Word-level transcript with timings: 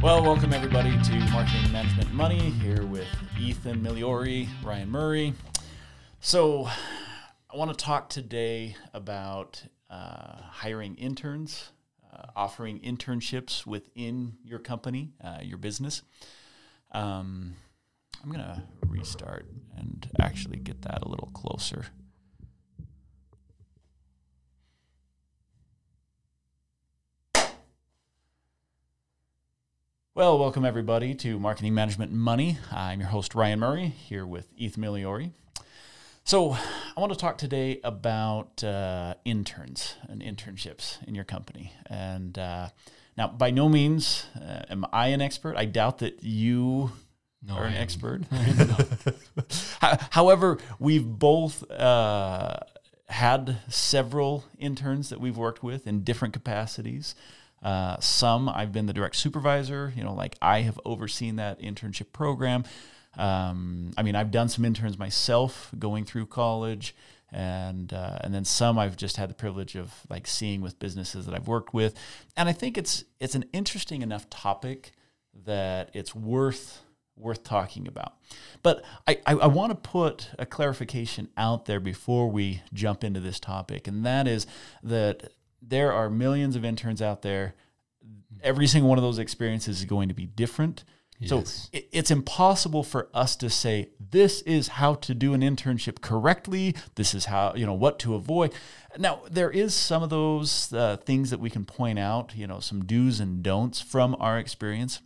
Well, 0.00 0.22
welcome 0.22 0.52
everybody 0.52 0.92
to 0.92 1.18
Marketing 1.32 1.72
Management 1.72 2.12
Money 2.12 2.38
here 2.38 2.86
with 2.86 3.08
Ethan 3.36 3.80
Miliori, 3.80 4.46
Ryan 4.62 4.88
Murray. 4.88 5.34
So, 6.20 6.68
I 7.52 7.56
want 7.56 7.76
to 7.76 7.84
talk 7.84 8.08
today 8.08 8.76
about 8.94 9.64
uh, 9.90 10.36
hiring 10.40 10.94
interns, 10.94 11.72
uh, 12.14 12.26
offering 12.36 12.78
internships 12.78 13.66
within 13.66 14.34
your 14.44 14.60
company, 14.60 15.14
uh, 15.22 15.38
your 15.42 15.58
business. 15.58 16.02
Um, 16.92 17.56
I'm 18.22 18.30
going 18.30 18.44
to 18.44 18.62
restart 18.86 19.46
and 19.76 20.08
actually 20.20 20.58
get 20.58 20.82
that 20.82 21.02
a 21.02 21.08
little 21.08 21.30
closer. 21.34 21.86
Well, 30.18 30.36
welcome 30.36 30.64
everybody 30.64 31.14
to 31.14 31.38
Marketing 31.38 31.74
Management 31.74 32.10
Money. 32.10 32.58
I'm 32.72 32.98
your 32.98 33.08
host, 33.10 33.36
Ryan 33.36 33.60
Murray, 33.60 33.86
here 33.86 34.26
with 34.26 34.48
Ethan 34.56 34.82
Miliori. 34.82 35.30
So, 36.24 36.54
I 36.54 37.00
want 37.00 37.12
to 37.12 37.16
talk 37.16 37.38
today 37.38 37.78
about 37.84 38.64
uh, 38.64 39.14
interns 39.24 39.94
and 40.08 40.20
internships 40.20 41.00
in 41.06 41.14
your 41.14 41.22
company. 41.22 41.72
And 41.88 42.36
uh, 42.36 42.70
now, 43.16 43.28
by 43.28 43.52
no 43.52 43.68
means 43.68 44.26
uh, 44.34 44.62
am 44.68 44.84
I 44.92 45.06
an 45.10 45.20
expert. 45.22 45.56
I 45.56 45.66
doubt 45.66 45.98
that 45.98 46.24
you 46.24 46.90
No, 47.40 47.54
are 47.54 47.66
an 47.66 47.74
am. 47.74 47.80
expert. 47.80 48.22
However, 50.10 50.58
we've 50.80 51.06
both 51.06 51.62
uh, 51.70 52.56
had 53.08 53.58
several 53.68 54.46
interns 54.58 55.10
that 55.10 55.20
we've 55.20 55.36
worked 55.36 55.62
with 55.62 55.86
in 55.86 56.02
different 56.02 56.34
capacities. 56.34 57.14
Uh, 57.62 57.98
some 58.00 58.48
I've 58.48 58.72
been 58.72 58.86
the 58.86 58.92
direct 58.92 59.16
supervisor, 59.16 59.92
you 59.96 60.04
know, 60.04 60.14
like 60.14 60.36
I 60.40 60.60
have 60.62 60.78
overseen 60.84 61.36
that 61.36 61.60
internship 61.60 62.12
program. 62.12 62.64
Um, 63.16 63.92
I 63.96 64.02
mean, 64.02 64.14
I've 64.14 64.30
done 64.30 64.48
some 64.48 64.64
interns 64.64 64.98
myself 64.98 65.72
going 65.78 66.04
through 66.04 66.26
college, 66.26 66.94
and 67.32 67.92
uh, 67.92 68.18
and 68.20 68.32
then 68.32 68.44
some 68.44 68.78
I've 68.78 68.96
just 68.96 69.16
had 69.16 69.28
the 69.28 69.34
privilege 69.34 69.74
of 69.74 69.92
like 70.08 70.26
seeing 70.26 70.60
with 70.60 70.78
businesses 70.78 71.26
that 71.26 71.34
I've 71.34 71.48
worked 71.48 71.74
with, 71.74 71.94
and 72.36 72.48
I 72.48 72.52
think 72.52 72.78
it's 72.78 73.04
it's 73.18 73.34
an 73.34 73.44
interesting 73.52 74.02
enough 74.02 74.30
topic 74.30 74.92
that 75.44 75.90
it's 75.94 76.14
worth 76.14 76.82
worth 77.16 77.42
talking 77.42 77.88
about. 77.88 78.14
But 78.62 78.84
I, 79.06 79.18
I, 79.26 79.34
I 79.34 79.46
want 79.48 79.70
to 79.70 79.90
put 79.90 80.30
a 80.38 80.46
clarification 80.46 81.28
out 81.36 81.64
there 81.64 81.80
before 81.80 82.30
we 82.30 82.62
jump 82.72 83.02
into 83.02 83.20
this 83.20 83.40
topic, 83.40 83.88
and 83.88 84.06
that 84.06 84.28
is 84.28 84.46
that 84.82 85.32
there 85.60 85.92
are 85.92 86.08
millions 86.08 86.56
of 86.56 86.64
interns 86.64 87.02
out 87.02 87.22
there. 87.22 87.54
Every 88.42 88.66
single 88.66 88.88
one 88.88 88.98
of 88.98 89.04
those 89.04 89.18
experiences 89.18 89.80
is 89.80 89.84
going 89.84 90.08
to 90.08 90.14
be 90.14 90.26
different. 90.26 90.84
Yes. 91.18 91.30
So 91.30 91.68
it, 91.72 91.88
it's 91.92 92.10
impossible 92.10 92.84
for 92.84 93.08
us 93.12 93.34
to 93.36 93.50
say 93.50 93.90
this 93.98 94.42
is 94.42 94.68
how 94.68 94.94
to 94.94 95.14
do 95.14 95.34
an 95.34 95.40
internship 95.40 96.00
correctly. 96.00 96.76
This 96.94 97.14
is 97.14 97.26
how 97.26 97.54
you 97.56 97.66
know 97.66 97.74
what 97.74 97.98
to 98.00 98.14
avoid. 98.14 98.54
Now 98.96 99.22
there 99.28 99.50
is 99.50 99.74
some 99.74 100.02
of 100.02 100.10
those 100.10 100.72
uh, 100.72 100.96
things 100.98 101.30
that 101.30 101.40
we 101.40 101.50
can 101.50 101.64
point 101.64 101.98
out. 101.98 102.36
You 102.36 102.46
know 102.46 102.60
some 102.60 102.84
do's 102.84 103.18
and 103.18 103.42
don'ts 103.42 103.80
from 103.80 104.16
our 104.20 104.38
experience. 104.38 105.00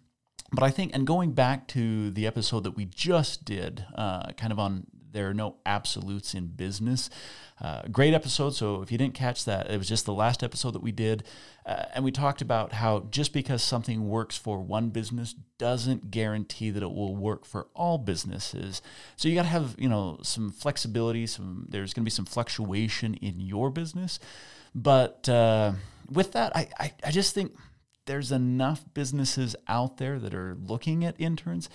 But 0.55 0.65
I 0.65 0.71
think, 0.71 0.95
and 0.95 1.07
going 1.07 1.33
back 1.33 1.67
to 1.69 2.11
the 2.11 2.27
episode 2.27 2.65
that 2.65 2.77
we 2.77 2.85
just 2.85 3.47
did, 3.47 3.87
uh, 3.95 4.33
kind 4.33 4.53
of 4.53 4.59
on 4.59 4.87
there 5.13 5.29
are 5.29 5.35
no 5.35 5.57
absolutes 5.65 6.35
in 6.35 6.47
business. 6.47 7.11
Uh, 7.61 7.83
great 7.93 8.15
episode. 8.15 8.51
So 8.51 8.83
if 8.83 8.91
you 8.91 8.99
didn't 8.99 9.15
catch 9.15 9.45
that, 9.45 9.71
it 9.71 9.79
was 9.79 9.89
just 9.89 10.05
the 10.05 10.13
last 10.13 10.43
episode 10.43 10.73
that 10.73 10.83
we 10.83 10.91
did. 10.91 11.23
Uh, 11.65 11.85
and 11.95 12.05
we 12.05 12.11
talked 12.11 12.43
about 12.43 12.73
how 12.73 13.07
just 13.11 13.33
because 13.33 13.63
something 13.63 14.09
works 14.09 14.37
for 14.37 14.61
one 14.61 14.89
business 14.89 15.35
doesn't 15.59 16.11
guarantee 16.11 16.71
that 16.71 16.83
it 16.83 16.93
will 16.93 17.15
work 17.15 17.45
for 17.45 17.69
all 17.75 17.99
businesses. 17.99 18.83
So 19.17 19.29
you 19.29 19.37
got 19.37 19.43
to 19.43 19.49
have, 19.49 19.77
you 19.79 19.89
know, 19.89 20.19
some 20.23 20.51
flexibility, 20.51 21.27
some, 21.27 21.67
there's 21.69 21.95
going 21.95 22.03
to 22.03 22.07
be 22.07 22.11
some 22.11 22.25
fluctuation 22.25 23.15
in 23.15 23.39
your 23.39 23.71
business. 23.71 24.19
But 24.75 25.29
uh, 25.29 25.73
with 26.11 26.33
that, 26.33 26.57
I, 26.57 26.69
I, 26.81 26.93
I 27.05 27.11
just 27.11 27.35
think 27.35 27.53
there's 28.07 28.33
enough 28.33 28.85
businesses 28.95 29.55
out 29.69 29.99
there 29.99 30.19
that 30.19 30.35
are 30.35 30.57
looking 30.61 31.05
at 31.05 31.15
interns. 31.21 31.69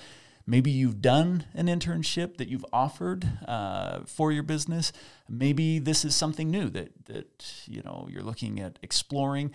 Maybe 0.50 0.72
you've 0.72 1.02
done 1.02 1.46
an 1.54 1.68
internship 1.68 2.38
that 2.38 2.48
you've 2.48 2.66
offered 2.72 3.28
uh, 3.46 4.00
for 4.06 4.32
your 4.32 4.44
business. 4.44 4.94
Maybe 5.28 5.78
this 5.78 6.06
is 6.06 6.16
something 6.16 6.50
new 6.50 6.70
that 6.70 7.06
that 7.06 7.64
you 7.68 7.82
know 7.84 8.08
you're 8.10 8.24
looking 8.24 8.60
at 8.60 8.80
exploring. 8.82 9.52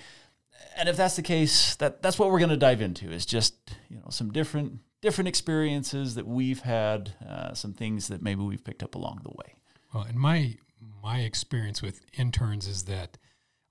And 0.76 0.88
if 0.88 0.96
that's 0.96 1.16
the 1.16 1.22
case, 1.22 1.74
that 1.76 2.02
that's 2.02 2.18
what 2.18 2.30
we're 2.30 2.38
going 2.38 2.50
to 2.50 2.56
dive 2.58 2.82
into 2.82 3.10
is 3.10 3.24
just 3.24 3.54
you 3.88 3.96
know 3.96 4.10
some 4.10 4.32
different 4.32 4.80
different 5.00 5.28
experiences 5.28 6.14
that 6.14 6.26
we've 6.26 6.60
had, 6.60 7.14
uh, 7.26 7.54
some 7.54 7.72
things 7.72 8.08
that 8.08 8.22
maybe 8.22 8.42
we've 8.42 8.62
picked 8.62 8.82
up 8.82 8.94
along 8.94 9.20
the 9.24 9.30
way. 9.30 9.54
Well, 9.94 10.04
in 10.04 10.18
my 10.18 10.56
my 11.02 11.20
experience 11.20 11.80
with 11.80 12.02
interns 12.18 12.68
is 12.68 12.84
that 12.84 13.16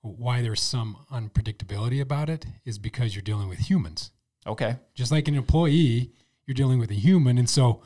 why 0.00 0.42
there's 0.42 0.60
some 0.60 0.96
unpredictability 1.10 2.00
about 2.00 2.28
it 2.28 2.46
is 2.64 2.78
because 2.78 3.14
you're 3.14 3.22
dealing 3.22 3.48
with 3.48 3.60
humans. 3.60 4.10
Okay. 4.46 4.76
Just 4.94 5.12
like 5.12 5.28
an 5.28 5.36
employee, 5.36 6.10
you're 6.46 6.54
dealing 6.54 6.78
with 6.78 6.90
a 6.90 6.94
human, 6.94 7.38
and 7.38 7.48
so 7.48 7.82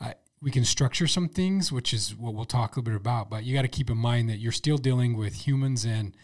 uh, 0.00 0.12
we 0.40 0.50
can 0.50 0.64
structure 0.64 1.06
some 1.06 1.28
things, 1.28 1.72
which 1.72 1.92
is 1.92 2.14
what 2.14 2.34
we'll 2.34 2.44
talk 2.44 2.76
a 2.76 2.80
little 2.80 2.92
bit 2.92 2.96
about. 2.96 3.30
But 3.30 3.44
you 3.44 3.54
got 3.54 3.62
to 3.62 3.68
keep 3.68 3.90
in 3.90 3.96
mind 3.98 4.28
that 4.28 4.38
you're 4.38 4.52
still 4.52 4.78
dealing 4.78 5.16
with 5.16 5.46
humans, 5.46 5.84
and 5.84 6.14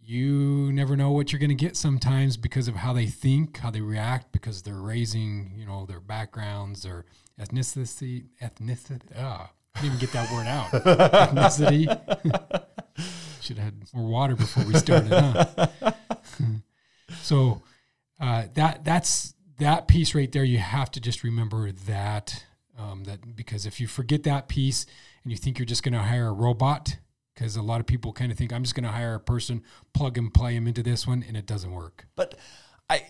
you 0.00 0.72
never 0.72 0.96
know 0.96 1.10
what 1.10 1.32
you're 1.32 1.40
going 1.40 1.50
to 1.50 1.54
get 1.54 1.76
sometimes 1.76 2.36
because 2.36 2.68
of 2.68 2.76
how 2.76 2.92
they 2.92 3.06
think, 3.06 3.58
how 3.58 3.70
they 3.70 3.80
react, 3.80 4.32
because 4.32 4.62
they're 4.62 4.74
raising, 4.74 5.52
you 5.56 5.66
know, 5.66 5.86
their 5.86 6.00
backgrounds, 6.00 6.82
their 6.82 7.04
ethnicity, 7.40 8.26
ethnicity. 8.42 9.02
Ah, 9.16 9.50
I 9.74 9.80
didn't 9.80 9.94
even 9.94 9.98
get 10.00 10.12
that 10.12 10.32
word 10.32 10.46
out. 10.46 10.70
ethnicity. 10.72 11.86
Should 13.40 13.58
have 13.58 13.64
had 13.66 13.94
more 13.94 14.10
water 14.10 14.36
before 14.36 14.64
we 14.64 14.74
started, 14.74 15.10
huh? 15.10 15.92
so 17.22 17.62
uh, 18.20 18.44
that 18.54 18.84
that's 18.84 19.34
that 19.60 19.88
piece 19.88 20.14
right 20.14 20.30
there. 20.30 20.44
You 20.44 20.58
have 20.58 20.90
to 20.92 21.00
just 21.00 21.22
remember 21.22 21.72
that 21.72 22.44
um, 22.78 23.04
that 23.04 23.36
because 23.36 23.66
if 23.66 23.80
you 23.80 23.86
forget 23.86 24.22
that 24.24 24.48
piece 24.48 24.86
and 25.22 25.30
you 25.30 25.38
think 25.38 25.58
you're 25.58 25.66
just 25.66 25.82
going 25.82 25.94
to 25.94 26.00
hire 26.00 26.28
a 26.28 26.32
robot, 26.32 26.96
because 27.34 27.56
a 27.56 27.62
lot 27.62 27.80
of 27.80 27.86
people 27.86 28.12
kind 28.12 28.32
of 28.32 28.38
think 28.38 28.52
I'm 28.52 28.62
just 28.62 28.74
going 28.74 28.84
to 28.84 28.90
hire 28.90 29.14
a 29.14 29.20
person, 29.20 29.62
plug 29.94 30.18
and 30.18 30.32
play 30.32 30.54
them 30.54 30.66
into 30.66 30.82
this 30.82 31.06
one, 31.06 31.24
and 31.26 31.36
it 31.36 31.46
doesn't 31.46 31.70
work. 31.70 32.06
But 32.16 32.36
I 32.88 33.06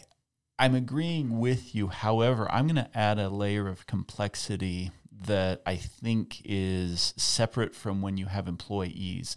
I'm 0.58 0.74
agreeing 0.74 1.38
with 1.38 1.74
you. 1.74 1.88
However, 1.88 2.50
I'm 2.50 2.66
going 2.66 2.76
to 2.76 2.90
add 2.98 3.18
a 3.18 3.30
layer 3.30 3.66
of 3.66 3.86
complexity 3.86 4.90
that 5.26 5.62
I 5.64 5.76
think 5.76 6.42
is 6.44 7.14
separate 7.16 7.74
from 7.74 8.02
when 8.02 8.16
you 8.16 8.26
have 8.26 8.46
employees. 8.48 9.36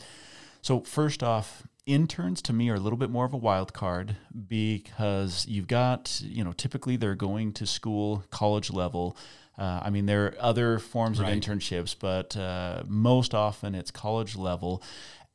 So 0.61 0.81
first 0.81 1.23
off, 1.23 1.63
interns 1.85 2.41
to 2.43 2.53
me 2.53 2.69
are 2.69 2.75
a 2.75 2.79
little 2.79 2.97
bit 2.97 3.09
more 3.09 3.25
of 3.25 3.33
a 3.33 3.37
wild 3.37 3.73
card 3.73 4.15
because 4.47 5.45
you've 5.47 5.67
got, 5.67 6.21
you 6.23 6.43
know, 6.43 6.53
typically 6.53 6.95
they're 6.95 7.15
going 7.15 7.53
to 7.53 7.65
school, 7.65 8.23
college 8.31 8.71
level. 8.71 9.17
Uh, 9.57 9.81
I 9.83 9.89
mean, 9.89 10.05
there 10.05 10.25
are 10.25 10.35
other 10.39 10.79
forms 10.79 11.19
Right. 11.19 11.31
of 11.31 11.37
internships, 11.37 11.95
but 11.97 12.35
uh, 12.37 12.83
most 12.87 13.33
often 13.33 13.75
it's 13.75 13.91
college 13.91 14.35
level. 14.35 14.81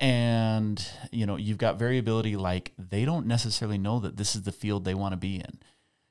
And, 0.00 0.84
you 1.10 1.26
know, 1.26 1.36
you've 1.36 1.58
got 1.58 1.78
variability 1.78 2.36
like 2.36 2.72
they 2.78 3.04
don't 3.04 3.26
necessarily 3.26 3.78
know 3.78 3.98
that 4.00 4.16
this 4.16 4.34
is 4.36 4.42
the 4.42 4.52
field 4.52 4.84
they 4.84 4.94
want 4.94 5.12
to 5.12 5.16
be 5.16 5.36
in 5.36 5.60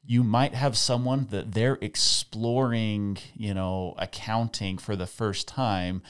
you 0.09 0.23
might 0.23 0.53
have 0.53 0.77
someone 0.77 1.27
that 1.31 1.51
they're 1.51 1.77
exploring, 1.81 3.17
you 3.35 3.53
know, 3.53 3.93
accounting 3.97 4.77
for 4.77 4.95
the 4.95 5.05
first 5.05 5.49
time 5.49 6.01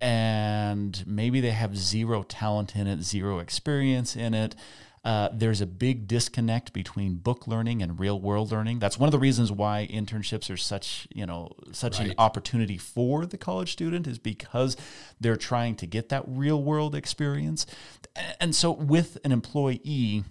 and 0.00 1.04
maybe 1.06 1.40
they 1.40 1.50
have 1.50 1.76
zero 1.76 2.22
talent 2.22 2.76
in 2.76 2.86
it, 2.86 3.02
zero 3.02 3.38
experience 3.38 4.16
in 4.16 4.34
it. 4.34 4.54
Uh, 5.04 5.28
there's 5.32 5.60
a 5.60 5.66
big 5.66 6.08
disconnect 6.08 6.72
between 6.72 7.14
book 7.14 7.46
learning 7.46 7.80
and 7.80 8.00
real 8.00 8.18
world 8.18 8.50
learning. 8.50 8.80
That's 8.80 8.98
one 8.98 9.06
of 9.06 9.12
the 9.12 9.20
reasons 9.20 9.52
why 9.52 9.88
internships 9.88 10.52
are 10.52 10.56
such, 10.56 11.06
you 11.14 11.24
know, 11.24 11.52
such 11.70 12.00
an 12.00 12.12
opportunity 12.18 12.76
for 12.76 13.24
the 13.24 13.38
college 13.38 13.70
student 13.70 14.08
is 14.08 14.18
because 14.18 14.76
they're 15.20 15.36
trying 15.36 15.76
to 15.76 15.86
get 15.86 16.08
that 16.08 16.24
real 16.26 16.60
world 16.60 16.96
experience. 16.96 17.66
And 18.40 18.52
so 18.52 18.72
with 18.72 19.18
an 19.22 19.30
employee, 19.30 20.24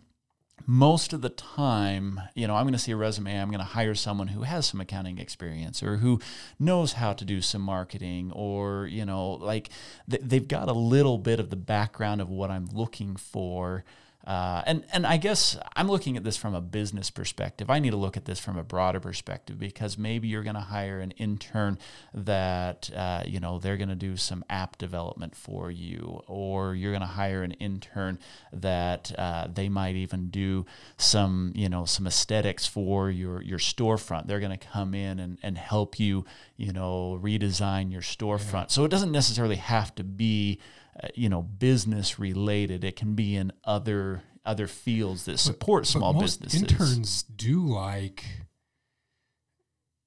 most 0.65 1.13
of 1.13 1.21
the 1.21 1.29
time, 1.29 2.19
you 2.33 2.47
know, 2.47 2.55
I'm 2.55 2.63
going 2.63 2.73
to 2.73 2.79
see 2.79 2.91
a 2.91 2.95
resume, 2.95 3.39
I'm 3.39 3.49
going 3.49 3.59
to 3.59 3.65
hire 3.65 3.93
someone 3.93 4.29
who 4.29 4.43
has 4.43 4.65
some 4.65 4.81
accounting 4.81 5.19
experience 5.19 5.83
or 5.83 5.97
who 5.97 6.19
knows 6.59 6.93
how 6.93 7.13
to 7.13 7.25
do 7.25 7.41
some 7.41 7.61
marketing 7.61 8.31
or, 8.33 8.87
you 8.87 9.05
know, 9.05 9.31
like 9.31 9.69
th- 10.09 10.23
they've 10.23 10.47
got 10.47 10.67
a 10.67 10.73
little 10.73 11.17
bit 11.17 11.39
of 11.39 11.49
the 11.49 11.55
background 11.55 12.21
of 12.21 12.29
what 12.29 12.49
I'm 12.49 12.67
looking 12.73 13.15
for. 13.15 13.83
Uh, 14.25 14.63
and 14.65 14.83
and 14.91 15.05
I 15.05 15.17
guess 15.17 15.55
I'm 15.75 15.87
looking 15.87 16.17
at 16.17 16.23
this 16.23 16.35
from 16.35 16.55
a 16.55 16.61
business 16.61 17.11
perspective. 17.11 17.69
I 17.69 17.77
need 17.77 17.91
to 17.91 17.97
look 17.97 18.17
at 18.17 18.25
this 18.25 18.39
from 18.39 18.57
a 18.57 18.63
broader 18.63 18.99
perspective 18.99 19.59
because 19.59 19.97
maybe 19.97 20.27
you're 20.27 20.43
going 20.43 20.55
to 20.55 20.61
hire 20.61 20.99
an 20.99 21.11
intern 21.11 21.77
that 22.13 22.89
uh, 22.95 23.21
you 23.25 23.39
know 23.39 23.59
they're 23.59 23.77
going 23.77 23.89
to 23.89 23.95
do 23.95 24.17
some 24.17 24.43
app 24.49 24.79
development 24.79 25.35
for 25.35 25.69
you, 25.69 26.21
or 26.25 26.73
you're 26.73 26.91
going 26.91 27.01
to 27.01 27.07
hire 27.07 27.43
an 27.43 27.51
intern 27.53 28.17
that 28.51 29.11
uh, 29.17 29.47
they 29.53 29.69
might 29.69 29.95
even 29.95 30.29
do 30.29 30.65
some 30.97 31.51
you 31.55 31.69
know 31.69 31.85
some 31.85 32.07
aesthetics 32.07 32.65
for 32.65 33.11
your 33.11 33.43
your 33.43 33.59
storefront. 33.59 34.25
They're 34.25 34.39
going 34.39 34.57
to 34.57 34.67
come 34.67 34.95
in 34.95 35.19
and, 35.19 35.37
and 35.43 35.55
help 35.55 35.99
you 35.99 36.25
you 36.57 36.73
know 36.73 37.19
redesign 37.21 37.91
your 37.91 38.01
storefront. 38.01 38.53
Yeah. 38.53 38.69
So 38.69 38.85
it 38.85 38.89
doesn't 38.89 39.11
necessarily 39.11 39.57
have 39.57 39.93
to 39.95 40.03
be 40.03 40.59
uh, 41.01 41.07
you 41.13 41.29
know 41.29 41.41
business 41.41 42.19
related. 42.19 42.83
It 42.83 42.95
can 42.95 43.15
be 43.15 43.35
in 43.35 43.51
other 43.63 44.23
other 44.45 44.67
fields 44.67 45.25
that 45.25 45.39
support 45.39 45.83
but, 45.83 45.87
small 45.87 46.13
but 46.13 46.21
businesses. 46.21 46.61
interns 46.61 47.23
do 47.23 47.65
like 47.65 48.23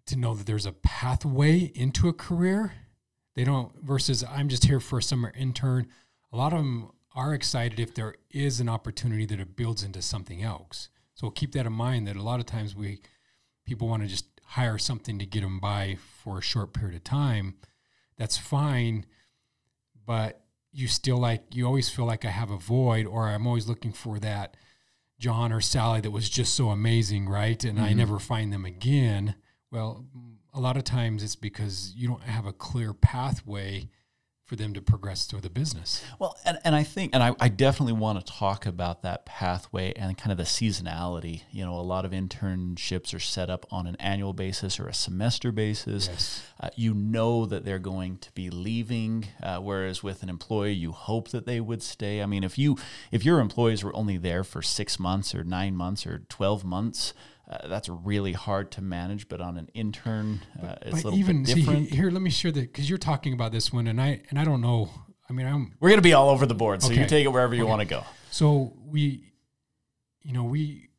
to 0.07 0.17
know 0.17 0.35
that 0.35 0.47
there's 0.47 0.67
a 0.67 0.73
pathway 0.73 1.59
into 1.75 2.09
a 2.09 2.13
career. 2.13 2.73
They 3.35 3.45
don't 3.45 3.73
versus 3.83 4.25
i'm 4.29 4.49
just 4.49 4.65
here 4.65 4.81
for 4.81 4.99
a 4.99 5.03
summer 5.03 5.33
intern. 5.37 5.89
A 6.33 6.37
lot 6.37 6.53
of 6.53 6.59
them 6.59 6.91
are 7.15 7.35
excited 7.35 7.81
if 7.81 7.95
there 7.95 8.15
is 8.31 8.61
an 8.61 8.69
opportunity 8.69 9.27
that 9.27 9.41
it 9.41 9.57
builds 9.57 9.83
into 9.83 10.03
something 10.03 10.43
else. 10.43 10.89
So 11.15 11.31
keep 11.31 11.53
that 11.53 11.67
in 11.67 11.73
mind 11.73 12.07
that 12.07 12.17
a 12.17 12.23
lot 12.23 12.41
of 12.41 12.47
times 12.47 12.75
we 12.75 13.01
people 13.65 13.89
want 13.89 14.03
to 14.03 14.09
just 14.09 14.27
hire 14.45 14.79
something 14.79 15.19
to 15.19 15.27
get 15.27 15.43
them 15.43 15.61
by 15.61 15.99
for 16.23 16.39
a 16.39 16.43
short 16.43 16.73
period 16.73 16.97
of 16.97 17.05
time. 17.05 17.57
That's 18.17 18.37
fine 18.37 19.05
but 20.09 20.41
you 20.73 20.89
still 20.89 21.19
like 21.19 21.55
you 21.55 21.67
always 21.67 21.89
feel 21.89 22.05
like 22.05 22.25
I 22.25 22.31
have 22.31 22.51
a 22.51 22.59
void 22.59 23.07
or 23.07 23.29
I'm 23.29 23.47
always 23.47 23.69
looking 23.69 23.93
for 23.93 24.19
that 24.21 24.57
John 25.19 25.53
or 25.53 25.61
Sally 25.61 26.01
that 26.01 26.11
was 26.11 26.29
just 26.29 26.55
so 26.55 26.69
amazing, 26.71 27.29
right? 27.29 27.63
And 27.65 27.79
mm-hmm. 27.79 27.87
I 27.87 27.93
never 27.93 28.19
find 28.19 28.53
them 28.53 28.65
again. 28.65 29.35
Well, 29.71 30.07
a 30.55 30.61
lot 30.61 30.77
of 30.77 30.85
times 30.85 31.23
it's 31.23 31.37
because 31.37 31.93
you 31.97 32.09
don't 32.09 32.23
have 32.23 32.47
a 32.47 32.53
clear 32.53 32.93
pathway 32.93 33.89
for 34.49 34.57
them 34.57 34.73
to 34.73 34.81
progress 34.81 35.27
through 35.27 35.43
the 35.43 35.51
business. 35.51 36.03
Well, 36.19 36.35
and, 36.47 36.59
and 36.65 36.75
I 36.75 36.83
think, 36.83 37.15
and 37.15 37.23
I, 37.23 37.35
I 37.39 37.51
definitely 37.51 37.93
want 37.93 38.19
to 38.19 38.33
talk 38.33 38.65
about 38.65 39.03
that 39.03 39.27
pathway 39.27 39.93
and 39.93 40.17
kind 40.17 40.33
of 40.33 40.39
the 40.39 40.45
seasonality. 40.45 41.43
You 41.53 41.67
know, 41.67 41.75
a 41.75 41.83
lot 41.83 42.07
of 42.07 42.13
internships 42.13 43.15
are 43.15 43.21
set 43.21 43.51
up 43.51 43.67
on 43.71 43.87
an 43.87 43.97
annual 43.97 44.33
basis 44.33 44.81
or 44.81 44.89
a 44.89 44.95
semester 44.95 45.53
basis. 45.53 46.09
Yes. 46.09 46.43
Uh, 46.59 46.71
you 46.77 46.95
know 46.95 47.45
that 47.45 47.67
they're 47.67 47.79
going 47.79 48.17
to 48.19 48.33
be 48.33 48.49
leaving, 48.49 49.27
uh, 49.43 49.59
whereas 49.59 50.03
with 50.03 50.23
an 50.23 50.31
employee, 50.31 50.73
you 50.73 50.93
hope 50.93 51.29
that 51.29 51.45
they 51.45 51.61
would 51.61 51.83
stay. 51.83 52.23
I 52.23 52.27
mean, 52.27 52.43
if 52.43 52.57
you 52.57 52.79
if 53.13 53.27
your 53.27 53.41
employees 53.41 53.85
were 53.85 53.95
only 53.95 54.17
there 54.17 54.45
for 54.45 54.63
six 54.63 54.99
months 54.99 55.35
or 55.35 55.45
nine 55.45 55.77
months 55.77 56.07
or 56.07 56.21
twelve 56.31 56.65
months, 56.65 57.13
uh, 57.49 57.67
that's 57.67 57.89
really 57.89 58.33
hard 58.33 58.71
to 58.73 58.83
manage, 58.83 59.29
but 59.29 59.41
on 59.41 59.57
an 59.57 59.69
intern, 59.73 60.41
uh, 60.63 60.75
it's 60.83 60.91
but 60.91 60.93
a 60.93 60.97
little 60.97 61.19
even, 61.19 61.45
bit 61.45 61.55
different. 61.55 61.89
See, 61.89 61.97
here, 61.97 62.11
let 62.11 62.21
me 62.21 62.31
share 62.31 62.53
that 62.53 62.61
because 62.61 62.89
you're 62.89 62.99
talking 62.99 63.33
about 63.33 63.53
this 63.53 63.73
one, 63.73 63.87
and 63.87 64.01
I 64.01 64.21
and 64.29 64.39
I 64.39 64.45
don't 64.45 64.61
know. 64.61 64.91
I 65.31 65.33
mean, 65.33 65.47
I'm 65.47 65.75
we're 65.81 65.89
going 65.89 65.99
to 65.99 66.03
be 66.03 66.13
all 66.13 66.29
over 66.29 66.45
the 66.45 66.55
board, 66.55 66.83
so 66.83 66.91
okay. 66.91 67.01
you 67.01 67.07
take 67.07 67.25
it 67.25 67.29
wherever 67.29 67.55
you 67.55 67.63
okay. 67.63 67.71
want 67.71 67.81
to 67.81 67.87
go. 67.87 68.05
So 68.31 68.75
we, 68.85 69.33
you 70.23 70.35
know, 70.35 70.45
we 70.45 70.91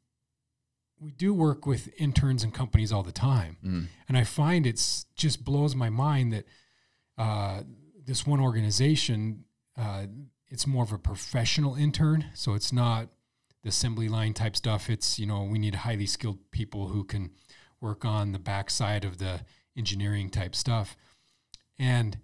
we 1.00 1.12
do 1.12 1.36
work 1.36 1.68
with 1.68 1.90
interns 1.98 2.44
and 2.44 2.52
companies 2.52 2.92
all 2.92 3.04
the 3.04 3.12
time, 3.12 3.58
mm. 3.64 3.86
and 4.08 4.18
I 4.18 4.24
find 4.24 4.66
it's 4.66 5.06
just 5.16 5.46
blows 5.46 5.76
my 5.76 5.90
mind 5.90 6.34
that 6.34 6.46
uh, 7.18 7.62
this 8.06 8.26
one 8.26 8.40
organization, 8.40 9.44
uh, 9.78 10.08
it's 10.48 10.66
more 10.66 10.84
of 10.84 10.92
a 10.94 10.98
professional 10.98 11.76
intern, 11.76 12.26
so 12.34 12.56
it's 12.56 12.74
not 12.74 13.10
the 13.64 13.70
assembly 13.70 14.08
line 14.08 14.34
type 14.34 14.56
stuff. 14.56 14.90
It's, 14.90 15.20
you 15.20 15.26
know, 15.26 15.44
we 15.44 15.60
need 15.60 15.76
highly 15.76 16.06
skilled 16.06 16.40
people 16.52 16.88
who 16.88 17.04
can 17.04 17.32
work 17.82 18.06
on 18.06 18.32
the 18.32 18.40
backside 18.40 19.06
of 19.06 19.18
the 19.18 19.42
engineering 19.78 20.30
type 20.30 20.56
stuff. 20.56 20.98
And 21.78 22.20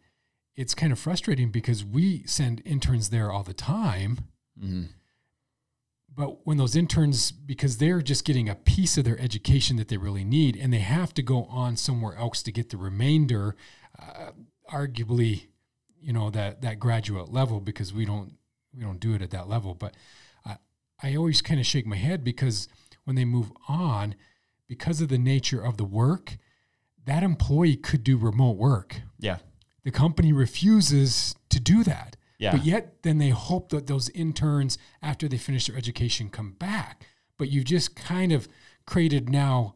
it's 0.56 0.74
kind 0.74 0.92
of 0.92 1.00
frustrating 1.00 1.52
because 1.52 1.84
we 1.84 2.24
send 2.26 2.62
interns 2.66 3.10
there 3.10 3.32
all 3.32 3.44
the 3.44 3.54
time. 3.54 4.20
Mm-hmm. 4.60 4.84
But 6.16 6.46
when 6.46 6.56
those 6.58 6.78
interns, 6.78 7.32
because 7.32 7.78
they're 7.78 8.02
just 8.02 8.24
getting 8.24 8.48
a 8.48 8.56
piece 8.56 8.98
of 8.98 9.04
their 9.04 9.20
education 9.20 9.76
that 9.76 9.90
they 9.90 9.98
really 9.98 10.24
need, 10.24 10.56
and 10.56 10.72
they 10.72 10.80
have 10.80 11.14
to 11.16 11.22
go 11.22 11.44
on 11.46 11.76
somewhere 11.76 12.16
else 12.16 12.42
to 12.44 12.54
get 12.54 12.70
the 12.70 12.78
remainder, 12.78 13.58
uh, 14.02 14.32
arguably, 14.72 15.48
you 16.00 16.14
know 16.14 16.30
that 16.30 16.62
that 16.62 16.80
graduate 16.80 17.34
level, 17.34 17.60
because 17.60 17.94
we 17.94 18.06
don't 18.06 18.38
we 18.74 18.82
don't 18.82 19.02
do 19.02 19.14
it 19.14 19.22
at 19.22 19.32
that 19.32 19.50
level. 19.50 19.74
But 19.74 19.96
I 21.02 21.16
always 21.16 21.42
kind 21.42 21.60
of 21.60 21.66
shake 21.66 21.86
my 21.86 21.96
head 21.96 22.24
because 22.24 22.68
when 23.04 23.16
they 23.16 23.26
move 23.26 23.52
on, 23.68 24.16
because 24.68 25.02
of 25.02 25.10
the 25.10 25.18
nature 25.18 25.62
of 25.62 25.78
the 25.78 25.86
work, 25.86 26.38
that 27.06 27.24
employee 27.24 27.76
could 27.76 28.04
do 28.04 28.18
remote 28.18 28.58
work. 28.58 29.02
Yeah. 29.20 29.38
The 29.84 29.92
company 29.92 30.34
refuses 30.34 31.36
to 31.50 31.60
do 31.60 31.84
that. 31.84 32.18
Yeah. 32.40 32.52
But 32.52 32.66
yet 32.66 33.04
then 33.04 33.18
they 33.18 33.30
hope 33.30 33.70
that 33.70 33.88
those 33.88 34.10
interns 34.10 34.78
after 35.02 35.28
they 35.28 35.38
finish 35.38 35.68
their 35.68 35.78
education 35.78 36.30
come 36.30 36.54
back. 36.54 37.06
But 37.38 37.50
you've 37.50 37.66
just 37.66 37.96
kind 37.96 38.32
of 38.32 38.48
created 38.86 39.30
now 39.30 39.76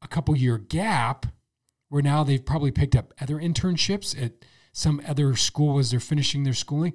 a 0.00 0.08
couple 0.08 0.36
year 0.36 0.58
gap 0.58 1.26
where 1.88 2.02
now 2.02 2.22
they've 2.22 2.44
probably 2.44 2.70
picked 2.70 2.94
up 2.94 3.12
other 3.20 3.36
internships 3.36 4.20
at 4.20 4.32
some 4.72 5.00
other 5.06 5.34
school 5.34 5.78
as 5.78 5.90
they're 5.90 6.00
finishing 6.00 6.44
their 6.44 6.54
schooling 6.54 6.92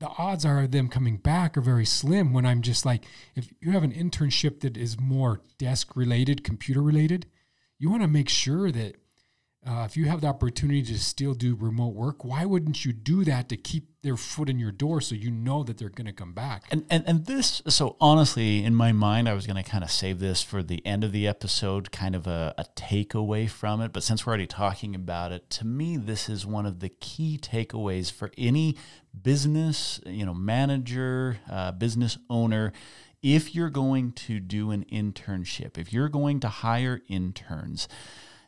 the 0.00 0.08
odds 0.18 0.44
are 0.44 0.60
of 0.60 0.70
them 0.70 0.88
coming 0.88 1.18
back 1.18 1.56
are 1.56 1.62
very 1.62 1.84
slim 1.84 2.32
when 2.32 2.46
I'm 2.46 2.62
just 2.62 2.84
like, 2.84 3.04
if 3.36 3.52
you 3.60 3.72
have 3.72 3.82
an 3.82 3.92
internship 3.92 4.60
that 4.60 4.76
is 4.76 4.98
more 4.98 5.42
desk 5.58 5.94
related, 5.94 6.42
computer 6.42 6.82
related, 6.82 7.26
you 7.78 7.90
want 7.90 8.02
to 8.02 8.08
make 8.08 8.28
sure 8.28 8.72
that 8.72 8.96
uh, 9.66 9.84
if 9.84 9.94
you 9.94 10.06
have 10.06 10.22
the 10.22 10.26
opportunity 10.26 10.82
to 10.82 10.98
still 10.98 11.34
do 11.34 11.54
remote 11.54 11.94
work, 11.94 12.24
why 12.24 12.46
wouldn't 12.46 12.82
you 12.86 12.94
do 12.94 13.24
that 13.24 13.50
to 13.50 13.58
keep 13.58 13.90
their 14.02 14.16
foot 14.16 14.48
in 14.48 14.58
your 14.58 14.72
door 14.72 15.02
so 15.02 15.14
you 15.14 15.30
know 15.30 15.62
that 15.62 15.76
they're 15.76 15.90
going 15.90 16.06
to 16.06 16.14
come 16.14 16.32
back? 16.32 16.64
And, 16.70 16.86
and 16.88 17.04
and 17.06 17.26
this, 17.26 17.60
so 17.68 17.96
honestly, 18.00 18.64
in 18.64 18.74
my 18.74 18.92
mind, 18.92 19.28
I 19.28 19.34
was 19.34 19.46
going 19.46 19.62
to 19.62 19.68
kind 19.68 19.84
of 19.84 19.90
save 19.90 20.18
this 20.18 20.42
for 20.42 20.62
the 20.62 20.84
end 20.86 21.04
of 21.04 21.12
the 21.12 21.28
episode, 21.28 21.92
kind 21.92 22.14
of 22.14 22.26
a, 22.26 22.54
a 22.56 22.64
takeaway 22.74 23.50
from 23.50 23.82
it. 23.82 23.92
But 23.92 24.02
since 24.02 24.24
we're 24.24 24.30
already 24.30 24.46
talking 24.46 24.94
about 24.94 25.30
it, 25.30 25.50
to 25.50 25.66
me, 25.66 25.98
this 25.98 26.30
is 26.30 26.46
one 26.46 26.64
of 26.64 26.80
the 26.80 26.88
key 26.88 27.38
takeaways 27.40 28.10
for 28.10 28.30
any 28.38 28.78
business, 29.22 30.00
you 30.06 30.24
know, 30.24 30.34
manager, 30.34 31.38
uh, 31.50 31.72
business 31.72 32.16
owner. 32.30 32.72
If 33.22 33.54
you're 33.54 33.68
going 33.68 34.12
to 34.12 34.40
do 34.40 34.70
an 34.70 34.86
internship, 34.90 35.76
if 35.76 35.92
you're 35.92 36.08
going 36.08 36.40
to 36.40 36.48
hire 36.48 37.02
interns, 37.08 37.86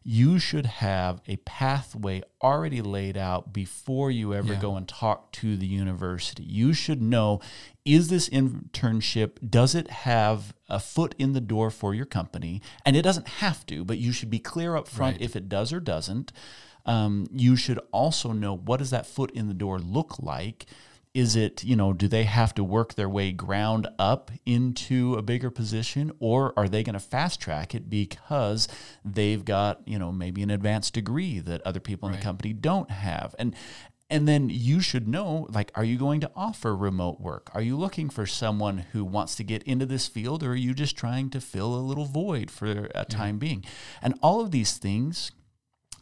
you 0.05 0.39
should 0.39 0.67
have 0.67 1.21
a 1.29 1.37
pathway 1.37 2.23
already 2.43 2.83
laid 2.83 3.17
out 3.17 3.53
before 3.53 4.11
you 4.11 4.35
ever 4.35 4.55
yeah. 4.55 4.61
go 4.61 4.77
and 4.77 4.89
talk 4.89 5.31
to 5.33 5.57
the 5.57 5.67
university. 5.67 6.43
You 6.43 6.73
should 6.73 7.01
know 7.01 7.41
is 7.85 8.09
this 8.09 8.29
internship, 8.29 9.39
does 9.49 9.75
it 9.75 9.91
have 9.91 10.55
a 10.69 10.79
foot 10.79 11.15
in 11.19 11.33
the 11.33 11.41
door 11.41 11.71
for 11.71 11.95
your 11.95 12.07
company? 12.07 12.63
And 12.87 12.97
it 12.97 13.03
doesn't 13.03 13.29
have 13.29 13.67
to, 13.67 13.85
but 13.85 13.99
you 13.99 14.13
should 14.13 14.31
be 14.31 14.39
clear 14.39 14.77
up 14.77 14.89
front 14.89 15.17
right. 15.17 15.25
if 15.25 15.35
it 15.35 15.49
does 15.49 15.73
or 15.73 15.81
doesn't. 15.81 16.33
Um, 16.85 17.27
you 17.33 17.57
should 17.57 17.81
also 17.93 18.33
know 18.33 18.57
what 18.57 18.79
does 18.79 18.91
that 18.91 19.07
foot 19.07 19.31
in 19.33 19.49
the 19.49 19.55
door 19.55 19.79
look 19.79 20.21
like 20.21 20.67
is 21.15 21.37
it 21.37 21.63
you 21.63 21.77
know 21.77 21.93
do 21.93 22.09
they 22.09 22.25
have 22.25 22.55
to 22.55 22.65
work 22.65 22.95
their 22.95 23.09
way 23.09 23.33
ground 23.33 23.87
up 23.99 24.31
into 24.47 25.15
a 25.15 25.23
bigger 25.23 25.51
position 25.51 26.11
or 26.21 26.55
are 26.57 26.69
they 26.69 26.83
going 26.83 26.95
to 26.95 27.01
fast 27.01 27.41
track 27.41 27.75
it 27.75 27.91
because 27.91 28.67
they've 29.05 29.45
got 29.45 29.87
you 29.87 29.99
know 29.99 30.11
maybe 30.11 30.43
an 30.43 30.51
advanced 30.51 30.95
degree 30.95 31.39
that 31.39 31.61
other 31.63 31.81
people 31.81 32.09
in 32.09 32.15
the 32.15 32.21
company 32.21 32.53
don't 32.53 32.91
have? 32.91 33.35
And 33.39 33.55
and 34.09 34.29
then 34.29 34.51
you 34.51 34.81
should 34.81 35.09
know 35.09 35.47
like 35.51 35.71
are 35.75 35.85
you 35.85 35.99
going 35.99 36.21
to 36.21 36.31
offer 36.35 36.75
remote 36.75 37.21
work? 37.21 37.51
Are 37.55 37.63
you 37.63 37.77
looking 37.77 38.09
for 38.09 38.27
someone 38.27 38.79
who 38.93 39.05
wants 39.05 39.35
to 39.37 39.45
get 39.45 39.63
into 39.65 39.87
this 39.87 40.07
field 40.07 40.43
or 40.43 40.53
are 40.53 40.57
you 40.57 40.75
just 40.75 40.97
trying 40.97 41.31
to 41.31 41.41
fill 41.41 41.75
a 41.75 41.81
little 41.81 42.07
void 42.07 42.51
for 42.51 42.89
a 42.95 43.05
time 43.05 43.37
yeah. 43.37 43.41
being? 43.41 43.65
And 44.01 44.19
all 44.23 44.41
of 44.41 44.51
these 44.51 44.79
things 44.79 45.33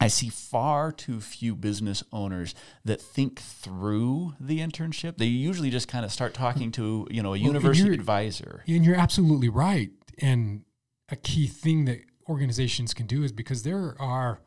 I 0.01 0.07
see 0.07 0.29
far 0.29 0.91
too 0.91 1.21
few 1.21 1.55
business 1.55 2.03
owners 2.11 2.55
that 2.83 2.99
think 2.99 3.39
through 3.39 4.33
the 4.39 4.59
internship. 4.59 5.17
They 5.17 5.25
usually 5.25 5.69
just 5.69 5.87
kind 5.87 6.03
of 6.03 6.11
start 6.11 6.33
talking 6.33 6.71
to, 6.73 7.07
you 7.11 7.21
know, 7.21 7.29
a 7.29 7.31
well, 7.39 7.47
university 7.47 7.93
advisor. 7.93 8.63
And 8.67 8.83
you're 8.83 8.95
absolutely 8.95 9.49
right. 9.49 9.91
And 10.17 10.63
a 11.09 11.15
key 11.15 11.47
thing 11.47 11.85
that 11.85 11.99
organizations 12.27 12.93
can 12.93 13.05
do 13.05 13.23
is 13.23 13.31
because 13.31 13.63
there 13.63 13.95
are 13.99 14.41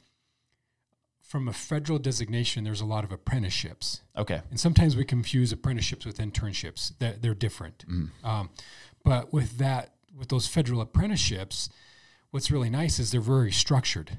from 1.21 1.49
a 1.49 1.53
federal 1.53 1.99
designation, 1.99 2.65
there's 2.65 2.81
a 2.81 2.87
lot 2.87 3.03
of 3.03 3.11
apprenticeships. 3.11 4.03
Okay. 4.17 4.43
And 4.51 4.61
sometimes 4.61 4.95
we 4.95 5.05
confuse 5.05 5.53
apprenticeships 5.53 6.05
with 6.05 6.19
internships. 6.19 6.93
That 6.99 7.23
they're, 7.23 7.35
different. 7.35 7.85
Mm. 7.89 8.11
Um, 8.23 8.51
but 9.05 9.33
with 9.33 9.59
that, 9.59 9.95
with 10.17 10.29
those 10.29 10.47
federal 10.47 10.81
apprenticeships, 10.81 11.69
what's 12.31 12.51
really 12.51 12.71
nice 12.71 12.99
is 12.99 13.11
they're 13.11 13.21
very 13.21 13.51
structured. 13.51 14.19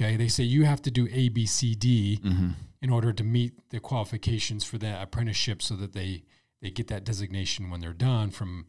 Okay, 0.00 0.16
they 0.16 0.28
say 0.28 0.44
you 0.44 0.64
have 0.64 0.80
to 0.82 0.90
do 0.90 1.08
A, 1.12 1.28
B, 1.28 1.44
C, 1.44 1.74
D 1.74 2.20
mm-hmm. 2.24 2.50
in 2.80 2.90
order 2.90 3.12
to 3.12 3.22
meet 3.22 3.68
the 3.70 3.80
qualifications 3.80 4.64
for 4.64 4.78
that 4.78 5.02
apprenticeship, 5.02 5.60
so 5.60 5.76
that 5.76 5.92
they 5.92 6.22
they 6.62 6.70
get 6.70 6.88
that 6.88 7.04
designation 7.04 7.70
when 7.70 7.80
they're 7.80 7.92
done 7.92 8.30
from 8.30 8.66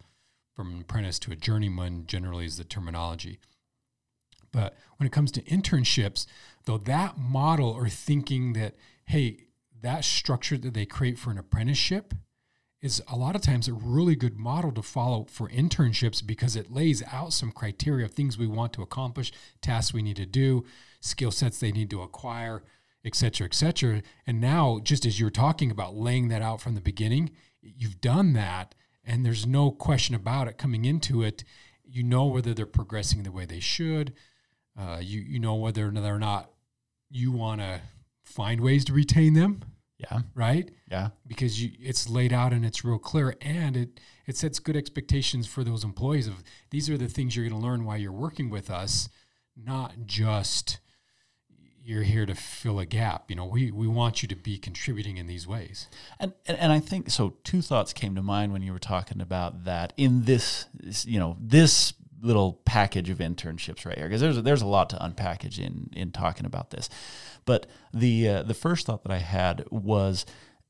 from 0.55 0.73
an 0.73 0.81
apprentice 0.81 1.19
to 1.19 1.31
a 1.31 1.35
journeyman 1.35 2.05
generally 2.05 2.45
is 2.45 2.57
the 2.57 2.65
terminology. 2.65 3.39
But 4.51 4.75
when 4.97 5.07
it 5.07 5.13
comes 5.13 5.31
to 5.31 5.41
internships, 5.43 6.25
though 6.65 6.77
that 6.79 7.17
model 7.17 7.69
or 7.69 7.87
thinking 7.87 8.51
that, 8.53 8.75
hey, 9.05 9.45
that 9.81 10.03
structure 10.03 10.57
that 10.57 10.73
they 10.73 10.85
create 10.85 11.17
for 11.17 11.31
an 11.31 11.37
apprenticeship 11.37 12.13
is 12.81 13.01
a 13.07 13.15
lot 13.15 13.35
of 13.35 13.41
times 13.41 13.69
a 13.69 13.73
really 13.73 14.15
good 14.15 14.37
model 14.37 14.71
to 14.73 14.81
follow 14.81 15.25
for 15.29 15.47
internships 15.49 16.25
because 16.25 16.57
it 16.57 16.71
lays 16.71 17.01
out 17.11 17.31
some 17.31 17.51
criteria 17.51 18.05
of 18.05 18.11
things 18.11 18.37
we 18.37 18.47
want 18.47 18.73
to 18.73 18.81
accomplish, 18.81 19.31
tasks 19.61 19.93
we 19.93 20.01
need 20.01 20.17
to 20.17 20.25
do, 20.25 20.65
skill 21.01 21.31
sets 21.31 21.59
they 21.59 21.71
need 21.73 21.89
to 21.89 22.01
acquire, 22.01 22.63
et 23.03 23.15
cetera, 23.15 23.45
et 23.45 23.53
cetera. 23.53 24.01
And 24.25 24.39
now, 24.39 24.79
just 24.81 25.05
as 25.05 25.19
you're 25.19 25.29
talking 25.29 25.69
about 25.71 25.95
laying 25.95 26.29
that 26.29 26.41
out 26.41 26.61
from 26.61 26.75
the 26.75 26.81
beginning, 26.81 27.31
you've 27.61 27.99
done 27.99 28.31
that 28.33 28.73
and 29.03 29.25
there's 29.25 29.45
no 29.45 29.71
question 29.71 30.15
about 30.15 30.47
it 30.47 30.57
coming 30.57 30.85
into 30.85 31.21
it. 31.23 31.43
You 31.83 32.03
know 32.03 32.25
whether 32.27 32.53
they're 32.53 32.65
progressing 32.65 33.23
the 33.23 33.31
way 33.31 33.45
they 33.45 33.59
should. 33.59 34.13
Uh, 34.79 34.99
you 35.01 35.19
you 35.19 35.39
know 35.39 35.55
whether 35.55 35.87
or 35.87 36.19
not 36.19 36.51
you 37.09 37.31
want 37.31 37.59
to 37.59 37.81
find 38.23 38.61
ways 38.61 38.85
to 38.85 38.93
retain 38.93 39.33
them 39.33 39.59
Yeah. 39.97 40.21
right? 40.33 40.71
Yeah. 40.89 41.09
Because 41.27 41.61
you, 41.61 41.71
it's 41.79 42.07
laid 42.07 42.31
out 42.31 42.53
and 42.53 42.63
it's 42.63 42.85
real 42.85 42.99
clear, 42.99 43.35
and 43.41 43.75
it 43.75 43.99
it 44.27 44.37
sets 44.37 44.59
good 44.59 44.77
expectations 44.77 45.47
for 45.47 45.63
those 45.63 45.83
employees. 45.83 46.27
Of 46.27 46.43
these 46.69 46.89
are 46.89 46.97
the 46.97 47.09
things 47.09 47.35
you're 47.35 47.49
going 47.49 47.59
to 47.59 47.67
learn 47.67 47.83
while 47.83 47.97
you're 47.97 48.11
working 48.13 48.49
with 48.49 48.69
us, 48.69 49.09
not 49.57 50.05
just 50.05 50.79
you're 51.83 52.03
here 52.03 52.25
to 52.25 52.35
fill 52.35 52.79
a 52.79 52.85
gap. 52.85 53.29
You 53.29 53.35
know, 53.35 53.45
we 53.45 53.71
we 53.71 53.87
want 53.87 54.21
you 54.21 54.27
to 54.29 54.35
be 54.35 54.57
contributing 54.57 55.17
in 55.17 55.27
these 55.27 55.47
ways. 55.47 55.87
And, 56.19 56.33
and 56.47 56.57
and 56.57 56.71
I 56.71 56.79
think 56.79 57.09
so. 57.09 57.35
Two 57.43 57.61
thoughts 57.61 57.93
came 57.93 58.15
to 58.15 58.21
mind 58.21 58.53
when 58.53 58.61
you 58.61 58.71
were 58.71 58.79
talking 58.79 59.21
about 59.21 59.65
that 59.65 59.93
in 59.97 60.25
this, 60.25 60.65
you 61.05 61.19
know, 61.19 61.37
this 61.39 61.93
little 62.21 62.61
package 62.65 63.09
of 63.09 63.17
internships 63.17 63.85
right 63.85 63.97
here, 63.97 64.07
because 64.07 64.21
there's 64.21 64.41
there's 64.43 64.61
a 64.61 64.67
lot 64.67 64.89
to 64.91 64.97
unpackage 64.97 65.59
in 65.59 65.89
in 65.93 66.11
talking 66.11 66.45
about 66.45 66.69
this. 66.69 66.89
But 67.45 67.65
the 67.93 68.27
uh, 68.27 68.43
the 68.43 68.53
first 68.53 68.85
thought 68.85 69.03
that 69.03 69.11
I 69.11 69.17
had 69.17 69.65
was 69.71 70.25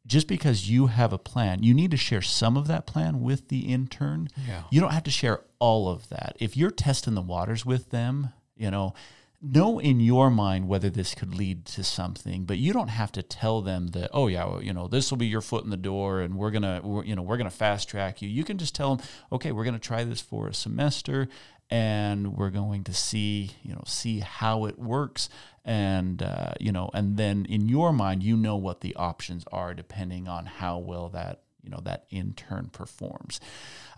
just 0.07 0.27
because 0.27 0.69
you 0.69 0.87
have 0.87 1.13
a 1.13 1.17
plan, 1.17 1.61
you 1.61 1.73
need 1.73 1.91
to 1.91 1.97
share 1.97 2.21
some 2.21 2.57
of 2.57 2.67
that 2.67 2.87
plan 2.87 3.21
with 3.21 3.49
the 3.49 3.71
intern. 3.71 4.29
Yeah. 4.47 4.63
You 4.71 4.81
don't 4.81 4.93
have 4.93 5.03
to 5.03 5.11
share 5.11 5.41
all 5.59 5.89
of 5.89 6.09
that. 6.09 6.35
If 6.39 6.57
you're 6.57 6.71
testing 6.71 7.13
the 7.13 7.21
waters 7.21 7.65
with 7.65 7.91
them, 7.91 8.29
you 8.55 8.71
know, 8.71 8.93
know 9.41 9.79
in 9.79 9.99
your 9.99 10.29
mind 10.29 10.67
whether 10.67 10.89
this 10.89 11.15
could 11.15 11.35
lead 11.35 11.65
to 11.65 11.83
something, 11.83 12.45
but 12.45 12.57
you 12.57 12.73
don't 12.73 12.89
have 12.89 13.11
to 13.13 13.23
tell 13.23 13.61
them 13.61 13.87
that, 13.87 14.09
oh 14.13 14.27
yeah, 14.27 14.45
well, 14.45 14.63
you 14.63 14.73
know, 14.73 14.87
this 14.87 15.11
will 15.11 15.17
be 15.17 15.27
your 15.27 15.41
foot 15.41 15.63
in 15.63 15.69
the 15.69 15.77
door, 15.77 16.21
and 16.21 16.35
we're 16.35 16.51
gonna, 16.51 16.81
you 17.05 17.15
know, 17.15 17.21
we're 17.21 17.37
gonna 17.37 17.49
fast 17.49 17.89
track 17.89 18.21
you. 18.21 18.29
You 18.29 18.43
can 18.43 18.57
just 18.57 18.75
tell 18.75 18.95
them, 18.95 19.05
okay, 19.31 19.51
we're 19.51 19.65
gonna 19.65 19.79
try 19.79 20.03
this 20.03 20.21
for 20.21 20.47
a 20.47 20.53
semester, 20.53 21.27
and 21.69 22.35
we're 22.35 22.49
going 22.49 22.83
to 22.83 22.93
see, 22.93 23.51
you 23.63 23.73
know, 23.73 23.83
see 23.85 24.19
how 24.19 24.65
it 24.65 24.77
works, 24.77 25.29
and 25.65 26.21
uh, 26.21 26.53
you 26.59 26.71
know, 26.71 26.89
and 26.93 27.17
then 27.17 27.45
in 27.45 27.67
your 27.69 27.93
mind, 27.93 28.21
you 28.23 28.37
know 28.37 28.57
what 28.57 28.81
the 28.81 28.95
options 28.95 29.45
are 29.51 29.73
depending 29.73 30.27
on 30.27 30.45
how 30.45 30.77
well 30.77 31.09
that 31.09 31.41
you 31.63 31.69
know 31.69 31.79
that 31.83 32.05
intern 32.09 32.69
performs. 32.71 33.39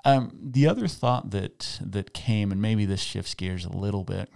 Um, 0.06 0.38
the 0.42 0.68
other 0.68 0.88
thought 0.88 1.32
that 1.32 1.80
that 1.82 2.14
came, 2.14 2.52
and 2.52 2.62
maybe 2.62 2.86
this 2.86 3.02
shifts 3.02 3.34
gears 3.34 3.66
a 3.66 3.76
little 3.76 4.04
bit 4.04 4.30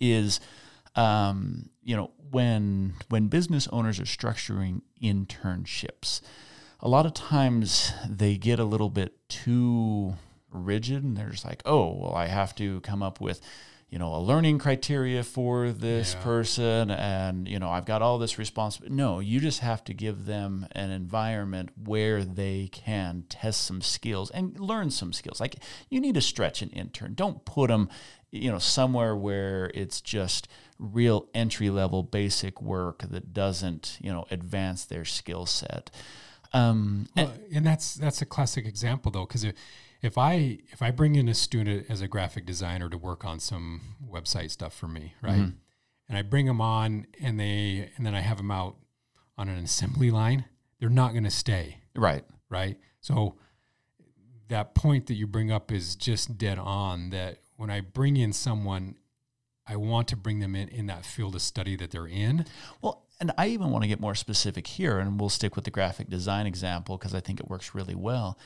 is 0.00 0.40
um, 0.94 1.70
you 1.82 1.96
know 1.96 2.10
when 2.30 2.94
when 3.08 3.28
business 3.28 3.68
owners 3.72 3.98
are 4.00 4.04
structuring 4.04 4.82
internships 5.02 6.20
a 6.80 6.88
lot 6.88 7.06
of 7.06 7.14
times 7.14 7.92
they 8.08 8.36
get 8.36 8.58
a 8.58 8.64
little 8.64 8.90
bit 8.90 9.14
too 9.28 10.14
rigid 10.50 11.02
and 11.04 11.16
they're 11.16 11.30
just 11.30 11.44
like 11.44 11.62
oh 11.64 11.94
well 11.98 12.14
i 12.14 12.26
have 12.26 12.54
to 12.54 12.80
come 12.80 13.02
up 13.02 13.20
with 13.20 13.40
you 13.90 13.98
know 13.98 14.14
a 14.14 14.18
learning 14.20 14.58
criteria 14.58 15.22
for 15.22 15.70
this 15.72 16.14
Yeah. 16.14 16.22
person 16.22 16.90
and 16.90 17.48
you 17.48 17.58
know 17.58 17.70
i've 17.70 17.84
got 17.86 18.02
all 18.02 18.18
this 18.18 18.38
responsibility 18.38 18.94
no 18.94 19.20
you 19.20 19.40
just 19.40 19.60
have 19.60 19.82
to 19.84 19.94
give 19.94 20.26
them 20.26 20.66
an 20.72 20.90
environment 20.90 21.70
where 21.82 22.24
they 22.24 22.68
can 22.72 23.24
test 23.28 23.62
some 23.62 23.80
skills 23.80 24.30
and 24.30 24.58
learn 24.60 24.90
some 24.90 25.12
skills 25.12 25.40
like 25.40 25.56
you 25.90 26.00
need 26.00 26.14
to 26.14 26.20
stretch 26.20 26.60
an 26.62 26.70
intern 26.70 27.14
don't 27.14 27.44
put 27.46 27.68
them 27.68 27.88
you 28.30 28.50
know 28.50 28.58
somewhere 28.58 29.16
where 29.16 29.70
it's 29.74 30.00
just 30.00 30.48
real 30.78 31.28
entry 31.34 31.70
level 31.70 32.02
basic 32.02 32.60
work 32.62 33.02
that 33.10 33.32
doesn't 33.32 33.96
you 34.00 34.12
know 34.12 34.24
advance 34.30 34.84
their 34.84 35.04
skill 35.04 35.46
set 35.46 35.90
um, 36.54 37.06
Well, 37.14 37.32
and 37.52 37.66
that's 37.66 37.94
that's 37.94 38.22
a 38.22 38.26
classic 38.26 38.64
example 38.66 39.12
though, 39.12 39.26
because 39.26 39.44
if, 39.44 39.54
if 40.00 40.16
I 40.16 40.58
if 40.72 40.80
I 40.80 40.90
bring 40.90 41.14
in 41.16 41.28
a 41.28 41.34
student 41.34 41.86
as 41.90 42.00
a 42.00 42.08
graphic 42.08 42.46
designer 42.46 42.88
to 42.88 42.96
work 42.96 43.22
on 43.24 43.38
some 43.38 43.82
website 44.10 44.50
stuff 44.50 44.74
for 44.74 44.88
me, 44.88 45.12
right, 45.20 45.40
Mhm. 45.40 45.54
and 46.08 46.16
I 46.16 46.22
bring 46.22 46.46
them 46.46 46.62
on, 46.62 47.06
and 47.20 47.38
they 47.38 47.90
and 47.96 48.06
then 48.06 48.14
I 48.14 48.20
have 48.20 48.38
them 48.38 48.50
out 48.50 48.76
on 49.36 49.50
an 49.50 49.62
assembly 49.62 50.10
line, 50.10 50.46
they're 50.80 50.88
not 50.88 51.12
going 51.12 51.24
to 51.24 51.30
stay, 51.30 51.78
right 51.94 52.24
right? 52.48 52.78
So 53.02 53.34
that 54.48 54.74
point 54.74 55.06
that 55.08 55.14
you 55.14 55.26
bring 55.26 55.52
up 55.52 55.70
is 55.70 55.96
just 55.96 56.38
dead 56.38 56.58
on. 56.58 57.10
That 57.10 57.40
when 57.58 57.70
I 57.70 57.80
bring 57.80 58.16
in 58.16 58.32
someone, 58.32 58.94
I 59.66 59.76
want 59.76 60.08
to 60.08 60.16
bring 60.16 60.38
them 60.38 60.54
in 60.54 60.68
in 60.68 60.86
that 60.86 61.04
field 61.04 61.34
of 61.34 61.42
study 61.42 61.76
that 61.76 61.90
they're 61.90 62.06
in. 62.06 62.46
Well, 62.80 63.04
and 63.20 63.32
I 63.36 63.48
even 63.48 63.70
want 63.70 63.82
to 63.82 63.88
get 63.88 64.00
more 64.00 64.14
specific 64.14 64.66
here, 64.66 64.98
and 64.98 65.20
we'll 65.20 65.28
stick 65.28 65.56
with 65.56 65.64
the 65.64 65.70
graphic 65.70 66.08
design 66.08 66.46
example 66.46 66.96
because 66.96 67.14
I 67.14 67.20
think 67.20 67.40
it 67.40 67.48
works 67.48 67.74
really 67.74 67.96
well. 67.96 68.38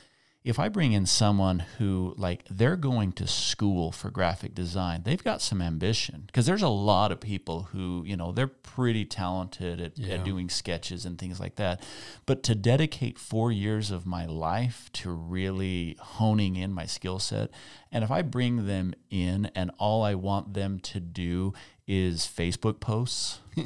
If 0.45 0.59
I 0.59 0.69
bring 0.69 0.93
in 0.93 1.07
someone 1.07 1.61
who, 1.79 2.15
like, 2.17 2.45
they're 2.51 2.75
going 2.75 3.13
to 3.13 3.29
school 3.29 3.93
for 3.93 4.11
graphic 4.11 4.57
design, 4.57 5.03
they've 5.05 5.23
got 5.23 5.41
some 5.41 5.63
ambition 5.63 6.25
because 6.27 6.47
there's 6.47 6.63
a 6.63 6.69
lot 6.69 7.13
of 7.13 7.21
people 7.21 7.69
who, 7.73 8.03
you 8.05 8.17
know, 8.17 8.33
they're 8.33 8.49
pretty 8.49 9.05
talented 9.05 9.81
at, 9.81 9.97
Yeah. 9.99 10.15
at 10.15 10.25
doing 10.25 10.49
sketches 10.49 11.05
and 11.07 11.17
things 11.17 11.39
like 11.39 11.55
that. 11.57 11.81
But 12.27 12.43
to 12.43 12.57
dedicate 12.57 13.19
four 13.21 13.53
years 13.53 13.93
of 13.93 14.05
my 14.05 14.27
life 14.27 14.91
to 14.95 15.13
really 15.13 15.97
honing 16.01 16.57
in 16.57 16.73
my 16.73 16.87
skill 16.87 17.21
set, 17.21 17.51
and 17.93 18.03
if 18.03 18.11
I 18.11 18.23
bring 18.23 18.67
them 18.67 18.95
in 19.11 19.49
and 19.55 19.71
all 19.79 20.03
I 20.03 20.17
want 20.17 20.55
them 20.55 20.81
to 20.81 20.99
do 20.99 21.53
is 21.87 22.23
Facebook 22.23 22.81
posts, 22.81 23.39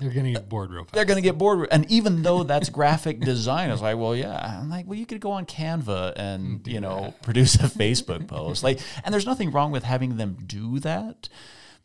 They're 0.00 0.10
going 0.12 0.26
to 0.26 0.32
get 0.32 0.48
bored 0.48 0.70
real 0.70 0.84
fast. 0.84 0.94
they're 0.94 1.04
going 1.04 1.16
to 1.16 1.22
get 1.22 1.38
bored. 1.38 1.68
And 1.70 1.90
even 1.90 2.22
though 2.22 2.42
that's 2.42 2.68
graphic 2.68 3.20
design, 3.20 3.70
it's 3.70 3.82
like, 3.82 3.96
well, 3.96 4.14
yeah. 4.14 4.60
I'm 4.60 4.70
like, 4.70 4.86
well, 4.86 4.98
you 4.98 5.06
could 5.06 5.20
go 5.20 5.32
on 5.32 5.46
Canva 5.46 6.14
and 6.16 6.62
mm, 6.62 6.68
you 6.72 6.80
know 6.80 7.14
produce 7.22 7.54
a 7.56 7.58
Facebook 7.78 8.26
post. 8.28 8.62
Like, 8.62 8.80
and 9.04 9.12
there's 9.12 9.26
nothing 9.26 9.50
wrong 9.50 9.72
with 9.72 9.84
having 9.84 10.16
them 10.16 10.38
do 10.46 10.78
that, 10.80 11.28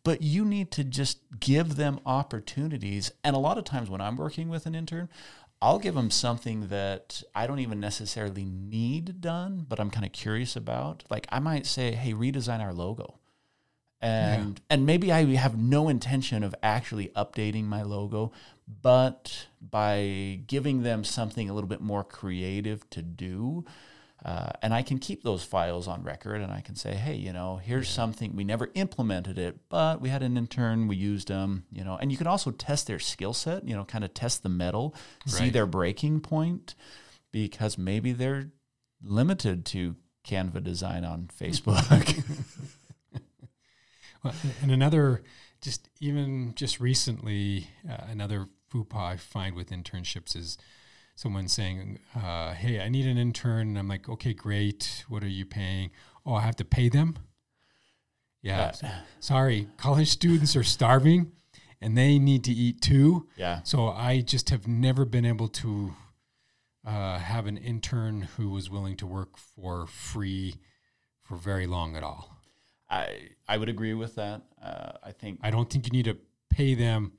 but 0.04 0.22
you 0.22 0.44
need 0.44 0.70
to 0.72 0.84
just 0.84 1.18
give 1.38 1.76
them 1.76 2.00
opportunities. 2.06 3.12
And 3.24 3.36
a 3.36 3.38
lot 3.38 3.58
of 3.58 3.64
times 3.64 3.90
when 3.90 4.00
I'm 4.00 4.16
working 4.16 4.48
with 4.48 4.66
an 4.66 4.74
intern, 4.74 5.08
I'll 5.60 5.78
give 5.78 5.94
them 5.94 6.10
something 6.10 6.68
that 6.68 7.22
I 7.36 7.46
don't 7.46 7.60
even 7.60 7.78
necessarily 7.78 8.44
need 8.44 9.20
done, 9.20 9.64
but 9.68 9.78
I'm 9.78 9.90
kind 9.90 10.04
of 10.04 10.10
curious 10.10 10.56
about. 10.56 11.04
Like, 11.08 11.28
I 11.30 11.38
might 11.38 11.66
say, 11.66 11.92
hey, 11.92 12.14
redesign 12.14 12.60
our 12.60 12.72
logo 12.72 13.20
and 14.02 14.60
and 14.68 14.84
maybe 14.84 15.12
I 15.12 15.24
have 15.36 15.56
no 15.56 15.88
intention 15.88 16.42
of 16.42 16.54
actually 16.62 17.08
updating 17.08 17.64
my 17.64 17.82
logo, 17.82 18.32
but 18.82 19.46
by 19.60 20.40
giving 20.46 20.82
them 20.82 21.04
something 21.04 21.48
a 21.48 21.54
little 21.54 21.68
bit 21.68 21.80
more 21.80 22.02
creative 22.02 22.88
to 22.90 23.00
do, 23.00 23.64
uh, 24.24 24.50
and 24.60 24.74
I 24.74 24.82
can 24.82 24.98
keep 24.98 25.22
those 25.22 25.44
files 25.44 25.86
on 25.86 26.02
record, 26.02 26.40
and 26.40 26.52
I 26.52 26.60
can 26.60 26.74
say, 26.74 26.94
hey, 26.94 27.14
you 27.14 27.32
know, 27.32 27.56
here's 27.56 27.88
something. 27.88 28.34
We 28.34 28.42
never 28.42 28.70
implemented 28.74 29.38
it, 29.38 29.58
but 29.68 30.00
we 30.00 30.08
had 30.08 30.22
an 30.22 30.36
intern, 30.36 30.88
we 30.88 30.96
used 30.96 31.28
them, 31.28 31.64
you 31.72 31.84
know, 31.84 31.96
and 32.00 32.10
you 32.10 32.18
can 32.18 32.26
also 32.26 32.50
test 32.50 32.88
their 32.88 32.98
skill 32.98 33.32
set, 33.32 33.66
you 33.66 33.74
know, 33.74 33.84
kind 33.84 34.04
of 34.04 34.14
test 34.14 34.42
the 34.42 34.48
mettle, 34.48 34.94
see 35.26 35.48
their 35.48 35.66
breaking 35.66 36.20
point, 36.20 36.74
because 37.30 37.78
maybe 37.78 38.12
they're 38.12 38.50
limited 39.02 39.64
to 39.66 39.94
Canva 40.26 40.62
design 40.62 41.04
on 41.04 41.28
Facebook. 41.40 42.22
Well, 44.22 44.34
and 44.62 44.70
another, 44.70 45.22
just 45.60 45.88
even 46.00 46.54
just 46.54 46.80
recently, 46.80 47.68
uh, 47.88 48.04
another 48.08 48.46
FUPA 48.72 48.96
I 48.96 49.16
find 49.16 49.54
with 49.54 49.70
internships 49.70 50.36
is 50.36 50.58
someone 51.14 51.48
saying, 51.48 51.98
uh, 52.14 52.54
"Hey, 52.54 52.80
I 52.80 52.88
need 52.88 53.06
an 53.06 53.18
intern." 53.18 53.68
And 53.68 53.78
I'm 53.78 53.88
like, 53.88 54.08
"Okay, 54.08 54.32
great. 54.34 55.04
What 55.08 55.22
are 55.22 55.28
you 55.28 55.44
paying? 55.44 55.90
Oh, 56.24 56.34
I 56.34 56.42
have 56.42 56.56
to 56.56 56.64
pay 56.64 56.88
them." 56.88 57.18
Yeah, 58.42 58.72
Yeah. 58.82 59.02
sorry, 59.20 59.68
college 59.76 60.08
students 60.08 60.56
are 60.56 60.64
starving, 60.64 61.30
and 61.80 61.96
they 61.96 62.18
need 62.18 62.42
to 62.44 62.52
eat 62.52 62.80
too. 62.80 63.28
yeah. 63.36 63.62
So 63.62 63.88
I 63.88 64.20
just 64.20 64.50
have 64.50 64.66
never 64.66 65.04
been 65.04 65.24
able 65.24 65.48
to 65.48 65.94
uh, 66.84 67.18
have 67.18 67.46
an 67.46 67.56
intern 67.56 68.22
who 68.36 68.50
was 68.50 68.68
willing 68.68 68.96
to 68.96 69.06
work 69.06 69.36
for 69.36 69.86
free 69.86 70.56
for 71.22 71.36
very 71.36 71.66
long 71.68 71.94
at 71.96 72.02
all. 72.02 72.36
I 72.92 73.30
I 73.48 73.56
would 73.56 73.68
agree 73.68 73.94
with 73.94 74.14
that. 74.16 74.42
Uh, 74.62 74.92
I 75.02 75.12
think 75.12 75.40
I 75.42 75.50
don't 75.50 75.68
think 75.68 75.86
you 75.86 75.92
need 75.92 76.04
to 76.04 76.18
pay 76.50 76.74
them 76.74 77.12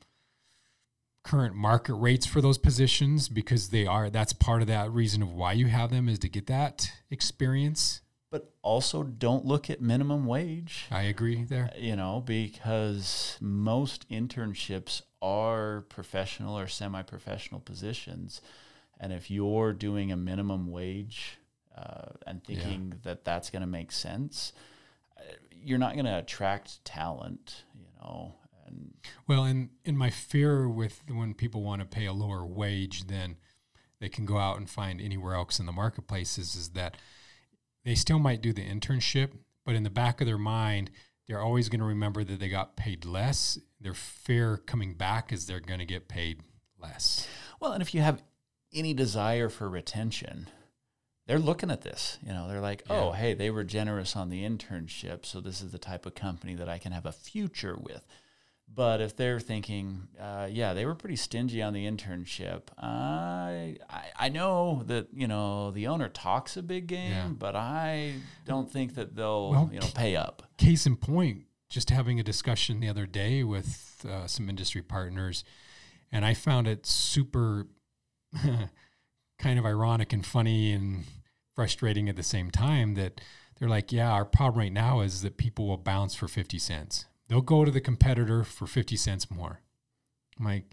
current 1.23 1.55
market 1.55 1.95
rates 1.95 2.25
for 2.25 2.41
those 2.41 2.57
positions 2.57 3.29
because 3.29 3.69
they 3.69 3.87
are 3.87 4.09
that's 4.09 4.33
part 4.33 4.61
of 4.61 4.67
that 4.67 4.91
reason 4.91 5.21
of 5.21 5.31
why 5.31 5.53
you 5.53 5.67
have 5.67 5.89
them 5.89 6.09
is 6.09 6.19
to 6.19 6.27
get 6.27 6.47
that 6.47 6.91
experience 7.09 8.01
but 8.29 8.51
also 8.61 9.03
don't 9.03 9.45
look 9.45 9.69
at 9.69 9.81
minimum 9.81 10.25
wage 10.25 10.85
i 10.91 11.03
agree 11.03 11.45
there 11.45 11.71
you 11.77 11.95
know 11.95 12.21
because 12.25 13.37
most 13.39 14.07
internships 14.09 15.01
are 15.21 15.85
professional 15.87 16.59
or 16.59 16.67
semi-professional 16.67 17.61
positions 17.61 18.41
and 18.99 19.13
if 19.13 19.31
you're 19.31 19.71
doing 19.71 20.11
a 20.11 20.17
minimum 20.17 20.69
wage 20.69 21.37
uh, 21.77 22.09
and 22.27 22.43
thinking 22.43 22.89
yeah. 22.91 22.99
that 23.03 23.23
that's 23.23 23.49
going 23.49 23.61
to 23.61 23.67
make 23.67 23.93
sense 23.93 24.51
uh, 24.57 24.72
you're 25.63 25.79
not 25.79 25.93
going 25.93 26.05
to 26.05 26.17
attract 26.17 26.83
talent 26.85 27.63
you 27.73 27.85
know 28.01 28.35
and 28.67 28.93
well, 29.27 29.43
and 29.43 29.69
in 29.85 29.97
my 29.97 30.09
fear 30.09 30.67
with 30.67 31.01
when 31.07 31.33
people 31.33 31.63
want 31.63 31.81
to 31.81 31.87
pay 31.87 32.05
a 32.05 32.13
lower 32.13 32.45
wage 32.45 33.07
than 33.07 33.37
they 33.99 34.09
can 34.09 34.25
go 34.25 34.37
out 34.37 34.57
and 34.57 34.69
find 34.69 34.99
anywhere 34.99 35.35
else 35.35 35.59
in 35.59 35.65
the 35.65 35.71
marketplaces 35.71 36.55
is 36.55 36.69
that 36.69 36.97
they 37.85 37.95
still 37.95 38.19
might 38.19 38.41
do 38.41 38.53
the 38.53 38.65
internship, 38.67 39.31
but 39.65 39.75
in 39.75 39.83
the 39.83 39.89
back 39.89 40.21
of 40.21 40.27
their 40.27 40.37
mind, 40.37 40.89
they're 41.27 41.41
always 41.41 41.69
going 41.69 41.79
to 41.79 41.85
remember 41.85 42.23
that 42.23 42.39
they 42.39 42.49
got 42.49 42.75
paid 42.75 43.05
less. 43.05 43.57
Their 43.79 43.93
fear 43.93 44.57
coming 44.57 44.93
back 44.93 45.31
is 45.31 45.45
they're 45.45 45.59
going 45.59 45.79
to 45.79 45.85
get 45.85 46.07
paid 46.07 46.41
less. 46.81 47.27
Well, 47.59 47.71
and 47.71 47.81
if 47.81 47.93
you 47.93 48.01
have 48.01 48.21
any 48.73 48.93
desire 48.93 49.49
for 49.49 49.69
retention, 49.69 50.49
they're 51.27 51.39
looking 51.39 51.71
at 51.71 51.81
this. 51.81 52.17
You 52.25 52.33
know, 52.33 52.47
they're 52.47 52.61
like, 52.61 52.83
oh, 52.89 53.11
yeah. 53.11 53.15
hey, 53.15 53.33
they 53.33 53.49
were 53.49 53.63
generous 53.63 54.15
on 54.15 54.29
the 54.29 54.43
internship, 54.43 55.25
so 55.25 55.39
this 55.39 55.61
is 55.61 55.71
the 55.71 55.77
type 55.77 56.05
of 56.05 56.15
company 56.15 56.55
that 56.55 56.69
I 56.69 56.77
can 56.77 56.91
have 56.91 57.05
a 57.05 57.11
future 57.11 57.77
with. 57.79 58.05
But 58.75 59.01
if 59.01 59.15
they're 59.15 59.39
thinking, 59.39 60.07
uh, 60.19 60.47
yeah, 60.49 60.73
they 60.73 60.85
were 60.85 60.95
pretty 60.95 61.15
stingy 61.15 61.61
on 61.61 61.73
the 61.73 61.85
internship. 61.85 62.63
I, 62.77 63.77
I, 63.89 64.03
I 64.17 64.29
know 64.29 64.83
that 64.87 65.07
you 65.13 65.27
know 65.27 65.69
the 65.71 65.87
owner 65.87 66.09
talks 66.09 66.57
a 66.57 66.63
big 66.63 66.87
game, 66.87 67.11
yeah. 67.11 67.27
but 67.27 67.55
I 67.55 68.15
don't 68.45 68.71
think 68.71 68.95
that 68.95 69.15
they'll 69.15 69.51
well, 69.51 69.69
you 69.71 69.79
know 69.79 69.87
pay 69.93 70.15
up. 70.15 70.43
Case 70.57 70.87
in 70.87 70.95
point, 70.95 71.43
just 71.69 71.91
having 71.91 72.19
a 72.19 72.23
discussion 72.23 72.79
the 72.79 72.89
other 72.89 73.05
day 73.05 73.43
with 73.43 74.05
uh, 74.09 74.25
some 74.25 74.49
industry 74.49 74.81
partners, 74.81 75.43
and 76.11 76.25
I 76.25 76.33
found 76.33 76.67
it 76.67 76.87
super 76.87 77.67
kind 79.43 79.59
of 79.59 79.65
ironic 79.65 80.13
and 80.13 80.25
funny 80.25 80.71
and 80.71 81.03
frustrating 81.55 82.09
at 82.09 82.15
the 82.15 82.23
same 82.23 82.49
time 82.49 82.95
that 82.95 83.21
they're 83.59 83.69
like, 83.69 83.91
yeah, 83.91 84.11
our 84.11 84.25
problem 84.25 84.59
right 84.59 84.73
now 84.73 85.01
is 85.01 85.21
that 85.21 85.37
people 85.37 85.67
will 85.67 85.77
bounce 85.77 86.15
for 86.15 86.27
fifty 86.27 86.57
cents 86.57 87.05
they'll 87.27 87.41
go 87.41 87.65
to 87.65 87.71
the 87.71 87.81
competitor 87.81 88.43
for 88.43 88.67
50 88.67 88.95
cents 88.95 89.31
more. 89.31 89.61
I'm 90.37 90.45
like, 90.45 90.65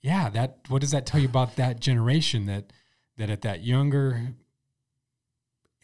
yeah, 0.00 0.30
that 0.30 0.58
what 0.68 0.80
does 0.80 0.92
that 0.92 1.06
tell 1.06 1.20
you 1.20 1.28
about 1.34 1.56
that 1.56 1.80
generation 1.80 2.46
that 2.46 2.72
that 3.16 3.30
at 3.30 3.42
that 3.42 3.62
younger 3.62 4.34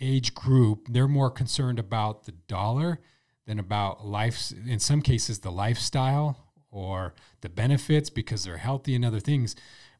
age 0.00 0.34
group, 0.34 0.86
they're 0.88 1.08
more 1.08 1.30
concerned 1.30 1.78
about 1.78 2.24
the 2.24 2.32
dollar 2.32 3.00
than 3.46 3.58
about 3.58 4.06
life 4.06 4.52
in 4.66 4.78
some 4.78 5.02
cases 5.02 5.40
the 5.40 5.50
lifestyle 5.50 6.52
or 6.70 7.14
the 7.42 7.48
benefits 7.48 8.10
because 8.10 8.44
they're 8.44 8.56
healthy 8.56 8.94
and 8.94 9.04
other 9.04 9.20
things 9.20 9.54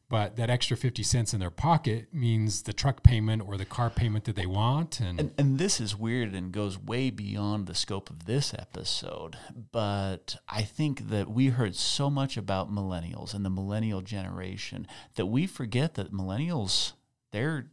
but 0.09 0.35
that 0.37 0.49
extra 0.49 0.77
50 0.77 1.03
cents 1.03 1.33
in 1.33 1.39
their 1.39 1.51
pocket 1.51 2.07
means 2.13 2.63
the 2.63 2.73
truck 2.73 3.03
payment 3.03 3.43
or 3.45 3.57
the 3.57 3.65
car 3.65 3.89
payment 3.89 4.25
that 4.25 4.35
they 4.35 4.45
want 4.45 4.99
and, 4.99 5.19
and 5.19 5.31
and, 5.37 5.57
this 5.57 5.81
is 5.81 5.95
weird 5.95 6.33
and 6.33 6.51
goes 6.51 6.77
way 6.77 7.09
beyond 7.09 7.67
the 7.67 7.75
scope 7.75 8.09
of 8.09 8.25
this 8.25 8.53
episode 8.53 9.37
but 9.71 10.37
i 10.47 10.61
think 10.61 11.09
that 11.09 11.29
we 11.29 11.47
heard 11.47 11.75
so 11.75 12.09
much 12.09 12.37
about 12.37 12.71
millennials 12.71 13.33
and 13.33 13.43
the 13.43 13.49
millennial 13.49 14.01
generation 14.01 14.87
that 15.15 15.25
we 15.25 15.47
forget 15.47 15.95
that 15.95 16.13
millennials 16.13 16.93
they're 17.31 17.67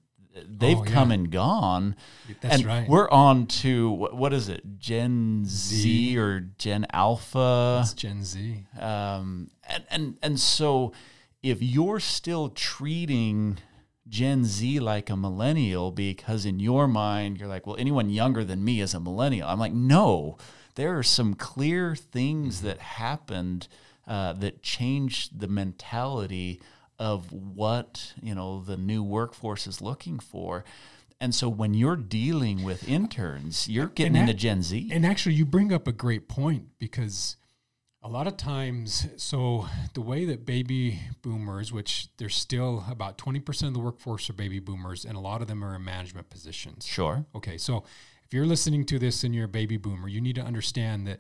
they've 0.49 0.79
oh, 0.79 0.85
yeah. 0.85 0.93
come 0.93 1.11
and 1.11 1.31
gone. 1.31 1.97
That's 2.41 2.57
and 2.57 2.67
right. 2.67 2.89
we're 2.89 3.09
on 3.11 3.47
to 3.47 3.91
what, 3.91 4.17
what 4.17 4.33
is 4.33 4.49
it 4.49 4.79
gen 4.79 5.45
z, 5.47 5.77
z. 5.77 6.19
or 6.19 6.41
gen 6.59 6.87
alpha? 6.93 7.81
It's 7.83 7.95
gen 7.95 8.25
z. 8.25 8.67
Um 8.79 9.51
and 9.69 9.85
and 9.91 10.19
and 10.23 10.41
so 10.41 10.93
if 11.45 11.63
you're 11.63 12.01
still 12.01 12.49
treating 12.49 13.59
Gen 14.09 14.47
Z 14.47 14.81
like 14.81 15.11
a 15.11 15.17
millennial 15.17 15.93
because 15.93 16.47
in 16.47 16.59
your 16.59 16.89
mind 16.89 17.39
you're 17.39 17.49
like, 17.49 17.67
well, 17.67 17.77
anyone 17.79 18.09
younger 18.09 18.43
than 18.45 18.65
me 18.65 18.81
is 18.81 18.95
a 18.95 19.01
millennial. 19.01 19.47
I'm 19.47 19.59
like, 19.59 19.75
no, 19.75 20.39
there 20.75 20.97
are 20.97 21.03
some 21.03 21.35
clear 21.35 21.95
things 21.95 22.63
that 22.63 22.79
happened 22.79 23.69
uh, 24.09 24.33
that 24.33 24.63
changed 24.63 25.39
the 25.39 25.47
mentality 25.47 26.63
of 26.99 27.31
what 27.31 28.15
you 28.23 28.35
know 28.35 28.63
the 28.63 28.79
new 28.79 29.03
workforce 29.03 29.67
is 29.67 29.83
looking 29.83 30.19
for. 30.19 30.65
And 31.21 31.35
so 31.35 31.51
when 31.51 31.75
you're 31.75 31.97
dealing 31.97 32.65
with 32.65 32.89
interns, 32.89 33.69
you're 33.69 33.87
getting 33.87 34.17
into 34.17 34.35
Gen 34.35 34.63
Z. 34.63 34.91
And 34.93 35.05
actually, 35.05 35.35
you 35.35 35.45
bring 35.45 35.73
up 35.73 35.87
a 35.87 35.93
great 35.93 36.27
point 36.27 36.69
because 36.79 37.37
a 38.05 38.09
lot 38.09 38.27
of 38.27 38.37
times, 38.37 39.07
so 39.17 39.67
the 39.95 40.03
way 40.03 40.27
that 40.27 40.45
baby 40.45 41.01
boomers, 41.23 41.73
which 41.73 42.09
there's 42.19 42.37
still 42.37 42.85
about 42.91 43.17
20% 43.17 43.67
of 43.67 43.73
the 43.73 43.81
workforce 43.81 44.29
are 44.29 44.35
baby 44.35 44.59
boomers, 44.59 45.07
and 45.07 45.17
a 45.17 45.21
lot 45.21 45.41
of 45.41 45.49
them 45.49 45.65
are 45.65 45.75
in 45.75 45.83
management 45.83 46.29
positions. 46.29 46.85
Sure. 46.85 47.25
Okay, 47.35 47.57
so 47.57 47.85
if 48.27 48.35
you're 48.35 48.45
listening 48.45 48.85
to 48.85 48.99
this 48.99 49.25
and 49.25 49.35
you're 49.35 49.47
a 49.47 49.49
baby 49.49 49.79
boomer, 49.79 50.07
you 50.07 50.21
need 50.21 50.35
to 50.35 50.43
understand 50.43 51.07
that 51.07 51.19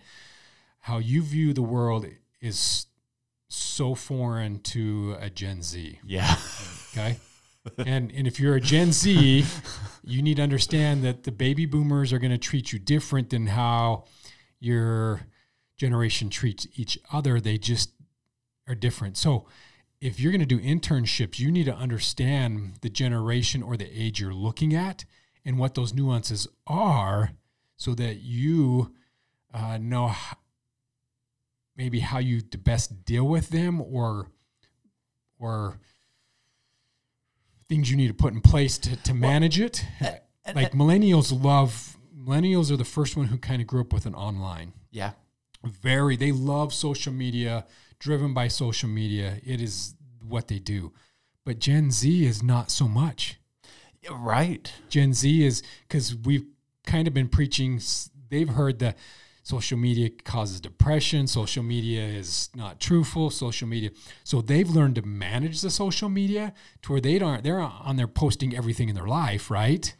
how 0.81 0.99
you 0.99 1.23
view 1.23 1.55
the 1.55 1.62
world 1.62 2.07
is 2.42 2.85
so 3.49 3.94
foreign 3.94 4.59
to 4.61 5.16
a 5.18 5.31
Gen 5.31 5.62
Z. 5.62 5.99
Yeah. 6.05 6.37
Okay. 6.92 7.16
and 7.79 8.12
and 8.12 8.27
if 8.27 8.38
you're 8.38 8.57
a 8.57 8.61
Gen 8.61 8.92
Z, 8.92 9.44
you 10.05 10.23
need 10.23 10.37
to 10.37 10.42
understand 10.42 11.03
that 11.03 11.23
the 11.23 11.33
baby 11.33 11.64
boomers 11.64 12.12
are 12.12 12.18
going 12.18 12.31
to 12.31 12.38
treat 12.38 12.73
you 12.73 12.79
different 12.79 13.31
than 13.31 13.47
how 13.47 14.05
you're 14.61 15.23
generation 15.76 16.30
treats 16.30 16.66
each 16.76 16.98
other. 17.12 17.40
They 17.40 17.58
just 17.58 17.90
are 18.68 18.74
different. 18.74 19.16
So 19.16 19.46
if 20.00 20.20
you're 20.20 20.32
going 20.32 20.40
to 20.40 20.46
do 20.46 20.60
internships, 20.60 21.38
you 21.38 21.50
need 21.50 21.64
to 21.64 21.74
understand 21.74 22.74
the 22.82 22.90
generation 22.90 23.62
or 23.62 23.76
the 23.76 23.90
age 23.90 24.20
you're 24.20 24.34
looking 24.34 24.74
at 24.74 25.04
and 25.44 25.58
what 25.58 25.74
those 25.74 25.94
nuances 25.94 26.46
are 26.66 27.32
so 27.76 27.94
that 27.94 28.16
you 28.16 28.92
uh, 29.52 29.78
know 29.78 30.08
how, 30.08 30.37
maybe 31.76 32.00
how 32.00 32.18
you 32.18 32.40
to 32.40 32.58
best 32.58 33.04
deal 33.04 33.26
with 33.26 33.50
them 33.50 33.80
or 33.80 34.28
or 35.38 35.78
things 37.68 37.90
you 37.90 37.96
need 37.96 38.08
to 38.08 38.14
put 38.14 38.32
in 38.32 38.40
place 38.40 38.78
to, 38.78 38.96
to 39.02 39.12
manage 39.12 39.58
well, 39.58 39.68
it. 39.68 39.84
Uh, 40.00 40.52
like 40.54 40.72
millennials 40.72 41.32
love 41.42 41.96
millennials 42.16 42.70
are 42.70 42.76
the 42.76 42.84
first 42.84 43.16
one 43.16 43.26
who 43.26 43.37
kind 43.37 43.60
of 43.60 43.66
grew 43.66 43.80
up 43.80 43.92
with 43.92 44.06
an 44.06 44.14
online. 44.14 44.72
Yeah 44.90 45.12
very 45.64 46.16
they 46.16 46.33
love 46.33 46.72
social 46.72 47.12
media 47.12 47.66
driven 47.98 48.35
by 48.35 48.48
social 48.48 48.88
media. 48.88 49.37
It 49.44 49.61
is 49.61 49.94
what 50.27 50.48
they 50.48 50.59
do. 50.59 50.92
But 51.44 51.59
gen 51.59 51.90
z 51.90 52.27
is 52.27 52.42
not 52.42 52.70
so 52.70 52.88
much. 52.88 53.38
Right. 54.11 54.70
Gen 54.88 55.14
z 55.14 55.44
is 55.44 55.62
because 55.88 56.14
we've 56.14 56.44
kind 56.87 57.09
of 57.09 57.14
been 57.14 57.29
preaching 57.29 57.81
they've 58.29 58.48
heard 58.48 58.79
that 58.81 58.98
social 59.42 59.77
media 59.77 60.09
causes 60.24 60.61
depression 60.61 61.27
social 61.27 61.62
media 61.62 62.03
is 62.03 62.48
not 62.55 62.81
truthful 62.81 63.31
social 63.31 63.68
media 63.68 63.90
so 64.22 64.40
they've 64.40 64.70
learned 64.70 64.94
to 64.94 65.03
manage 65.03 65.61
the 65.61 65.70
social 65.70 66.09
media 66.09 66.53
to 66.83 66.92
where 66.92 67.00
they 67.00 67.18
don't 67.18 67.44
they're 67.44 67.61
on 67.61 67.96
there 67.96 68.09
posting 68.09 68.57
everything 68.57 68.88
in 68.88 68.94
their 68.94 69.07
life 69.07 69.50
right? 69.50 69.94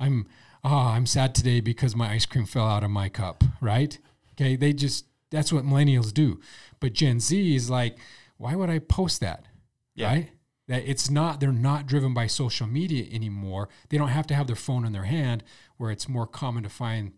I'm 0.00 0.26
oh 0.62 0.88
i'm 0.94 1.06
sad 1.06 1.34
today 1.34 1.60
because 1.60 1.94
my 1.94 2.10
ice 2.12 2.26
cream 2.26 2.46
fell 2.46 2.66
out 2.66 2.84
of 2.84 2.90
my 2.90 3.08
cup 3.08 3.44
right 3.60 3.98
Okay, 4.34 4.56
they 4.56 4.72
just 4.72 5.06
that's 5.30 5.52
what 5.52 5.64
millennials 5.64 6.12
do. 6.12 6.40
But 6.80 6.92
Gen 6.92 7.20
Z 7.20 7.56
is 7.56 7.70
like, 7.70 7.98
why 8.36 8.54
would 8.54 8.70
I 8.70 8.78
post 8.78 9.20
that? 9.20 9.46
Yeah. 9.94 10.08
Right? 10.08 10.30
That 10.66 10.88
it's 10.88 11.10
not 11.10 11.40
they're 11.40 11.52
not 11.52 11.86
driven 11.86 12.14
by 12.14 12.26
social 12.26 12.66
media 12.66 13.06
anymore. 13.12 13.68
They 13.90 13.98
don't 13.98 14.08
have 14.08 14.26
to 14.28 14.34
have 14.34 14.46
their 14.46 14.56
phone 14.56 14.84
in 14.84 14.92
their 14.92 15.04
hand 15.04 15.44
where 15.76 15.90
it's 15.90 16.08
more 16.08 16.26
common 16.26 16.62
to 16.62 16.68
find 16.68 17.12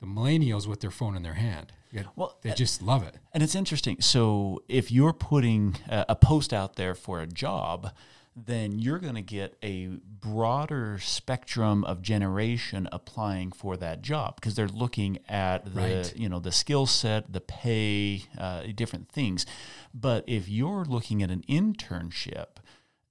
the 0.00 0.06
millennials 0.06 0.66
with 0.66 0.80
their 0.80 0.90
phone 0.90 1.16
in 1.16 1.22
their 1.22 1.34
hand. 1.34 1.72
Well, 2.14 2.38
they 2.42 2.52
just 2.52 2.82
love 2.82 3.02
it. 3.02 3.16
And 3.32 3.42
it's 3.42 3.54
interesting. 3.54 4.00
So 4.00 4.62
if 4.68 4.90
you're 4.92 5.14
putting 5.14 5.76
a, 5.88 6.06
a 6.10 6.16
post 6.16 6.52
out 6.52 6.76
there 6.76 6.94
for 6.94 7.20
a 7.20 7.26
job, 7.26 7.92
then 8.36 8.78
you're 8.78 8.98
going 8.98 9.14
to 9.14 9.22
get 9.22 9.56
a 9.62 9.86
broader 10.20 10.98
spectrum 11.00 11.82
of 11.84 12.02
generation 12.02 12.86
applying 12.92 13.50
for 13.50 13.78
that 13.78 14.02
job 14.02 14.36
because 14.36 14.54
they're 14.54 14.68
looking 14.68 15.18
at 15.26 15.64
the 15.74 15.80
right. 15.80 16.16
you 16.16 16.28
know 16.28 16.38
the 16.38 16.52
skill 16.52 16.84
set, 16.84 17.32
the 17.32 17.40
pay, 17.40 18.24
uh, 18.36 18.64
different 18.74 19.08
things. 19.08 19.46
But 19.94 20.24
if 20.26 20.48
you're 20.48 20.84
looking 20.84 21.22
at 21.22 21.30
an 21.30 21.44
internship, 21.48 22.58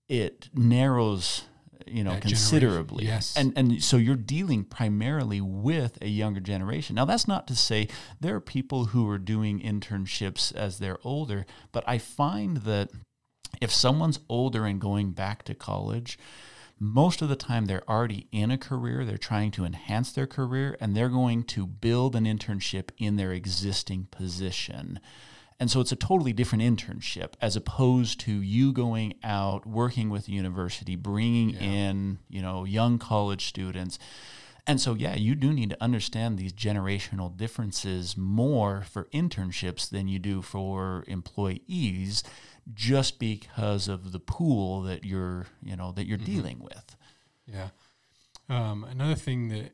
it 0.08 0.50
narrows 0.54 1.46
you 1.88 2.04
know 2.04 2.12
that 2.12 2.22
considerably 2.22 3.06
yes 3.06 3.36
and 3.38 3.54
and 3.56 3.84
so 3.84 3.98
you're 3.98 4.16
dealing 4.16 4.64
primarily 4.64 5.40
with 5.40 6.02
a 6.02 6.08
younger 6.08 6.40
generation 6.40 6.96
now 6.96 7.06
that's 7.06 7.28
not 7.28 7.46
to 7.48 7.56
say 7.56 7.88
there 8.20 8.34
are 8.34 8.42
people 8.42 8.86
who 8.86 9.08
are 9.08 9.20
doing 9.20 9.60
internships 9.60 10.56
as 10.56 10.80
they're 10.80 10.98
older 11.04 11.46
but 11.72 11.84
i 11.88 11.98
find 11.98 12.58
that 12.58 12.90
if 13.62 13.72
someone's 13.72 14.20
older 14.30 14.66
and 14.66 14.80
going 14.80 15.12
back 15.12 15.44
to 15.44 15.56
college, 15.56 16.18
most 16.80 17.22
of 17.22 17.30
the 17.30 17.36
time 17.36 17.66
they're 17.66 17.90
already 17.90 18.28
in 18.32 18.52
a 18.52 18.58
career, 18.58 19.06
they're 19.06 19.18
trying 19.18 19.52
to 19.52 19.66
enhance 19.66 20.12
their 20.12 20.28
career, 20.28 20.78
and 20.82 20.96
they're 20.96 21.10
going 21.10 21.44
to 21.44 21.66
build 21.66 22.16
an 22.16 22.26
internship 22.26 22.90
in 22.98 23.16
their 23.16 23.32
existing 23.32 24.08
position. 24.12 25.00
And 25.58 25.72
so 25.72 25.80
it's 25.80 25.94
a 25.94 25.96
totally 25.96 26.34
different 26.34 26.64
internship 26.64 27.34
as 27.42 27.56
opposed 27.56 28.20
to 28.22 28.32
you 28.42 28.74
going 28.74 29.14
out, 29.24 29.66
working 29.66 30.10
with 30.10 30.26
the 30.26 30.34
university, 30.34 30.98
bringing 30.98 31.52
yeah. 31.52 31.62
in, 31.62 32.20
you 32.30 32.42
know, 32.42 32.66
young 32.66 33.00
college 33.00 33.46
students. 33.46 33.98
And 34.68 34.82
so, 34.82 34.96
yeah, 34.96 35.16
you 35.16 35.34
do 35.36 35.54
need 35.54 35.70
to 35.70 35.82
understand 35.82 36.38
these 36.38 36.52
generational 36.52 37.36
differences 37.36 38.18
more 38.18 38.82
for 38.82 39.06
internships 39.14 39.90
than 39.90 40.10
you 40.10 40.20
do 40.20 40.42
for 40.42 41.06
employees 41.08 42.24
just 42.74 43.20
because 43.20 43.88
of 43.88 44.12
the 44.12 44.20
pool 44.20 44.82
that 44.82 45.04
you're 45.04 45.46
you 45.62 45.76
know 45.76 45.92
that 45.92 46.08
you're 46.08 46.18
mm-hmm. 46.18 46.26
dealing 46.26 46.60
with 46.60 46.96
yeah 47.46 47.70
um, 48.50 48.84
another 48.84 49.16
thing 49.16 49.50
that 49.50 49.72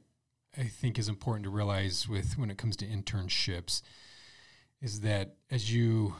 i 0.57 0.63
think 0.63 0.99
is 0.99 1.07
important 1.07 1.43
to 1.43 1.49
realize 1.49 2.07
with 2.07 2.37
when 2.37 2.49
it 2.51 2.57
comes 2.57 2.75
to 2.75 2.85
internships 2.85 3.81
is 4.81 5.01
that 5.01 5.35
as 5.49 5.73
you 5.73 6.15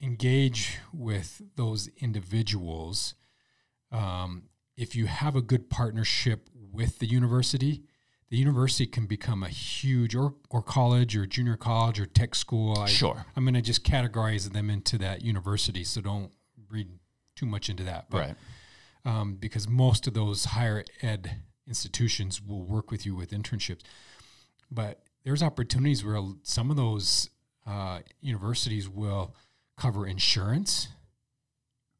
engage 0.00 0.78
with 0.92 1.42
those 1.56 1.88
individuals 1.98 3.14
um, 3.92 4.44
if 4.76 4.96
you 4.96 5.06
have 5.06 5.36
a 5.36 5.42
good 5.42 5.70
partnership 5.70 6.48
with 6.72 6.98
the 6.98 7.06
university 7.06 7.82
the 8.32 8.38
university 8.38 8.86
can 8.86 9.04
become 9.04 9.42
a 9.42 9.48
huge 9.50 10.14
or, 10.14 10.32
or 10.48 10.62
college 10.62 11.14
or 11.14 11.26
junior 11.26 11.54
college 11.54 12.00
or 12.00 12.06
tech 12.06 12.34
school. 12.34 12.78
I, 12.78 12.86
sure. 12.86 13.26
I'm 13.36 13.44
going 13.44 13.52
to 13.52 13.60
just 13.60 13.84
categorize 13.84 14.50
them 14.50 14.70
into 14.70 14.96
that 14.98 15.20
university. 15.20 15.84
So 15.84 16.00
don't 16.00 16.30
read 16.70 16.88
too 17.36 17.44
much 17.44 17.68
into 17.68 17.82
that. 17.82 18.06
But, 18.08 18.18
right. 18.18 18.34
Um, 19.04 19.34
because 19.34 19.68
most 19.68 20.06
of 20.06 20.14
those 20.14 20.46
higher 20.46 20.82
ed 21.02 21.42
institutions 21.68 22.40
will 22.40 22.62
work 22.62 22.90
with 22.90 23.04
you 23.04 23.14
with 23.14 23.32
internships. 23.32 23.82
But 24.70 25.02
there's 25.24 25.42
opportunities 25.42 26.02
where 26.02 26.22
some 26.42 26.70
of 26.70 26.78
those 26.78 27.28
uh, 27.66 27.98
universities 28.22 28.88
will 28.88 29.36
cover 29.76 30.06
insurance. 30.06 30.88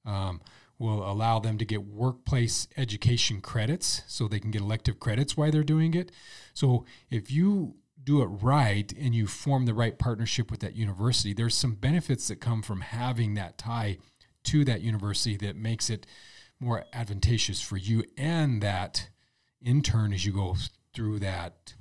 Um, 0.07 0.41
will 0.83 1.09
allow 1.09 1.39
them 1.39 1.57
to 1.59 1.65
get 1.65 1.85
workplace 1.85 2.67
education 2.77 3.41
credits 3.41 4.03
so 4.09 4.27
they 4.27 4.41
can 4.41 4.51
get 4.51 4.61
elective 4.61 4.99
credits 4.99 5.37
while 5.37 5.51
they're 5.51 5.63
doing 5.63 5.95
it. 5.95 6.11
So 6.55 6.85
if 7.09 7.31
you 7.31 7.77
do 8.03 8.21
it 8.21 8.27
right 8.27 8.93
and 8.99 9.15
you 9.15 9.29
form 9.29 9.65
the 9.65 9.75
right 9.75 9.97
partnership 9.97 10.51
with 10.51 10.59
that 10.61 10.75
university, 10.75 11.33
there's 11.33 11.55
some 11.55 11.75
benefits 11.75 12.27
that 12.29 12.41
come 12.41 12.63
from 12.63 12.81
having 12.81 13.35
that 13.35 13.57
tie 13.57 13.99
to 14.45 14.65
that 14.65 14.81
university 14.81 15.37
that 15.37 15.55
makes 15.55 15.89
it 15.89 16.05
more 16.59 16.85
advantageous 16.93 17.61
for 17.61 17.77
you 17.77 18.03
and 18.19 18.61
that 18.61 19.09
intern 19.65 20.13
as 20.13 20.27
you 20.27 20.33
go 20.33 20.57
through 20.93 21.21
that 21.21 21.75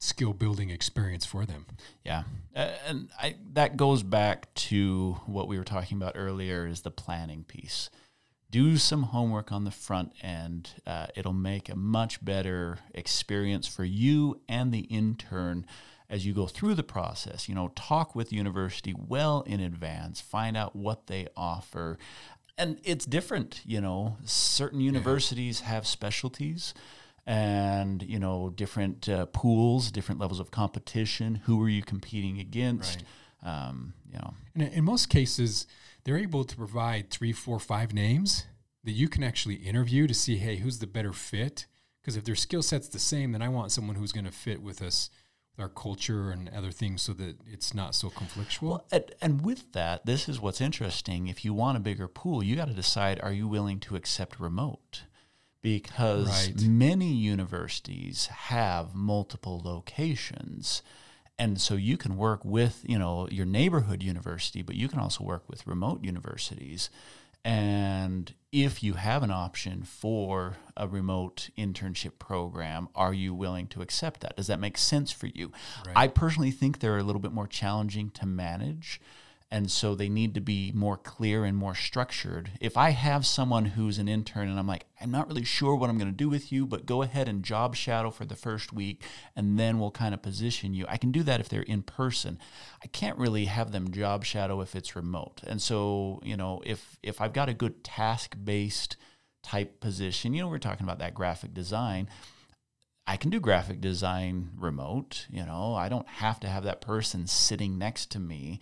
skill 0.00 0.32
building 0.32 0.70
experience 0.70 1.24
for 1.24 1.46
them. 1.46 1.66
Yeah. 2.04 2.24
And 2.54 3.10
I, 3.20 3.36
that 3.52 3.76
goes 3.76 4.02
back 4.02 4.52
to 4.54 5.20
what 5.26 5.46
we 5.46 5.56
were 5.56 5.64
talking 5.64 5.96
about 5.96 6.14
earlier 6.16 6.66
is 6.66 6.82
the 6.82 6.90
planning 6.90 7.44
piece 7.44 7.90
do 8.50 8.76
some 8.76 9.04
homework 9.04 9.52
on 9.52 9.64
the 9.64 9.70
front 9.70 10.12
end. 10.22 10.70
Uh, 10.86 11.06
it'll 11.14 11.32
make 11.32 11.68
a 11.68 11.76
much 11.76 12.24
better 12.24 12.78
experience 12.94 13.66
for 13.66 13.84
you 13.84 14.40
and 14.48 14.72
the 14.72 14.80
intern 14.80 15.66
as 16.10 16.24
you 16.24 16.32
go 16.32 16.46
through 16.46 16.74
the 16.74 16.82
process. 16.82 17.48
You 17.48 17.54
know, 17.54 17.72
talk 17.74 18.14
with 18.14 18.30
the 18.30 18.36
university 18.36 18.94
well 18.96 19.42
in 19.42 19.60
advance, 19.60 20.20
find 20.20 20.56
out 20.56 20.74
what 20.74 21.06
they 21.06 21.28
offer. 21.36 21.98
And 22.56 22.80
it's 22.82 23.04
different, 23.04 23.60
you 23.64 23.80
know, 23.80 24.16
certain 24.24 24.80
universities 24.80 25.60
yeah. 25.60 25.68
have 25.68 25.86
specialties 25.86 26.74
and, 27.26 28.02
you 28.02 28.18
know, 28.18 28.50
different 28.50 29.08
uh, 29.08 29.26
pools, 29.26 29.90
different 29.90 30.20
levels 30.20 30.40
of 30.40 30.50
competition. 30.50 31.42
Who 31.44 31.62
are 31.62 31.68
you 31.68 31.82
competing 31.82 32.40
against? 32.40 33.04
Right. 33.44 33.68
Um, 33.68 33.92
you 34.10 34.18
know, 34.18 34.34
and 34.54 34.62
in 34.72 34.84
most 34.84 35.10
cases, 35.10 35.66
they're 36.04 36.18
able 36.18 36.44
to 36.44 36.56
provide 36.56 37.10
three, 37.10 37.32
four, 37.32 37.58
five 37.58 37.92
names 37.92 38.46
that 38.84 38.92
you 38.92 39.08
can 39.08 39.22
actually 39.22 39.56
interview 39.56 40.06
to 40.06 40.14
see, 40.14 40.36
hey, 40.36 40.56
who's 40.56 40.78
the 40.78 40.86
better 40.86 41.12
fit? 41.12 41.66
Because 42.00 42.16
if 42.16 42.24
their 42.24 42.36
skill 42.36 42.62
set's 42.62 42.88
the 42.88 42.98
same, 42.98 43.32
then 43.32 43.42
I 43.42 43.48
want 43.48 43.72
someone 43.72 43.96
who's 43.96 44.12
going 44.12 44.24
to 44.24 44.32
fit 44.32 44.62
with 44.62 44.80
us, 44.80 45.10
with 45.50 45.62
our 45.62 45.68
culture 45.68 46.30
and 46.30 46.48
other 46.50 46.70
things, 46.70 47.02
so 47.02 47.12
that 47.14 47.36
it's 47.46 47.74
not 47.74 47.94
so 47.94 48.08
conflictual. 48.08 48.62
Well, 48.62 48.86
and, 48.90 49.04
and 49.20 49.44
with 49.44 49.72
that, 49.72 50.06
this 50.06 50.28
is 50.28 50.40
what's 50.40 50.60
interesting. 50.60 51.28
If 51.28 51.44
you 51.44 51.52
want 51.52 51.76
a 51.76 51.80
bigger 51.80 52.08
pool, 52.08 52.42
you 52.42 52.56
got 52.56 52.68
to 52.68 52.74
decide: 52.74 53.20
Are 53.22 53.32
you 53.32 53.46
willing 53.46 53.80
to 53.80 53.96
accept 53.96 54.40
remote? 54.40 55.02
Because 55.60 56.48
right. 56.48 56.62
many 56.62 57.12
universities 57.12 58.26
have 58.26 58.94
multiple 58.94 59.60
locations 59.62 60.82
and 61.38 61.60
so 61.60 61.74
you 61.74 61.96
can 61.96 62.16
work 62.16 62.44
with 62.44 62.84
you 62.86 62.98
know 62.98 63.28
your 63.30 63.46
neighborhood 63.46 64.02
university 64.02 64.62
but 64.62 64.74
you 64.74 64.88
can 64.88 64.98
also 64.98 65.24
work 65.24 65.44
with 65.48 65.66
remote 65.66 66.04
universities. 66.04 66.90
And 67.44 68.34
if 68.50 68.82
you 68.82 68.94
have 68.94 69.22
an 69.22 69.30
option 69.30 69.82
for 69.82 70.56
a 70.76 70.88
remote 70.88 71.50
internship 71.56 72.18
program 72.18 72.88
are 72.94 73.14
you 73.14 73.32
willing 73.32 73.68
to 73.68 73.80
accept 73.80 74.20
that? 74.20 74.36
Does 74.36 74.48
that 74.48 74.60
make 74.60 74.76
sense 74.76 75.12
for 75.12 75.26
you? 75.26 75.52
Right. 75.86 75.96
i 75.96 76.08
personally 76.08 76.50
think 76.50 76.80
they're 76.80 76.98
a 76.98 77.02
little 77.02 77.22
bit 77.22 77.32
more 77.32 77.46
challenging 77.46 78.10
to 78.10 78.26
manage 78.26 79.00
and 79.50 79.70
so 79.70 79.94
they 79.94 80.10
need 80.10 80.34
to 80.34 80.42
be 80.42 80.72
more 80.74 80.98
clear 80.98 81.44
and 81.44 81.56
more 81.56 81.74
structured. 81.74 82.50
If 82.60 82.76
I 82.76 82.90
have 82.90 83.24
someone 83.24 83.64
who's 83.64 83.98
an 83.98 84.06
intern 84.06 84.48
and 84.48 84.58
I'm 84.58 84.66
like, 84.66 84.84
I'm 85.00 85.10
not 85.10 85.26
really 85.26 85.44
sure 85.44 85.74
what 85.74 85.88
I'm 85.88 85.96
going 85.96 86.10
to 86.10 86.16
do 86.16 86.28
with 86.28 86.52
you, 86.52 86.66
but 86.66 86.84
go 86.84 87.00
ahead 87.02 87.28
and 87.28 87.42
job 87.42 87.74
shadow 87.74 88.10
for 88.10 88.26
the 88.26 88.36
first 88.36 88.74
week 88.74 89.02
and 89.34 89.58
then 89.58 89.78
we'll 89.78 89.90
kind 89.90 90.12
of 90.12 90.20
position 90.20 90.74
you. 90.74 90.84
I 90.86 90.98
can 90.98 91.12
do 91.12 91.22
that 91.22 91.40
if 91.40 91.48
they're 91.48 91.62
in 91.62 91.82
person. 91.82 92.38
I 92.82 92.88
can't 92.88 93.16
really 93.16 93.46
have 93.46 93.72
them 93.72 93.90
job 93.90 94.24
shadow 94.26 94.60
if 94.60 94.76
it's 94.76 94.94
remote. 94.94 95.40
And 95.46 95.62
so, 95.62 96.20
you 96.22 96.36
know, 96.36 96.60
if 96.66 96.98
if 97.02 97.22
I've 97.22 97.32
got 97.32 97.48
a 97.48 97.54
good 97.54 97.82
task-based 97.82 98.96
type 99.42 99.80
position, 99.80 100.34
you 100.34 100.42
know, 100.42 100.48
we're 100.48 100.58
talking 100.58 100.84
about 100.84 100.98
that 100.98 101.14
graphic 101.14 101.54
design, 101.54 102.10
I 103.06 103.16
can 103.16 103.30
do 103.30 103.40
graphic 103.40 103.80
design 103.80 104.50
remote, 104.58 105.26
you 105.30 105.46
know. 105.46 105.74
I 105.74 105.88
don't 105.88 106.08
have 106.08 106.38
to 106.40 106.48
have 106.48 106.64
that 106.64 106.82
person 106.82 107.26
sitting 107.26 107.78
next 107.78 108.10
to 108.10 108.18
me 108.18 108.60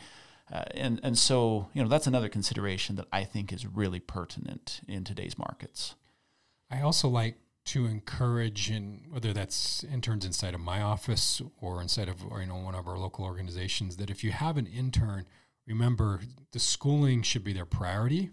uh, 0.53 0.65
and 0.75 1.01
and 1.03 1.19
so 1.19 1.69
you 1.73 1.83
know 1.83 1.89
that's 1.89 2.07
another 2.07 2.29
consideration 2.29 2.97
that 2.97 3.07
I 3.13 3.25
think 3.25 3.53
is 3.53 3.67
really 3.67 4.01
pertinent 4.01 4.81
in 4.87 5.05
today's 5.05 5.39
markets. 5.39 5.95
I 6.71 6.81
also 6.81 7.09
like 7.09 7.37
to 7.67 7.87
encourage, 7.87 8.71
and 8.71 9.03
whether 9.11 9.33
that's 9.33 9.83
interns 9.85 10.25
inside 10.25 10.55
of 10.55 10.61
my 10.61 10.81
office 10.81 11.43
or 11.61 11.83
inside 11.83 12.09
of 12.09 12.25
or, 12.31 12.41
you 12.41 12.47
know 12.47 12.57
one 12.57 12.77
of 12.77 12.87
our 12.87 12.99
local 12.99 13.25
organizations, 13.25 13.97
that 13.97 14.11
if 14.11 14.23
you 14.23 14.31
have 14.31 14.57
an 14.57 14.67
intern, 14.67 15.27
remember 15.67 16.21
the 16.53 16.61
schooling 16.61 17.23
should 17.23 17.43
be 17.43 17.53
their 17.53 17.67
priority, 17.67 18.31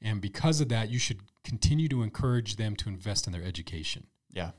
and 0.00 0.20
because 0.20 0.62
of 0.62 0.70
that, 0.70 0.88
you 0.88 0.98
should 0.98 1.20
continue 1.44 1.88
to 1.88 2.02
encourage 2.02 2.56
them 2.56 2.74
to 2.76 2.88
invest 2.88 3.26
in 3.26 3.34
their 3.34 3.44
education. 3.44 4.06
Yeah. 4.30 4.52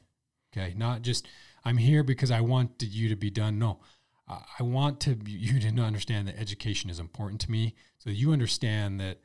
Okay. 0.55 0.73
Not 0.77 1.01
just 1.01 1.27
I'm 1.65 1.77
here 1.77 2.03
because 2.03 2.29
I 2.29 2.41
wanted 2.41 2.93
you 2.93 3.09
to 3.09 3.15
be 3.15 3.31
done. 3.31 3.57
No, 3.57 3.79
I 4.27 4.63
want 4.63 4.99
to 5.01 5.17
you 5.25 5.59
to 5.59 5.81
understand 5.81 6.27
that 6.27 6.39
education 6.39 6.89
is 6.89 6.99
important 6.99 7.41
to 7.41 7.51
me, 7.51 7.75
so 7.99 8.09
you 8.09 8.31
understand 8.31 8.99
that 8.99 9.19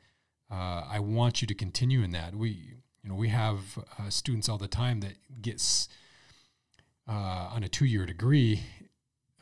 uh, 0.51 0.85
I 0.87 0.99
want 0.99 1.41
you 1.41 1.47
to 1.47 1.55
continue 1.55 2.03
in 2.03 2.11
that. 2.11 2.35
We, 2.35 2.49
you 3.03 3.09
know, 3.09 3.15
we 3.15 3.29
have 3.29 3.59
uh, 3.97 4.09
students 4.09 4.47
all 4.47 4.59
the 4.59 4.67
time 4.67 4.99
that 4.99 5.15
gets 5.41 5.87
uh, 7.07 7.49
on 7.51 7.63
a 7.63 7.69
two-year 7.69 8.05
degree. 8.05 8.63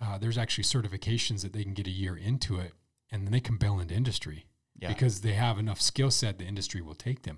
Uh, 0.01 0.17
there's 0.17 0.37
actually 0.37 0.63
certifications 0.63 1.41
that 1.41 1.51
they 1.51 1.63
can 1.63 1.73
get 1.73 1.87
a 1.87 1.91
year 1.91 2.15
into 2.15 2.57
it, 2.57 2.71
and 3.11 3.25
then 3.25 3.33
they 3.33 3.41
can 3.41 3.57
bail 3.57 3.79
into 3.79 3.93
industry 3.93 4.45
yeah. 4.79 4.87
because 4.87 5.21
they 5.21 5.33
have 5.33 5.59
enough 5.59 5.81
skill 5.81 6.11
set. 6.11 6.37
The 6.37 6.45
industry 6.45 6.81
will 6.81 6.95
take 6.95 7.23
them. 7.23 7.37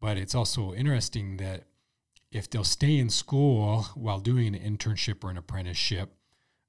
But 0.00 0.16
it's 0.16 0.34
also 0.34 0.74
interesting 0.74 1.36
that 1.36 1.64
if 2.32 2.50
they'll 2.50 2.64
stay 2.64 2.98
in 2.98 3.10
school 3.10 3.82
while 3.94 4.18
doing 4.18 4.56
an 4.56 4.76
internship 4.76 5.22
or 5.22 5.30
an 5.30 5.36
apprenticeship 5.36 6.16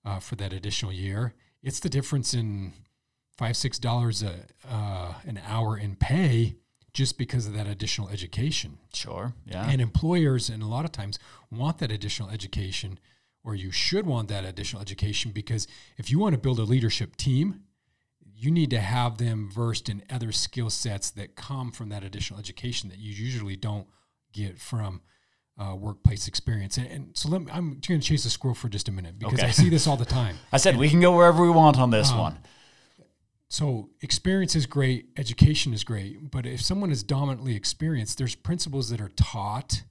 uh, 0.06 0.20
for 0.20 0.36
that 0.36 0.54
additional 0.54 0.92
year. 0.92 1.34
It's 1.62 1.80
the 1.80 1.89
difference 1.89 2.34
in 2.34 2.74
five 3.38 3.58
six 3.58 3.80
dollars 3.80 4.24
a 4.24 4.46
uh, 4.70 5.13
an 5.26 5.39
hour 5.46 5.78
in 5.78 5.96
pay 5.96 6.56
just 6.94 7.18
because 7.18 7.48
of 7.48 7.54
that 7.54 7.68
additional 7.68 8.10
education. 8.10 8.78
Sure. 8.94 9.34
Yeah. 9.46 9.68
And 9.68 9.82
employers, 9.82 10.50
and 10.50 10.62
a 10.62 10.68
lot 10.68 10.86
of 10.86 10.92
times, 10.92 11.18
want 11.52 11.80
that 11.80 11.92
additional 11.92 12.30
education, 12.30 13.00
or 13.44 13.56
you 13.56 13.72
should 13.72 14.06
want 14.06 14.30
that 14.30 14.46
additional 14.46 14.82
education 14.82 15.32
because 15.32 15.68
if 15.98 16.12
you 16.12 16.20
want 16.20 16.34
to 16.34 16.39
build 16.39 16.60
a 16.60 16.63
leadership 16.63 17.16
team, 17.16 17.62
you 18.36 18.52
need 18.52 18.70
to 18.70 18.80
have 18.80 19.18
them 19.18 19.50
versed 19.50 19.89
in 19.89 20.04
other 20.10 20.32
skill 20.32 20.70
sets 20.70 21.10
that 21.12 21.36
come 21.36 21.72
from 21.72 21.89
that 21.89 22.04
additional 22.04 22.39
education 22.39 22.89
that 22.89 23.00
you 23.00 23.12
usually 23.12 23.56
don't 23.56 23.88
get 24.32 24.60
from 24.60 25.02
uh, 25.58 25.76
workplace 25.76 26.28
experience. 26.28 26.78
And, 26.78 26.88
and 26.88 27.10
so 27.13 27.30
me, 27.30 27.52
I'm 27.52 27.80
going 27.88 28.00
to 28.00 28.00
chase 28.00 28.26
a 28.26 28.30
squirrel 28.30 28.56
for 28.56 28.70
just 28.70 28.89
a 28.89 28.92
minute 28.92 29.20
because 29.20 29.39
okay. 29.39 29.48
I 29.48 29.52
see 29.52 29.70
this 29.70 29.88
all 29.88 29.98
the 29.98 30.06
time. 30.06 30.36
I 30.52 30.58
said 30.58 30.72
and, 30.72 30.80
we 30.80 30.89
can 30.89 31.00
go 31.00 31.16
wherever 31.16 31.44
we 31.44 31.50
want 31.50 31.80
on 31.80 31.89
this 31.92 32.12
um, 32.12 32.18
one. 32.18 32.38
So 33.50 33.89
experience 34.02 34.56
is 34.56 34.66
great, 34.66 35.10
education 35.16 35.74
is 35.74 35.84
great, 35.84 36.32
but 36.32 36.48
if 36.48 36.62
someone 36.62 36.89
is 36.89 37.04
dominantly 37.04 37.56
experienced, 37.56 38.18
there's 38.18 38.34
principles 38.34 38.89
that 38.89 39.00
are 39.00 39.12
taught 39.16 39.84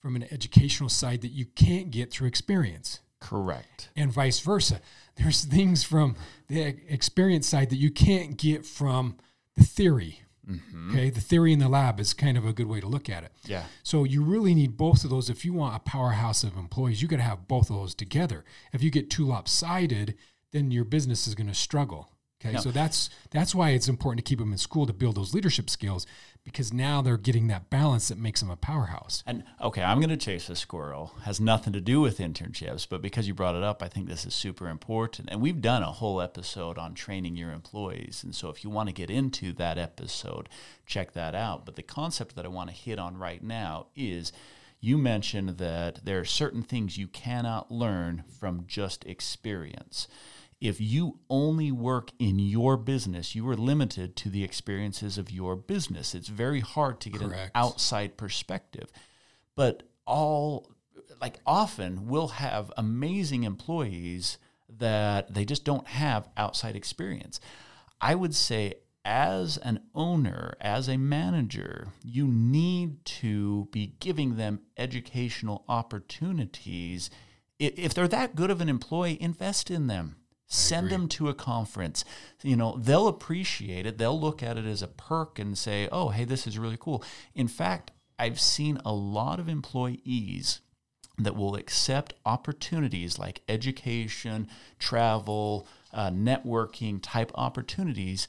from 0.00 0.16
an 0.16 0.26
educational 0.30 0.88
side 0.88 1.20
that 1.20 1.30
you 1.30 1.44
can't 1.44 1.90
get 1.90 2.10
through 2.10 2.28
experience. 2.28 3.00
Correct. 3.20 3.90
And 3.94 4.10
vice 4.10 4.40
versa. 4.40 4.80
There's 5.16 5.44
things 5.44 5.84
from 5.84 6.16
the 6.48 6.74
experience 6.88 7.46
side 7.46 7.70
that 7.70 7.76
you 7.76 7.90
can't 7.90 8.36
get 8.36 8.64
from 8.64 9.16
the 9.56 9.62
theory. 9.62 10.22
Mm-hmm. 10.48 10.90
Okay, 10.90 11.10
the 11.10 11.20
theory 11.20 11.52
in 11.52 11.58
the 11.58 11.68
lab 11.68 12.00
is 12.00 12.12
kind 12.12 12.36
of 12.36 12.44
a 12.44 12.52
good 12.52 12.66
way 12.66 12.80
to 12.80 12.86
look 12.86 13.08
at 13.08 13.22
it. 13.22 13.32
Yeah. 13.44 13.64
So 13.82 14.04
you 14.04 14.22
really 14.22 14.54
need 14.54 14.76
both 14.76 15.04
of 15.04 15.10
those. 15.10 15.30
If 15.30 15.44
you 15.44 15.52
want 15.52 15.76
a 15.76 15.78
powerhouse 15.78 16.42
of 16.42 16.56
employees, 16.56 17.00
you 17.00 17.08
got 17.08 17.16
to 17.16 17.22
have 17.22 17.46
both 17.46 17.70
of 17.70 17.76
those 17.76 17.94
together. 17.94 18.44
If 18.72 18.82
you 18.82 18.90
get 18.90 19.10
too 19.10 19.24
lopsided, 19.24 20.16
then 20.50 20.70
your 20.70 20.84
business 20.84 21.26
is 21.26 21.34
going 21.34 21.48
to 21.48 21.54
struggle. 21.54 22.08
Okay, 22.44 22.56
so 22.56 22.72
that's 22.72 23.08
that's 23.30 23.54
why 23.54 23.70
it's 23.70 23.86
important 23.86 24.24
to 24.24 24.28
keep 24.28 24.40
them 24.40 24.50
in 24.50 24.58
school 24.58 24.84
to 24.86 24.92
build 24.92 25.14
those 25.14 25.32
leadership 25.32 25.70
skills 25.70 26.06
because 26.44 26.72
now 26.72 27.00
they're 27.00 27.16
getting 27.16 27.46
that 27.48 27.70
balance 27.70 28.08
that 28.08 28.18
makes 28.18 28.40
them 28.40 28.50
a 28.50 28.56
powerhouse. 28.56 29.22
And 29.26 29.44
okay, 29.60 29.82
I'm 29.82 29.98
going 29.98 30.10
to 30.10 30.16
chase 30.16 30.48
a 30.48 30.56
squirrel. 30.56 31.14
Has 31.22 31.40
nothing 31.40 31.72
to 31.72 31.80
do 31.80 32.00
with 32.00 32.18
internships, 32.18 32.86
but 32.88 33.00
because 33.00 33.28
you 33.28 33.34
brought 33.34 33.54
it 33.54 33.62
up, 33.62 33.82
I 33.82 33.88
think 33.88 34.08
this 34.08 34.26
is 34.26 34.34
super 34.34 34.68
important. 34.68 35.28
And 35.30 35.40
we've 35.40 35.60
done 35.60 35.82
a 35.82 35.92
whole 35.92 36.20
episode 36.20 36.78
on 36.78 36.94
training 36.94 37.36
your 37.36 37.52
employees. 37.52 38.22
And 38.24 38.34
so 38.34 38.48
if 38.48 38.64
you 38.64 38.70
want 38.70 38.88
to 38.88 38.94
get 38.94 39.10
into 39.10 39.52
that 39.54 39.78
episode, 39.78 40.48
check 40.84 41.12
that 41.12 41.34
out. 41.34 41.64
But 41.64 41.76
the 41.76 41.82
concept 41.82 42.34
that 42.34 42.44
I 42.44 42.48
want 42.48 42.70
to 42.70 42.76
hit 42.76 42.98
on 42.98 43.16
right 43.16 43.42
now 43.42 43.86
is 43.94 44.32
you 44.80 44.98
mentioned 44.98 45.58
that 45.58 46.04
there 46.04 46.18
are 46.18 46.24
certain 46.24 46.62
things 46.62 46.98
you 46.98 47.06
cannot 47.06 47.70
learn 47.70 48.24
from 48.40 48.64
just 48.66 49.06
experience 49.06 50.08
if 50.62 50.80
you 50.80 51.18
only 51.28 51.72
work 51.72 52.12
in 52.20 52.38
your 52.38 52.76
business, 52.76 53.34
you 53.34 53.48
are 53.50 53.56
limited 53.56 54.14
to 54.14 54.30
the 54.30 54.44
experiences 54.44 55.18
of 55.18 55.28
your 55.28 55.56
business. 55.56 56.14
It's 56.14 56.28
very 56.28 56.60
hard 56.60 57.00
to 57.00 57.10
get 57.10 57.20
Correct. 57.20 57.46
an 57.46 57.50
outside 57.56 58.16
perspective. 58.16 58.92
But 59.56 59.82
all, 60.06 60.70
like 61.20 61.40
often, 61.44 62.06
we'll 62.06 62.28
have 62.28 62.70
amazing 62.76 63.42
employees 63.42 64.38
that 64.78 65.34
they 65.34 65.44
just 65.44 65.64
don't 65.64 65.88
have 65.88 66.28
outside 66.36 66.76
experience. 66.76 67.40
I 68.00 68.14
would 68.14 68.34
say, 68.34 68.74
as 69.04 69.56
an 69.58 69.80
owner, 69.96 70.54
as 70.60 70.88
a 70.88 70.96
manager, 70.96 71.88
you 72.04 72.28
need 72.28 73.04
to 73.04 73.68
be 73.72 73.96
giving 73.98 74.36
them 74.36 74.60
educational 74.76 75.64
opportunities. 75.68 77.10
If 77.58 77.94
they're 77.94 78.06
that 78.06 78.36
good 78.36 78.52
of 78.52 78.60
an 78.60 78.68
employee, 78.68 79.20
invest 79.20 79.68
in 79.68 79.88
them 79.88 80.18
Send 80.52 80.90
them 80.90 81.08
to 81.08 81.28
a 81.28 81.34
conference. 81.34 82.04
You 82.42 82.56
know, 82.56 82.76
they'll 82.78 83.08
appreciate 83.08 83.86
it. 83.86 83.96
They'll 83.96 84.20
look 84.20 84.42
at 84.42 84.58
it 84.58 84.66
as 84.66 84.82
a 84.82 84.86
perk 84.86 85.38
and 85.38 85.56
say, 85.56 85.88
"Oh, 85.90 86.10
hey, 86.10 86.24
this 86.24 86.46
is 86.46 86.58
really 86.58 86.76
cool." 86.78 87.02
In 87.34 87.48
fact, 87.48 87.90
I've 88.18 88.38
seen 88.38 88.78
a 88.84 88.92
lot 88.92 89.40
of 89.40 89.48
employees 89.48 90.60
that 91.18 91.36
will 91.36 91.56
accept 91.56 92.14
opportunities 92.26 93.18
like 93.18 93.42
education, 93.48 94.48
travel, 94.78 95.66
uh, 95.92 96.10
networking 96.10 96.98
type 97.02 97.32
opportunities 97.34 98.28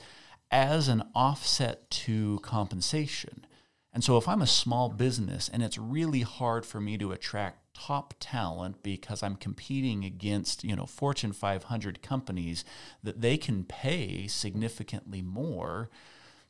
as 0.49 0.87
an 0.87 1.03
offset 1.13 1.89
to 1.89 2.39
compensation. 2.41 3.45
And 3.91 4.03
so 4.03 4.17
if 4.17 4.27
I'm 4.27 4.41
a 4.41 4.47
small 4.47 4.89
business 4.89 5.49
and 5.49 5.61
it's 5.61 5.77
really 5.77 6.21
hard 6.21 6.65
for 6.65 6.79
me 6.79 6.97
to 6.97 7.11
attract 7.11 7.62
top 7.73 8.13
talent 8.19 8.83
because 8.83 9.23
I'm 9.23 9.35
competing 9.35 10.03
against, 10.03 10.63
you 10.63 10.75
know, 10.75 10.85
Fortune 10.85 11.33
500 11.33 12.01
companies 12.01 12.63
that 13.01 13.21
they 13.21 13.37
can 13.37 13.63
pay 13.63 14.27
significantly 14.27 15.21
more, 15.21 15.89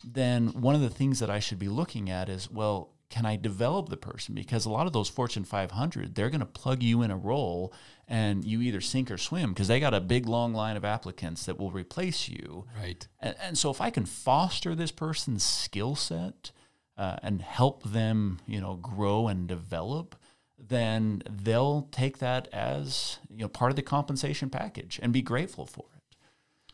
then 0.04 0.50
one 0.50 0.76
of 0.76 0.82
the 0.82 0.90
things 0.90 1.20
that 1.20 1.30
I 1.30 1.40
should 1.40 1.60
be 1.60 1.70
looking 1.70 2.10
at 2.10 2.30
is, 2.30 2.52
well, 2.52 2.94
can 3.14 3.28
I 3.28 3.36
develop 3.36 3.90
the 3.90 3.98
person? 3.98 4.34
Because 4.34 4.66
a 4.66 4.72
lot 4.72 4.88
of 4.88 4.94
those 4.94 5.08
Fortune 5.08 5.44
500, 5.44 6.16
they're 6.16 6.32
going 6.32 6.40
to 6.40 6.48
plug 6.48 6.82
you 6.82 7.04
in 7.04 7.12
a 7.12 7.16
role 7.16 7.72
and 8.08 8.44
you 8.44 8.60
either 8.62 8.82
sink 8.82 9.12
or 9.12 9.20
swim 9.20 9.54
because 9.54 9.68
they 9.68 9.80
got 9.80 9.94
a 9.94 10.02
big 10.02 10.26
long 10.26 10.52
line 10.54 10.76
of 10.76 10.84
applicants 10.84 11.46
that 11.46 11.60
will 11.60 11.70
replace 11.70 12.28
you. 12.28 12.66
Right. 12.76 13.08
And, 13.20 13.36
and 13.40 13.58
so 13.58 13.70
if 13.70 13.80
I 13.80 13.92
can 13.92 14.06
foster 14.06 14.74
this 14.74 14.92
person's 14.92 15.44
skill 15.44 15.96
set 15.96 16.50
uh, 16.98 17.18
and 17.22 17.44
help 17.44 17.84
them, 17.84 18.40
you 18.48 18.60
know, 18.60 18.78
grow 18.78 19.28
and 19.28 19.48
develop, 19.48 20.16
then 20.58 21.22
they'll 21.30 21.88
take 21.92 22.20
that 22.20 22.48
as 22.54 23.20
you 23.30 23.40
know 23.40 23.48
part 23.48 23.72
of 23.72 23.76
the 23.76 23.82
compensation 23.82 24.50
package 24.50 25.00
and 25.02 25.12
be 25.12 25.22
grateful 25.22 25.66
for 25.66 25.86
it. 25.96 26.18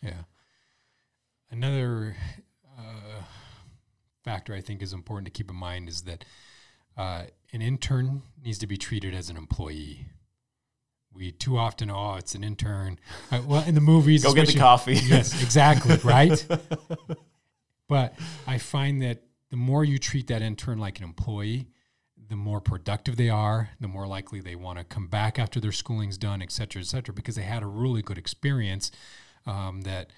Yeah. 0.01 0.23
Another 1.51 2.15
uh, 2.77 3.23
factor 4.23 4.53
I 4.53 4.61
think 4.61 4.81
is 4.81 4.93
important 4.93 5.25
to 5.25 5.31
keep 5.31 5.49
in 5.49 5.55
mind 5.55 5.89
is 5.89 6.03
that 6.03 6.25
uh, 6.97 7.23
an 7.53 7.61
intern 7.61 8.21
needs 8.43 8.57
to 8.59 8.67
be 8.67 8.77
treated 8.77 9.15
as 9.15 9.29
an 9.29 9.37
employee. 9.37 10.07
We 11.13 11.31
too 11.31 11.57
often, 11.57 11.89
oh, 11.89 12.15
it's 12.15 12.35
an 12.35 12.43
intern. 12.43 12.99
Uh, 13.31 13.41
well, 13.45 13.63
in 13.65 13.73
the 13.73 13.81
movies, 13.81 14.23
go 14.23 14.33
get 14.33 14.47
the 14.47 14.59
coffee. 14.59 14.93
yes, 15.03 15.41
exactly, 15.41 15.95
right. 16.03 16.45
but 17.87 18.13
I 18.45 18.59
find 18.59 19.01
that 19.01 19.23
the 19.49 19.57
more 19.57 19.83
you 19.83 19.97
treat 19.97 20.27
that 20.27 20.41
intern 20.43 20.77
like 20.77 20.99
an 20.99 21.05
employee, 21.05 21.69
the 22.29 22.35
more 22.35 22.61
productive 22.61 23.17
they 23.17 23.29
are, 23.29 23.69
the 23.79 23.87
more 23.87 24.07
likely 24.07 24.39
they 24.39 24.55
want 24.55 24.77
to 24.77 24.83
come 24.83 25.07
back 25.07 25.39
after 25.39 25.59
their 25.59 25.71
schooling's 25.71 26.17
done, 26.17 26.41
et 26.41 26.51
cetera, 26.51 26.81
et 26.81 26.85
cetera, 26.85 27.13
because 27.13 27.35
they 27.35 27.43
had 27.43 27.63
a 27.63 27.67
really 27.67 28.01
good 28.01 28.17
experience 28.17 28.91
um, 29.45 29.81
that 29.81 30.11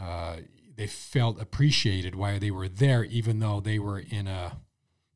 uh, 0.00 0.36
they 0.76 0.86
felt 0.86 1.40
appreciated 1.40 2.14
while 2.14 2.38
they 2.38 2.50
were 2.50 2.68
there, 2.68 3.04
even 3.04 3.38
though 3.38 3.60
they 3.60 3.78
were 3.78 3.98
in 3.98 4.26
a 4.26 4.56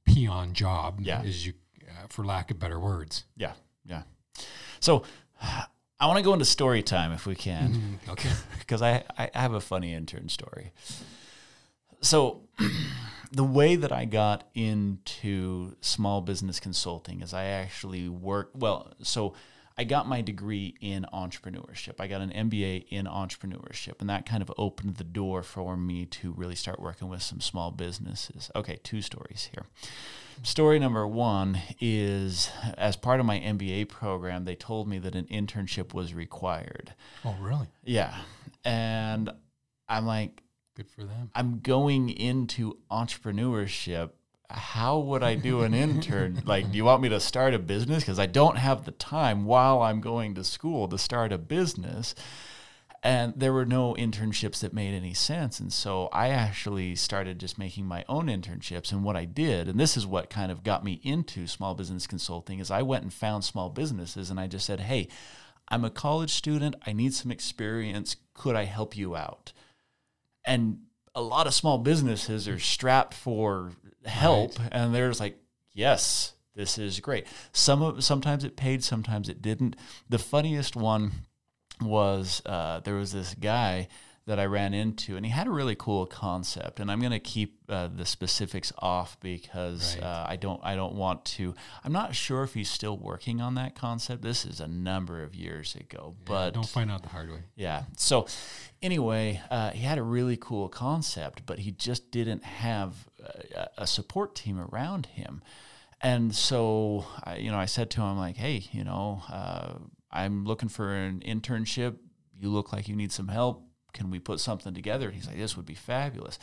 peon 0.05 0.53
job, 0.53 1.01
yeah. 1.03 1.23
as 1.23 1.47
you, 1.47 1.55
uh, 1.89 2.07
for 2.09 2.25
lack 2.25 2.51
of 2.51 2.59
better 2.59 2.79
words. 2.79 3.25
Yeah, 3.37 3.53
yeah. 3.85 4.03
So 4.81 5.03
I 6.01 6.07
want 6.07 6.19
to 6.19 6.23
go 6.23 6.33
into 6.33 6.45
story 6.45 6.83
time 6.83 7.13
if 7.13 7.27
we 7.27 7.35
can. 7.35 7.73
Mm-hmm. 7.73 8.11
Okay. 8.13 8.31
Because 8.59 8.83
I, 8.83 9.03
I 9.17 9.31
have 9.33 9.55
a 9.55 9.63
funny 9.63 9.95
intern 9.95 10.29
story. 10.29 10.73
So 12.03 12.43
the 13.31 13.45
way 13.45 13.77
that 13.77 13.93
I 13.93 14.05
got 14.05 14.49
into 14.55 15.77
small 15.81 16.21
business 16.21 16.61
consulting 16.61 17.21
is 17.21 17.35
I 17.35 17.45
actually 17.45 18.09
work 18.09 18.51
well, 18.55 18.95
so 19.03 19.35
I 19.77 19.85
got 19.85 20.09
my 20.09 20.23
degree 20.23 20.75
in 20.81 21.07
entrepreneurship. 21.15 22.01
I 22.01 22.09
got 22.09 22.21
an 22.21 22.31
MBA 22.31 22.87
in 22.89 23.07
entrepreneurship, 23.07 24.01
and 24.01 24.11
that 24.11 24.27
kind 24.27 24.43
of 24.43 24.53
opened 24.59 24.97
the 24.97 25.05
door 25.05 25.45
for 25.45 25.77
me 25.77 26.05
to 26.07 26.33
really 26.33 26.57
start 26.57 26.81
working 26.81 27.09
with 27.09 27.23
some 27.23 27.41
small 27.41 27.71
businesses. 27.71 28.51
Okay, 28.57 28.81
two 28.83 29.01
stories 29.01 29.51
here. 29.53 29.67
Story 30.43 30.81
number 30.81 31.07
one 31.07 31.61
is 31.81 32.51
as 32.77 32.97
part 32.97 33.21
of 33.21 33.27
my 33.27 33.39
MBA 33.39 33.89
program, 33.89 34.45
they 34.45 34.57
told 34.57 34.89
me 34.89 34.99
that 34.99 35.15
an 35.15 35.27
internship 35.27 35.95
was 35.95 36.13
required. 36.13 36.95
Oh, 37.25 37.37
really? 37.41 37.69
Yeah. 37.85 38.17
And 38.65 39.31
I'm 39.89 40.07
like, 40.07 40.43
Good 40.79 40.89
for 40.89 41.03
them. 41.03 41.33
I'm 41.35 41.59
going 41.59 42.09
into 42.09 42.79
entrepreneurship. 42.89 44.11
How 44.49 45.01
would 45.01 45.25
I 45.25 45.35
do 45.35 45.63
an 45.63 45.75
intern? 45.75 46.41
like, 46.47 46.71
do 46.71 46.77
you 46.77 46.85
want 46.85 47.03
me 47.03 47.09
to 47.09 47.19
start 47.19 47.53
a 47.53 47.59
business? 47.59 48.05
Because 48.05 48.21
I 48.21 48.27
don't 48.27 48.57
have 48.57 48.85
the 48.85 48.93
time 48.93 49.45
while 49.45 49.83
I'm 49.83 50.01
going 50.01 50.37
to 50.37 50.45
school 50.45 50.87
to 50.87 50.97
start 50.97 51.33
a 51.33 51.39
business. 51.39 52.15
And 53.03 53.33
there 53.37 53.53
were 53.53 53.67
no 53.67 53.95
internships 53.95 54.61
that 54.61 54.73
made 54.73 54.95
any 54.95 55.15
sense. 55.15 55.59
And 55.59 55.73
so 55.73 56.11
I 56.13 56.29
actually 56.29 56.95
started 56.95 57.41
just 57.41 57.59
making 57.59 57.87
my 57.87 58.05
own 58.09 58.27
internships. 58.27 58.93
And 58.93 59.03
what 59.03 59.17
I 59.17 59.25
did, 59.25 59.67
and 59.67 59.81
this 59.81 59.97
is 59.97 60.07
what 60.07 60.31
kind 60.31 60.53
of 60.53 60.63
got 60.63 60.85
me 60.85 61.01
into 61.03 61.49
small 61.49 61.75
business 61.75 62.07
consulting, 62.07 62.61
is 62.61 62.71
I 62.71 62.83
went 62.83 63.03
and 63.03 63.13
found 63.13 63.43
small 63.43 63.69
businesses 63.69 64.31
and 64.31 64.39
I 64.39 64.47
just 64.47 64.67
said, 64.67 64.79
hey, 64.79 65.09
I'm 65.69 65.85
a 65.85 65.91
college 65.91 66.31
student. 66.31 66.77
I 66.87 66.93
need 66.93 67.15
some 67.15 67.33
experience. 67.33 68.15
Could 68.33 68.55
I 68.55 68.67
help 68.67 68.97
you 68.97 69.17
out? 69.17 69.53
And 70.49 70.79
a 71.15 71.23
lot 71.23 71.47
of 71.47 71.55
small 71.55 71.79
businesses 71.79 72.49
are 72.49 72.59
strapped 72.59 73.15
for 73.15 73.71
help 74.05 74.59
right. 74.59 74.69
and 74.73 74.95
there's 74.95 75.21
like 75.21 75.37
yes 75.73 76.33
this 76.55 76.79
is 76.79 76.99
great 76.99 77.27
some 77.53 77.83
of 77.83 78.03
sometimes 78.03 78.43
it 78.43 78.57
paid 78.57 78.83
sometimes 78.83 79.29
it 79.29 79.43
didn't 79.43 79.77
the 80.09 80.19
funniest 80.19 80.75
one 80.75 81.13
was 81.81 82.43
uh, 82.47 82.81
there 82.81 82.97
was 82.97 83.13
this 83.13 83.35
guy 83.35 83.87
that 84.29 84.39
I 84.39 84.45
ran 84.45 84.75
into, 84.75 85.17
and 85.17 85.25
he 85.25 85.33
had 85.33 85.47
a 85.47 85.51
really 85.51 85.75
cool 85.75 86.05
concept. 86.05 86.81
And 86.81 86.91
I'm 86.91 87.01
going 87.01 87.13
to 87.13 87.19
keep 87.19 87.63
uh, 87.67 87.89
the 87.89 88.05
specifics 88.05 88.75
off 88.79 89.19
because 89.21 89.97
right. 89.97 90.05
uh, 90.05 90.27
I 90.29 90.37
don't 90.37 90.61
I 90.63 90.77
don't 90.77 90.95
want 90.95 91.25
to. 91.37 91.55
I'm 91.83 91.93
not 91.93 92.15
sure 92.15 92.43
if 92.43 92.53
he's 92.53 92.71
still 92.71 92.99
working 92.99 93.41
on 93.41 93.55
that 93.55 93.75
concept. 93.75 94.21
This 94.23 94.45
is 94.45 94.61
a 94.61 94.69
number 94.69 95.23
of 95.23 95.35
years 95.35 95.75
ago, 95.75 96.15
yeah, 96.19 96.25
but 96.27 96.51
don't 96.53 96.69
find 96.69 96.91
out 96.91 97.03
the 97.03 97.09
hard 97.09 97.31
way. 97.31 97.39
Yeah. 97.57 97.85
So 97.97 98.27
anyway, 98.83 99.41
uh, 99.51 99.71
he 99.71 99.81
had 99.81 99.97
a 99.97 100.03
really 100.03 100.37
cool 100.37 100.69
concept, 100.69 101.47
but 101.47 101.61
he 101.61 101.71
just 101.71 102.11
didn't 102.11 102.45
have 102.45 103.09
a, 103.25 103.69
a 103.79 103.87
support 103.87 104.35
team 104.35 104.61
around 104.61 105.07
him. 105.07 105.43
And 106.03 106.35
so, 106.35 107.07
I, 107.25 107.37
you 107.37 107.51
know, 107.51 107.59
I 107.59 107.65
said 107.65 107.89
to 107.93 108.03
him 108.03 108.19
like, 108.19 108.37
"Hey, 108.37 108.67
you 108.73 108.85
know, 108.85 109.23
uh, 109.33 109.73
I'm 110.13 110.45
looking 110.45 110.69
for 110.69 110.93
an 110.95 111.21
internship. 111.27 111.97
You 112.39 112.51
look 112.51 112.75
like 112.75 112.89
you 112.89 112.95
need 112.95 113.11
some 113.11 113.29
help 113.29 113.65
can 113.93 114.11
we 114.11 114.19
put 114.19 114.41
something 114.41 114.75
together? 114.75 115.07
And 115.07 115.15
he's 115.15 115.27
like, 115.27 115.37
this 115.37 115.57
would 115.57 115.67
be 115.67 115.75
fabulous. 115.75 116.39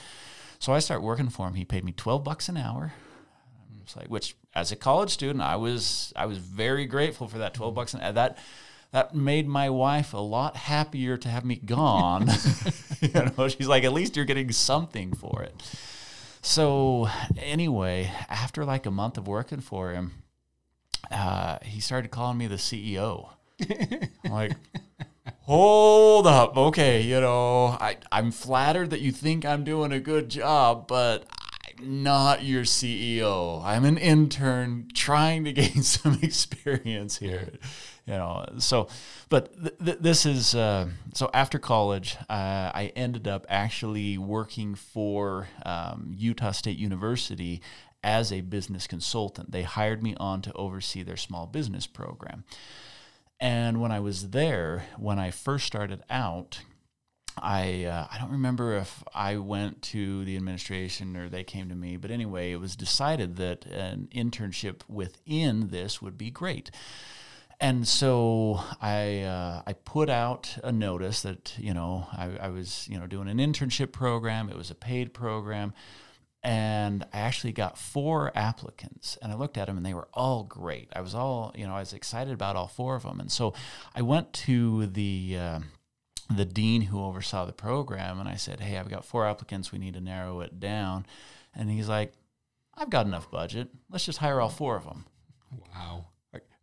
So 0.60 0.73
I 0.73 0.79
start 0.79 1.01
working 1.01 1.29
for 1.29 1.47
him. 1.47 1.55
He 1.55 1.65
paid 1.65 1.84
me 1.84 1.91
12 1.91 2.23
bucks 2.23 2.49
an 2.49 2.58
hour. 2.58 2.93
It's 3.84 3.95
like, 3.95 4.08
which 4.08 4.36
as 4.53 4.71
a 4.71 4.75
college 4.75 5.12
student, 5.12 5.41
I 5.41 5.55
was, 5.58 6.12
I 6.15 6.25
was 6.25 6.38
very 6.39 6.86
grateful 6.86 7.27
for 7.27 7.38
that 7.38 7.53
12 7.53 7.75
bucks. 7.75 7.93
And 7.93 8.17
that, 8.17 8.38
that 8.91 9.13
made 9.13 9.47
my 9.47 9.69
wife 9.69 10.13
a 10.13 10.17
lot 10.17 10.55
happier 10.55 11.17
to 11.17 11.29
have 11.29 11.45
me 11.45 11.55
gone. 11.58 12.29
you 13.01 13.10
know, 13.38 13.47
she's 13.47 13.67
like, 13.67 13.84
at 13.84 13.93
least 13.93 14.15
you're 14.15 14.25
getting 14.25 14.51
something 14.51 15.13
for 15.13 15.43
it. 15.43 15.53
So 16.41 17.10
anyway, 17.38 18.12
after 18.29 18.65
like 18.65 18.86
a 18.86 18.91
month 18.91 19.17
of 19.17 19.27
working 19.27 19.62
for 19.62 19.91
him, 19.91 20.13
uh, 21.12 21.58
he 21.63 21.79
started 21.79 22.12
calling 22.12 22.38
me 22.38 22.47
the 22.47 22.55
CEO. 22.55 23.29
Like, 24.29 24.53
hold 25.41 26.27
up, 26.27 26.57
okay, 26.57 27.01
you 27.01 27.19
know, 27.19 27.77
I 27.79 27.97
I'm 28.11 28.31
flattered 28.31 28.89
that 28.91 29.01
you 29.01 29.11
think 29.11 29.45
I'm 29.45 29.63
doing 29.63 29.91
a 29.91 29.99
good 29.99 30.29
job, 30.29 30.88
but 30.88 31.25
I'm 31.79 32.03
not 32.03 32.43
your 32.43 32.63
CEO. 32.63 33.63
I'm 33.63 33.85
an 33.85 33.97
intern 33.97 34.89
trying 34.93 35.45
to 35.45 35.53
gain 35.53 35.83
some 35.83 36.19
experience 36.21 37.17
here. 37.17 37.53
You 38.07 38.13
know, 38.13 38.45
so, 38.59 38.88
but 39.29 39.51
th- 39.59 39.77
th- 39.83 39.97
this 39.99 40.25
is 40.27 40.53
uh, 40.53 40.89
so 41.13 41.29
after 41.33 41.57
college, 41.57 42.17
uh, 42.29 42.71
I 42.73 42.91
ended 42.95 43.27
up 43.27 43.47
actually 43.49 44.17
working 44.19 44.75
for 44.75 45.47
um, 45.65 46.11
Utah 46.15 46.51
State 46.51 46.77
University 46.77 47.61
as 48.03 48.31
a 48.31 48.41
business 48.41 48.85
consultant. 48.85 49.51
They 49.51 49.63
hired 49.63 50.03
me 50.03 50.13
on 50.17 50.43
to 50.43 50.53
oversee 50.53 51.01
their 51.01 51.17
small 51.17 51.47
business 51.47 51.88
program. 51.88 52.43
And 53.39 53.82
when 53.82 53.91
I 53.91 54.00
was 54.00 54.30
there, 54.30 54.86
when 54.98 55.19
I 55.19 55.32
first 55.32 55.65
started 55.65 56.04
out, 56.10 56.62
I 57.38 57.84
uh, 57.84 58.08
I 58.10 58.17
don't 58.17 58.32
remember 58.32 58.78
if 58.78 59.04
I 59.13 59.38
went 59.38 59.82
to 59.84 60.24
the 60.24 60.38
administration 60.38 61.17
or 61.17 61.28
they 61.28 61.43
came 61.43 61.69
to 61.69 61.76
me, 61.76 61.98
but 61.98 62.12
anyway, 62.12 62.52
it 62.52 62.60
was 62.60 62.76
decided 62.76 63.36
that 63.38 63.65
an 63.65 64.08
internship 64.15 64.82
within 64.88 65.67
this 65.67 66.02
would 66.02 66.17
be 66.17 66.32
great. 66.32 66.71
And 67.60 67.88
so 67.88 68.62
I 68.82 69.21
uh, 69.21 69.63
I 69.67 69.74
put 69.74 70.10
out 70.10 70.58
a 70.63 70.71
notice 70.71 71.21
that 71.24 71.56
you 71.58 71.74
know 71.74 72.08
I, 72.13 72.38
I 72.41 72.50
was 72.50 72.88
you 72.89 73.00
know 73.00 73.08
doing 73.08 73.28
an 73.28 73.38
internship 73.38 73.91
program. 73.91 74.50
It 74.50 74.58
was 74.58 74.71
a 74.71 74.76
paid 74.76 75.13
program 75.13 75.74
and 76.45 77.03
I 77.12 77.21
actually 77.21 77.53
got 77.53 77.75
four 77.75 78.31
applicants 78.36 79.17
and 79.19 79.31
I 79.31 79.36
looked 79.36 79.58
at 79.58 79.65
them 79.65 79.77
and 79.77 79.86
they 79.86 79.95
were 79.95 80.08
all 80.13 80.43
great. 80.43 80.89
I 80.95 81.01
was 81.01 81.15
all, 81.15 81.51
you 81.58 81.65
know, 81.65 81.73
I 81.73 81.79
was 81.79 81.91
excited 81.91 82.31
about 82.31 82.55
all 82.55 82.67
four 82.67 82.95
of 82.95 83.01
them. 83.01 83.19
And 83.19 83.31
so 83.31 83.55
I 83.95 84.03
went 84.03 84.31
to 84.34 84.86
the, 84.86 85.38
uh, 85.39 85.60
the 86.29 86.45
dean 86.45 86.84
who 86.84 87.03
oversaw 87.03 87.45
the 87.45 87.51
program 87.51 88.19
and 88.19 88.29
I 88.29 88.36
said, 88.36 88.60
Hey, 88.60 88.77
I've 88.77 88.91
got 88.91 89.03
four 89.03 89.25
applicants. 89.25 89.71
We 89.71 89.79
need 89.79 89.95
to 89.95 90.01
narrow 90.01 90.41
it 90.41 90.60
down. 90.60 91.08
And 91.55 91.71
he's 91.71 91.89
like, 91.89 92.13
I've 92.75 92.91
got 92.91 93.08
enough 93.08 93.31
budget. 93.31 93.69
Let's 93.89 94.05
just 94.05 94.19
hire 94.19 94.39
all 94.39 94.49
four 94.49 94.75
of 94.75 94.84
them. 94.84 95.05
Wow. 95.73 96.05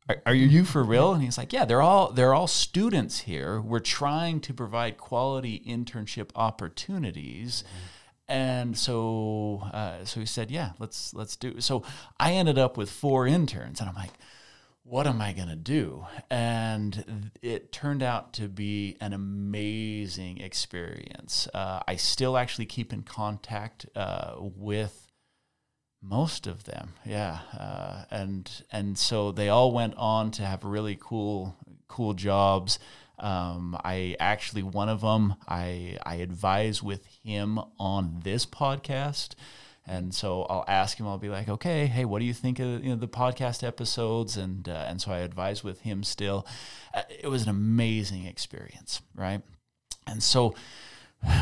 Are, 0.09 0.23
are 0.27 0.35
you 0.35 0.65
for 0.65 0.85
real? 0.85 1.13
And 1.13 1.25
he's 1.25 1.39
like, 1.39 1.53
yeah, 1.53 1.65
they're 1.65 1.83
all 1.83 2.13
they're 2.13 2.35
all 2.35 2.47
students 2.47 3.21
here. 3.21 3.61
We're 3.61 3.81
trying 3.81 4.41
to 4.43 4.55
provide 4.55 4.97
quality 4.97 5.61
internship 5.67 6.31
opportunities. 6.37 7.65
Mm-hmm 7.67 7.99
and 8.33 8.79
so 8.79 9.63
uh, 9.75 10.07
so 10.07 10.19
he 10.19 10.27
said, 10.27 10.51
"Yeah, 10.51 10.73
let's 10.79 11.13
let's 11.13 11.37
do." 11.37 11.61
So 11.61 11.85
I 12.19 12.33
ended 12.33 12.59
up 12.59 12.79
with 12.79 12.91
four 12.91 13.27
interns, 13.27 13.79
and 13.79 13.91
I'm 13.91 13.95
like, 13.95 14.13
"What 14.85 15.07
am 15.07 15.21
I 15.21 15.35
gonna 15.35 15.55
do?" 15.55 16.07
And 16.31 17.31
it 17.43 17.73
turned 17.73 18.03
out 18.03 18.33
to 18.35 18.49
be 18.49 18.97
an 19.03 19.13
amazing 19.13 20.41
experience. 20.41 21.47
Uh, 21.53 21.81
I 21.87 21.97
still 21.97 22.39
actually 22.39 22.65
keep 22.65 22.91
in 22.91 23.03
contact 23.03 23.85
uh, 23.95 24.37
with 24.39 25.13
most 26.01 26.47
of 26.47 26.65
them, 26.65 26.95
yeah, 27.05 27.41
uh, 27.53 28.05
and 28.11 28.51
and 28.73 28.97
so 28.97 29.31
they 29.31 29.51
all 29.51 29.73
went 29.73 29.95
on 29.97 30.31
to 30.33 30.43
have 30.43 30.65
really 30.65 30.97
cool 30.99 31.55
cool 31.87 32.15
jobs. 32.15 32.79
Um, 33.23 33.79
I 33.85 34.17
actually 34.21 34.63
one 34.63 34.89
of 34.89 35.01
them 35.01 35.37
I 35.49 35.99
I 36.05 36.17
advise 36.17 36.83
with 36.83 37.07
him 37.25 37.59
on 37.79 38.21
this 38.25 38.45
podcast. 38.45 39.35
And 39.85 40.15
so 40.15 40.43
I'll 40.45 40.65
ask 40.69 40.99
him. 40.99 41.09
I'll 41.09 41.19
be 41.19 41.29
like, 41.29 41.49
"Okay, 41.49 41.87
hey, 41.87 42.05
what 42.05 42.21
do 42.21 42.25
you 42.25 42.33
think 42.35 42.61
of 42.61 42.85
you 42.85 42.91
know, 42.91 42.97
the 42.97 43.09
podcast 43.09 43.67
episodes?" 43.67 44.37
And 44.37 44.69
uh, 44.69 44.85
and 44.87 45.01
so 45.01 45.11
I 45.11 45.19
advise 45.19 45.65
with 45.65 45.81
him 45.81 46.05
still. 46.05 46.47
Uh, 46.95 47.03
it 47.09 47.27
was 47.27 47.43
an 47.43 47.49
amazing 47.49 48.27
experience, 48.27 49.03
right? 49.17 49.43
And 50.07 50.23
so 50.23 50.55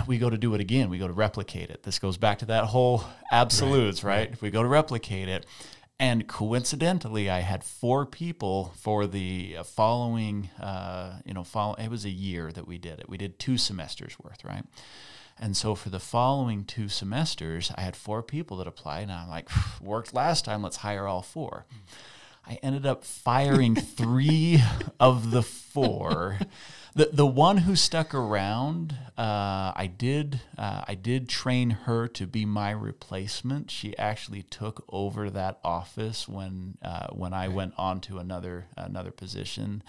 we 0.07 0.19
go 0.19 0.31
to 0.31 0.39
do 0.39 0.55
it 0.55 0.61
again. 0.61 0.91
We 0.91 0.99
go 0.99 1.07
to 1.07 1.13
replicate 1.13 1.71
it. 1.71 1.83
This 1.83 1.99
goes 1.99 2.17
back 2.17 2.39
to 2.41 2.47
that 2.47 2.65
whole 2.65 3.05
absolutes, 3.31 4.05
right? 4.05 4.11
right? 4.13 4.31
right. 4.31 4.43
We 4.43 4.51
go 4.51 4.63
to 4.63 4.69
replicate 4.69 5.29
it, 5.29 5.47
and 6.01 6.27
coincidentally, 6.27 7.29
I 7.29 7.41
had 7.41 7.63
four 7.63 8.07
people 8.07 8.73
for 8.75 9.07
the 9.07 9.59
following, 9.65 10.49
uh, 10.59 11.19
you 11.27 11.35
know, 11.35 11.45
follow, 11.45 11.75
it 11.75 11.91
was 11.91 12.07
a 12.07 12.11
year 12.11 12.51
that 12.53 12.67
we 12.67 12.79
did 12.79 13.01
it. 13.01 13.09
We 13.09 13.19
did 13.19 13.39
two 13.39 13.59
semesters 13.59 14.17
worth, 14.19 14.43
right? 14.43 14.65
And 15.39 15.55
so 15.55 15.75
for 15.75 15.91
the 15.91 16.01
following 16.01 16.65
two 16.65 16.89
semesters, 16.89 17.71
I 17.77 17.83
had 17.83 17.97
four 17.97 18.23
people 18.23 18.57
that 18.57 18.67
applied, 18.67 19.03
and 19.03 19.13
I'm 19.13 19.29
like, 19.29 19.51
worked 19.83 20.15
last 20.15 20.47
time, 20.47 20.63
let's 20.63 20.79
hire 20.79 21.07
all 21.07 21.21
four. 21.21 21.67
I 22.47 22.59
ended 22.63 22.87
up 22.87 23.05
firing 23.05 23.75
three 23.75 24.63
of 24.99 25.31
the 25.31 25.43
four 25.43 26.39
the 26.95 27.11
the 27.13 27.27
one 27.27 27.59
who 27.59 27.77
stuck 27.77 28.15
around, 28.15 28.97
uh, 29.17 29.73
I 29.77 29.91
did 29.97 30.41
uh, 30.59 30.85
I 30.89 30.95
did 30.95 31.29
train 31.29 31.71
her 31.71 32.09
to 32.09 32.27
be 32.27 32.45
my 32.45 32.71
replacement. 32.71 33.71
She 33.71 33.97
actually 33.97 34.43
took 34.43 34.85
over 34.89 35.31
that 35.31 35.61
office 35.63 36.29
when 36.29 36.79
uh, 36.83 37.09
when 37.09 37.33
I 37.33 37.49
went 37.49 37.75
on 37.79 38.01
to 38.03 38.19
another 38.19 38.67
another 38.77 39.11
position, 39.11 39.83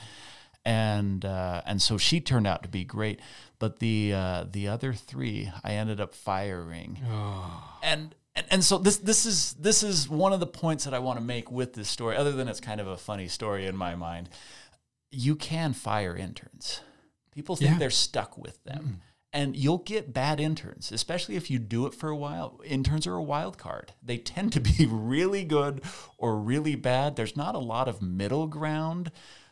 and 0.63 1.25
uh, 1.25 1.61
and 1.65 1.81
so 1.81 1.97
she 1.97 2.21
turned 2.21 2.47
out 2.47 2.63
to 2.63 2.69
be 2.69 2.83
great. 2.83 3.19
But 3.57 3.79
the 3.79 4.13
uh, 4.13 4.45
the 4.51 4.67
other 4.67 4.93
three, 4.93 5.51
I 5.63 5.73
ended 5.73 5.99
up 5.99 6.13
firing, 6.13 6.99
oh. 7.09 7.79
and 7.81 8.13
and, 8.35 8.45
and 8.51 8.63
so 8.63 8.77
this 8.77 8.97
this 8.97 9.25
is 9.25 9.53
this 9.53 9.81
is 9.81 10.07
one 10.07 10.33
of 10.33 10.39
the 10.39 10.47
points 10.47 10.83
that 10.83 10.93
I 10.93 10.99
want 10.99 11.19
to 11.19 11.25
make 11.25 11.51
with 11.51 11.73
this 11.73 11.89
story. 11.89 12.15
Other 12.15 12.31
than 12.31 12.47
it's 12.47 12.59
kind 12.59 12.79
of 12.79 12.87
a 12.87 12.97
funny 12.97 13.27
story 13.27 13.65
in 13.65 13.75
my 13.75 13.95
mind, 13.95 14.29
you 15.09 15.35
can 15.35 15.73
fire 15.73 16.15
interns. 16.15 16.81
People 17.31 17.55
think 17.55 17.71
yeah. 17.71 17.77
they're 17.77 17.89
stuck 17.89 18.37
with 18.37 18.63
them. 18.63 18.83
Mm. 18.83 19.07
And 19.33 19.55
you'll 19.55 19.77
get 19.77 20.13
bad 20.13 20.41
interns, 20.41 20.91
especially 20.91 21.37
if 21.37 21.49
you 21.49 21.57
do 21.57 21.85
it 21.85 21.93
for 21.93 22.09
a 22.09 22.17
while. 22.17 22.59
Interns 22.65 23.07
are 23.07 23.15
a 23.15 23.23
wild 23.23 23.57
card. 23.57 23.93
They 24.03 24.17
tend 24.17 24.51
to 24.53 24.59
be 24.59 24.85
really 24.89 25.45
good 25.45 25.81
or 26.17 26.35
really 26.35 26.75
bad. 26.75 27.15
There's 27.15 27.37
not 27.37 27.55
a 27.55 27.59
lot 27.59 27.87
of 27.87 28.01
middle 28.01 28.47
ground 28.47 29.09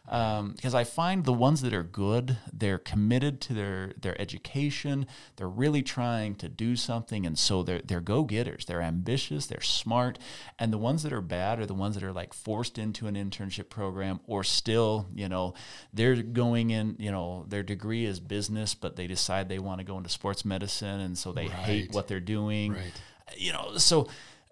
because 0.09 0.73
um, 0.73 0.79
I 0.79 0.83
find 0.83 1.23
the 1.23 1.33
ones 1.33 1.61
that 1.61 1.71
are 1.71 1.83
good, 1.83 2.37
they're 2.51 2.79
committed 2.79 3.39
to 3.41 3.53
their 3.53 3.93
their 4.01 4.19
education. 4.19 5.05
They're 5.35 5.47
really 5.47 5.83
trying 5.83 6.33
to 6.35 6.49
do 6.49 6.75
something, 6.75 7.27
and 7.27 7.37
so 7.37 7.61
they're 7.61 7.81
they're 7.81 8.01
go 8.01 8.23
getters. 8.23 8.65
They're 8.65 8.81
ambitious. 8.81 9.45
They're 9.45 9.61
smart. 9.61 10.17
And 10.57 10.73
the 10.73 10.79
ones 10.79 11.03
that 11.03 11.13
are 11.13 11.21
bad 11.21 11.59
are 11.59 11.67
the 11.67 11.75
ones 11.75 11.93
that 11.93 12.03
are 12.03 12.11
like 12.11 12.33
forced 12.33 12.79
into 12.79 13.05
an 13.05 13.13
internship 13.13 13.69
program, 13.69 14.19
or 14.25 14.43
still, 14.43 15.07
you 15.13 15.29
know, 15.29 15.53
they're 15.93 16.15
going 16.15 16.71
in. 16.71 16.95
You 16.97 17.11
know, 17.11 17.45
their 17.47 17.61
degree 17.61 18.05
is 18.05 18.19
business, 18.19 18.73
but 18.73 18.95
they 18.95 19.05
decide 19.05 19.47
they 19.47 19.59
want 19.59 19.77
to 19.77 19.85
go 19.85 19.97
into 19.97 20.09
sports 20.09 20.43
medicine, 20.43 21.01
and 21.01 21.15
so 21.15 21.33
they 21.33 21.43
right. 21.43 21.51
hate 21.51 21.93
what 21.93 22.07
they're 22.07 22.19
doing. 22.19 22.73
Right. 22.73 23.01
You 23.37 23.53
know, 23.53 23.77
so 23.77 24.07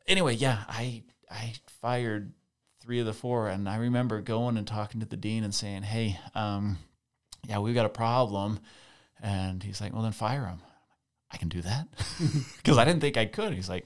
anyway, 0.05 0.35
yeah, 0.35 0.65
I 0.67 1.01
I 1.31 1.55
fired 1.81 2.33
three 2.87 2.99
of 3.01 3.05
the 3.05 3.13
four. 3.13 3.49
And 3.49 3.67
I 3.67 3.75
remember 3.75 4.21
going 4.21 4.55
and 4.55 4.65
talking 4.65 5.01
to 5.01 5.05
the 5.05 5.17
dean 5.17 5.43
and 5.43 5.53
saying, 5.53 5.83
"Hey, 5.83 6.17
um, 6.33 6.77
yeah, 7.45 7.59
we've 7.59 7.75
got 7.75 7.85
a 7.85 7.89
problem." 7.89 8.61
And 9.21 9.61
he's 9.61 9.81
like, 9.81 9.93
"Well, 9.93 10.03
then 10.03 10.13
fire 10.13 10.43
them." 10.43 10.61
I 11.29 11.35
can 11.35 11.49
do 11.49 11.61
that 11.61 11.87
because 12.57 12.77
I 12.77 12.85
didn't 12.85 13.01
think 13.01 13.17
I 13.17 13.25
could. 13.25 13.53
He's 13.53 13.67
like, 13.67 13.85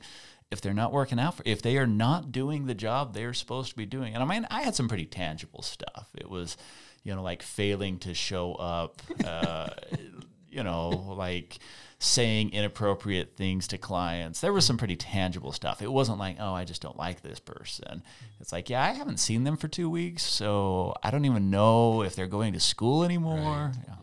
if 0.52 0.62
they're 0.62 0.76
not 0.76 0.94
working 0.94 1.20
out, 1.20 1.38
for, 1.38 1.44
if 1.48 1.64
they 1.64 1.78
are 1.78 1.88
not 1.88 2.32
doing 2.32 2.68
the 2.68 2.76
job 2.76 3.16
they're 3.16 3.34
supposed 3.34 3.72
to 3.72 3.76
be 3.76 3.88
doing, 3.88 4.14
and 4.14 4.22
I 4.22 4.28
mean, 4.28 4.46
I 4.52 4.62
had 4.62 4.76
some 4.76 4.88
pretty 4.88 5.06
tangible 5.06 5.64
stuff. 5.64 6.10
It 6.16 6.30
was, 6.30 6.58
you 7.04 7.16
know, 7.16 7.24
like 7.24 7.42
failing 7.42 7.98
to 8.00 8.14
show 8.14 8.54
up, 8.54 9.02
uh, 9.26 9.70
you 10.50 10.62
know, 10.62 10.90
like 10.90 11.58
saying 12.04 12.52
inappropriate 12.52 13.38
things 13.38 13.68
to 13.68 13.78
clients. 13.78 14.42
There 14.42 14.52
was 14.52 14.66
some 14.66 14.76
pretty 14.76 14.96
tangible 14.96 15.52
stuff. 15.52 15.84
It 15.84 15.92
wasn't 15.92 16.18
like, 16.18 16.38
oh, 16.40 16.52
I 16.52 16.66
just 16.66 16.82
don't 16.82 16.98
like 16.98 17.22
this 17.22 17.40
person. 17.40 18.02
It's 18.40 18.52
like, 18.52 18.72
yeah, 18.72 18.84
I 18.84 18.94
haven't 18.94 19.20
seen 19.20 19.44
them 19.44 19.56
for 19.56 19.68
two 19.68 19.88
weeks, 19.88 20.24
so 20.24 20.96
I 21.04 21.12
don't 21.12 21.26
even 21.26 21.52
know 21.52 22.02
if 22.02 22.16
they're 22.16 22.26
going 22.26 22.54
to 22.54 22.60
school 22.60 23.04
anymore. 23.04 23.72
Right. 23.78 23.98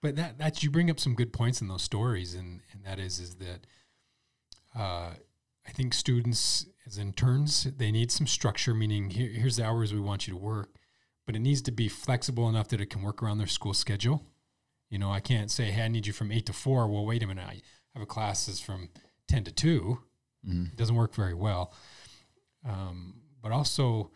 But 0.00 0.16
that 0.16 0.38
that 0.38 0.64
you 0.64 0.70
bring 0.72 0.90
up 0.90 0.98
some 0.98 1.14
good 1.14 1.32
points 1.32 1.60
in 1.60 1.68
those 1.68 1.82
stories, 1.82 2.34
and 2.34 2.62
and 2.72 2.84
that 2.84 2.98
is 2.98 3.20
is 3.20 3.36
that 3.36 3.64
uh, 4.76 5.10
I 5.64 5.70
think 5.72 5.94
students 5.94 6.66
as 6.84 6.98
interns 6.98 7.68
they 7.76 7.92
need 7.92 8.10
some 8.10 8.26
structure. 8.26 8.74
Meaning, 8.74 9.10
here, 9.10 9.28
here's 9.28 9.54
the 9.54 9.64
hours 9.64 9.94
we 9.94 10.00
want 10.00 10.26
you 10.26 10.34
to 10.34 10.40
work, 10.40 10.74
but 11.26 11.36
it 11.36 11.38
needs 11.38 11.62
to 11.62 11.70
be 11.70 11.88
flexible 11.88 12.48
enough 12.48 12.66
that 12.68 12.80
it 12.80 12.90
can 12.90 13.02
work 13.02 13.22
around 13.22 13.38
their 13.38 13.46
school 13.46 13.72
schedule 13.72 14.24
You 14.92 14.98
know, 14.98 15.10
I 15.10 15.20
can't 15.20 15.50
say, 15.50 15.70
hey, 15.70 15.84
I 15.84 15.88
need 15.88 16.06
you 16.06 16.12
from 16.12 16.30
eight 16.30 16.44
to 16.46 16.52
four. 16.52 16.86
Well, 16.86 17.06
wait 17.06 17.22
a 17.22 17.26
minute. 17.26 17.46
I 17.46 17.62
have 17.94 18.02
a 18.02 18.06
classes 18.06 18.60
from 18.60 18.90
10 19.26 19.44
to 19.44 19.50
2. 19.50 19.98
Mm-hmm. 20.46 20.64
It 20.66 20.76
doesn't 20.76 20.94
work 20.94 21.14
very 21.14 21.32
well. 21.32 21.72
Um, 22.68 23.14
but 23.42 23.52
also, 23.52 24.10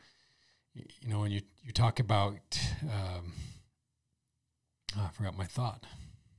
you 0.75 1.09
know, 1.09 1.21
when 1.21 1.31
you, 1.31 1.41
you 1.63 1.73
talk 1.73 1.99
about, 1.99 2.61
um, 2.83 3.33
oh, 4.99 5.07
I 5.07 5.09
forgot 5.15 5.35
my 5.35 5.47
thought. 5.47 5.87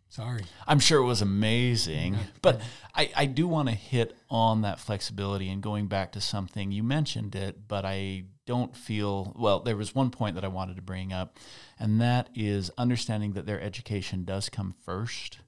Sorry. 0.09 0.43
I'm 0.65 0.79
sure 0.79 0.99
it 1.01 1.05
was 1.05 1.21
amazing, 1.21 2.13
Yeah. 2.15 2.19
but 2.41 2.61
I, 2.95 3.11
I 3.15 3.25
do 3.25 3.47
want 3.47 3.69
to 3.69 3.75
hit 3.75 4.15
on 4.29 4.61
that 4.61 4.79
flexibility 4.79 5.49
and 5.49 5.61
going 5.61 5.87
back 5.87 6.13
to 6.13 6.21
something 6.21 6.71
you 6.71 6.81
mentioned 6.81 7.35
it, 7.35 7.67
but 7.67 7.85
I 7.85 8.23
don't 8.45 8.75
feel 8.75 9.33
well. 9.37 9.59
There 9.59 9.75
was 9.75 9.93
one 9.93 10.09
point 10.09 10.35
that 10.35 10.45
I 10.45 10.47
wanted 10.47 10.77
to 10.77 10.81
bring 10.81 11.11
up, 11.11 11.37
and 11.77 11.99
that 12.01 12.29
is 12.33 12.71
understanding 12.77 13.33
that 13.33 13.45
their 13.45 13.61
education 13.61 14.23
does 14.23 14.49
come 14.49 14.73
first. 14.85 15.39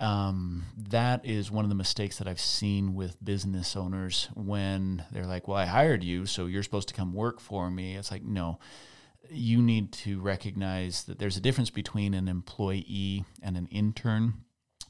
Um, 0.00 0.64
that 0.88 1.26
is 1.26 1.50
one 1.50 1.66
of 1.66 1.68
the 1.68 1.74
mistakes 1.74 2.16
that 2.18 2.26
I've 2.26 2.40
seen 2.40 2.94
with 2.94 3.22
business 3.22 3.76
owners 3.76 4.30
when 4.34 5.04
they're 5.12 5.26
like, 5.26 5.46
"Well, 5.46 5.58
I 5.58 5.66
hired 5.66 6.02
you, 6.02 6.24
so 6.24 6.46
you're 6.46 6.62
supposed 6.62 6.88
to 6.88 6.94
come 6.94 7.12
work 7.12 7.38
for 7.38 7.70
me." 7.70 7.96
It's 7.96 8.10
like, 8.10 8.22
no, 8.24 8.58
you 9.30 9.62
need 9.62 9.92
to 9.92 10.20
recognize 10.20 11.04
that 11.04 11.18
there's 11.18 11.36
a 11.36 11.40
difference 11.40 11.70
between 11.70 12.14
an 12.14 12.28
employee 12.28 13.24
and 13.42 13.56
an 13.56 13.66
intern. 13.70 14.34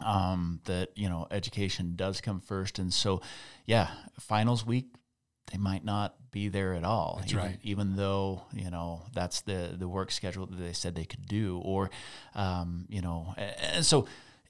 Um, 0.02 0.60
that 0.64 0.96
you 0.96 1.10
know, 1.10 1.26
education 1.30 1.92
does 1.94 2.22
come 2.22 2.40
first, 2.40 2.78
and 2.78 2.90
so, 2.90 3.20
yeah, 3.66 3.90
finals 4.18 4.64
week 4.64 4.86
they 5.52 5.58
might 5.58 5.84
not 5.84 6.14
be 6.30 6.48
there 6.48 6.74
at 6.74 6.84
all. 6.84 7.16
That's 7.20 7.32
even, 7.32 7.44
right. 7.44 7.58
Even 7.62 7.96
though 7.96 8.42
you 8.52 8.70
know 8.70 9.02
that's 9.12 9.42
the 9.42 9.74
the 9.76 9.88
work 9.88 10.10
schedule 10.10 10.46
that 10.46 10.56
they 10.56 10.72
said 10.72 10.94
they 10.94 11.04
could 11.04 11.26
do, 11.26 11.60
or 11.64 11.90
um, 12.34 12.86
you 12.88 13.02
know, 13.02 13.34
and 13.36 13.84
so 13.84 14.06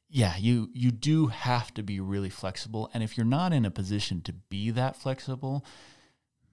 yeah, 0.09 0.36
you 0.36 0.70
you 0.72 0.91
do 0.91 1.28
have 1.28 1.72
to 1.74 1.82
be 1.82 2.01
really 2.01 2.30
flexible, 2.30 2.91
and 2.93 3.03
if 3.03 3.16
you're 3.16 3.26
not 3.26 3.53
in 3.53 3.64
a 3.64 3.70
position 3.70 4.20
to 4.22 4.32
be 4.32 4.70
that 4.70 4.97
flexible, 4.97 5.64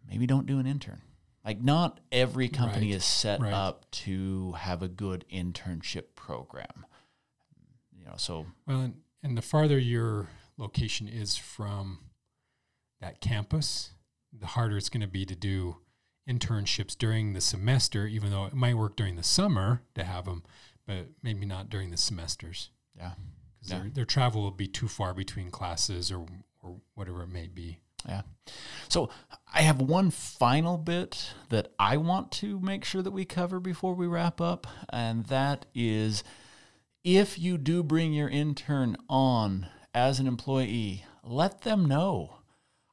maybe 0.10 0.26
don't 0.26 0.46
do 0.46 0.60
an 0.60 0.68
intern. 0.68 1.02
Like 1.48 1.64
not 1.64 2.02
every 2.12 2.50
company 2.50 2.88
Right, 2.88 2.98
is 2.98 3.06
set 3.06 3.40
right. 3.40 3.54
up 3.54 3.90
to 3.92 4.52
have 4.52 4.84
a 4.84 4.90
good 4.90 5.24
internship 5.34 6.14
program. 6.14 6.86
You 7.98 8.04
know, 8.04 8.16
so 8.18 8.48
Well, 8.68 8.82
and, 8.82 8.96
and 9.24 9.38
the 9.38 9.42
farther 9.42 9.80
your 9.80 10.28
location 10.58 11.08
is 11.08 11.38
from 11.38 12.00
that 13.00 13.22
campus, 13.22 13.92
the 14.38 14.46
harder 14.48 14.76
it's 14.76 14.90
going 14.90 15.00
to 15.02 15.08
be 15.08 15.26
to 15.26 15.36
do 15.38 15.78
internships 16.30 16.98
during 16.98 17.32
the 17.32 17.40
semester, 17.40 18.06
even 18.06 18.30
though 18.30 18.46
it 18.46 18.54
might 18.54 18.76
work 18.76 18.98
during 18.98 19.16
the 19.16 19.24
summer 19.24 19.84
to 19.96 20.04
have 20.04 20.26
them, 20.26 20.44
but 20.86 21.08
maybe 21.24 21.46
not 21.46 21.70
during 21.70 21.92
the 21.92 21.98
semesters 21.98 22.72
yeah. 22.94 23.14
because 23.58 23.72
Yeah. 23.72 23.80
their, 23.84 23.90
their 23.90 24.06
travel 24.06 24.42
will 24.42 24.52
be 24.52 24.68
too 24.68 24.90
far 24.90 25.14
between 25.14 25.50
classes 25.50 26.12
or, 26.12 26.26
or 26.62 26.82
whatever 26.96 27.24
it 27.24 27.30
may 27.30 27.48
be. 27.48 27.80
Yeah. 28.08 28.22
So 28.90 29.10
I 29.54 29.62
have 29.62 29.82
one 29.82 30.12
final 30.12 30.78
bit 30.78 31.34
that 31.50 31.74
I 31.78 31.98
want 31.98 32.32
to 32.34 32.60
make 32.60 32.86
sure 32.86 33.02
that 33.02 33.12
we 33.12 33.26
cover 33.26 33.60
before 33.60 33.94
we 33.94 34.08
wrap 34.08 34.40
up, 34.40 34.68
and 34.90 35.26
that 35.26 35.66
is 35.74 36.24
if 37.04 37.40
you 37.40 37.58
do 37.58 37.84
bring 37.84 38.14
your 38.14 38.30
intern 38.30 38.98
on 39.10 39.68
as 39.94 40.20
an 40.20 40.28
employee, 40.28 41.06
let 41.24 41.62
them 41.62 41.86
know. 41.86 42.38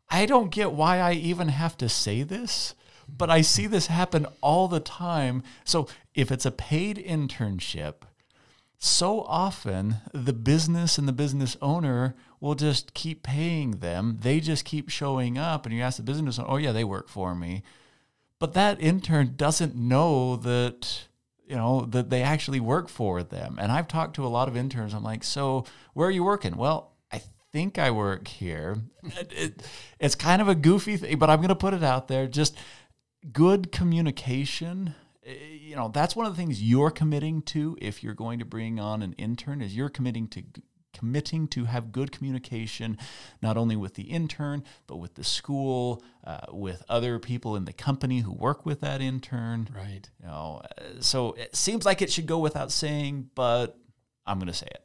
I 0.09 0.27
don't 0.27 0.51
get 0.51 0.73
why 0.73 0.99
I 0.99 1.13
even 1.13 1.49
have 1.49 1.77
to 1.79 1.89
say 1.89 2.23
this, 2.23 2.75
but 3.09 3.31
I 3.31 3.41
see 3.41 3.67
this 3.67 3.89
happen 3.89 4.27
all 4.41 4.69
the 4.69 4.81
time. 4.81 5.43
So 5.65 5.89
if 6.15 6.31
it's 6.31 6.47
a 6.47 6.51
paid 6.51 6.97
internship, 6.97 8.03
so 8.85 9.23
often 9.23 9.97
the 10.13 10.33
business 10.33 10.99
and 10.99 11.09
the 11.09 11.13
business 11.13 11.57
owner 11.63 12.15
will 12.41 12.55
just 12.55 12.93
keep 12.95 13.23
paying 13.23 13.79
them. 13.79 14.19
They 14.21 14.41
just 14.41 14.65
keep 14.65 14.91
showing 14.91 15.39
up, 15.39 15.65
and 15.65 15.75
you 15.75 15.81
ask 15.83 15.97
the 15.97 16.03
business 16.03 16.39
owner, 16.39 16.49
"Oh 16.51 16.57
yeah, 16.57 16.73
they 16.73 16.85
work 16.85 17.09
for 17.09 17.35
me," 17.35 17.63
but 18.39 18.53
that 18.53 18.81
intern 18.81 19.35
doesn't 19.37 19.75
know 19.75 20.37
that 20.37 21.07
you 21.47 21.57
know 21.57 21.87
that 21.87 22.11
they 22.11 22.23
actually 22.23 22.61
work 22.61 22.89
for 22.89 23.23
them. 23.23 23.59
And 23.61 23.73
I've 23.73 23.89
talked 23.89 24.17
to 24.17 24.27
a 24.27 24.29
lot 24.29 24.49
of 24.49 24.57
interns. 24.57 24.93
I'm 24.95 25.03
like, 25.03 25.25
"So 25.25 25.65
where 25.95 26.09
are 26.09 26.11
you 26.11 26.25
working?" 26.25 26.57
Well, 26.57 26.93
I 27.11 27.23
think 27.53 27.79
I 27.79 27.91
work 27.91 28.29
here. 28.29 28.77
It- 29.03 29.33
it- 29.33 29.63
it's 29.99 30.15
kind 30.15 30.43
of 30.43 30.49
a 30.49 30.55
goofy 30.55 30.97
thing, 30.99 31.19
but 31.19 31.31
I'm 31.31 31.39
going 31.39 31.49
to 31.49 31.55
put 31.55 31.73
it 31.75 31.83
out 31.85 32.09
there. 32.09 32.27
Just 32.27 32.55
good 33.33 33.73
communication 33.73 34.95
you 35.27 35.75
know 35.77 35.89
that's 35.89 36.15
one 36.15 36.27
of 36.27 36.33
the 36.33 36.37
things 36.37 36.63
you're 36.63 36.91
committing 36.91 37.43
to 37.43 37.77
if 37.81 38.03
you're 38.03 38.15
going 38.15 38.39
to 38.39 38.45
bring 38.45 38.79
on 38.79 39.03
an 39.03 39.13
intern 39.15 39.61
is 39.61 39.75
you're 39.77 39.89
committing 39.89 40.29
to 40.29 40.43
committing 40.93 41.49
to 41.49 41.65
have 41.65 41.91
good 41.91 42.13
communication 42.13 42.97
not 43.43 43.57
only 43.57 43.75
with 43.75 43.95
the 43.95 44.05
intern 44.05 44.63
but 44.87 44.97
with 44.99 45.15
the 45.15 45.25
school 45.25 46.05
uh, 46.25 46.41
with 46.53 46.83
other 46.89 47.19
people 47.19 47.57
in 47.57 47.65
the 47.65 47.73
company 47.73 48.21
who 48.21 48.33
work 48.33 48.65
with 48.65 48.81
that 48.81 49.01
intern 49.01 49.69
Right. 49.75 50.09
you 50.21 50.27
know 50.29 50.63
uh, 50.79 51.01
so 51.01 51.33
it 51.33 51.57
seems 51.57 51.85
like 51.85 52.01
it 52.01 52.13
should 52.13 52.27
go 52.27 52.39
without 52.39 52.71
saying 52.71 53.31
but 53.35 53.77
i'm 54.27 54.39
going 54.39 54.47
to 54.47 54.55
say 54.55 54.69
it 54.71 54.85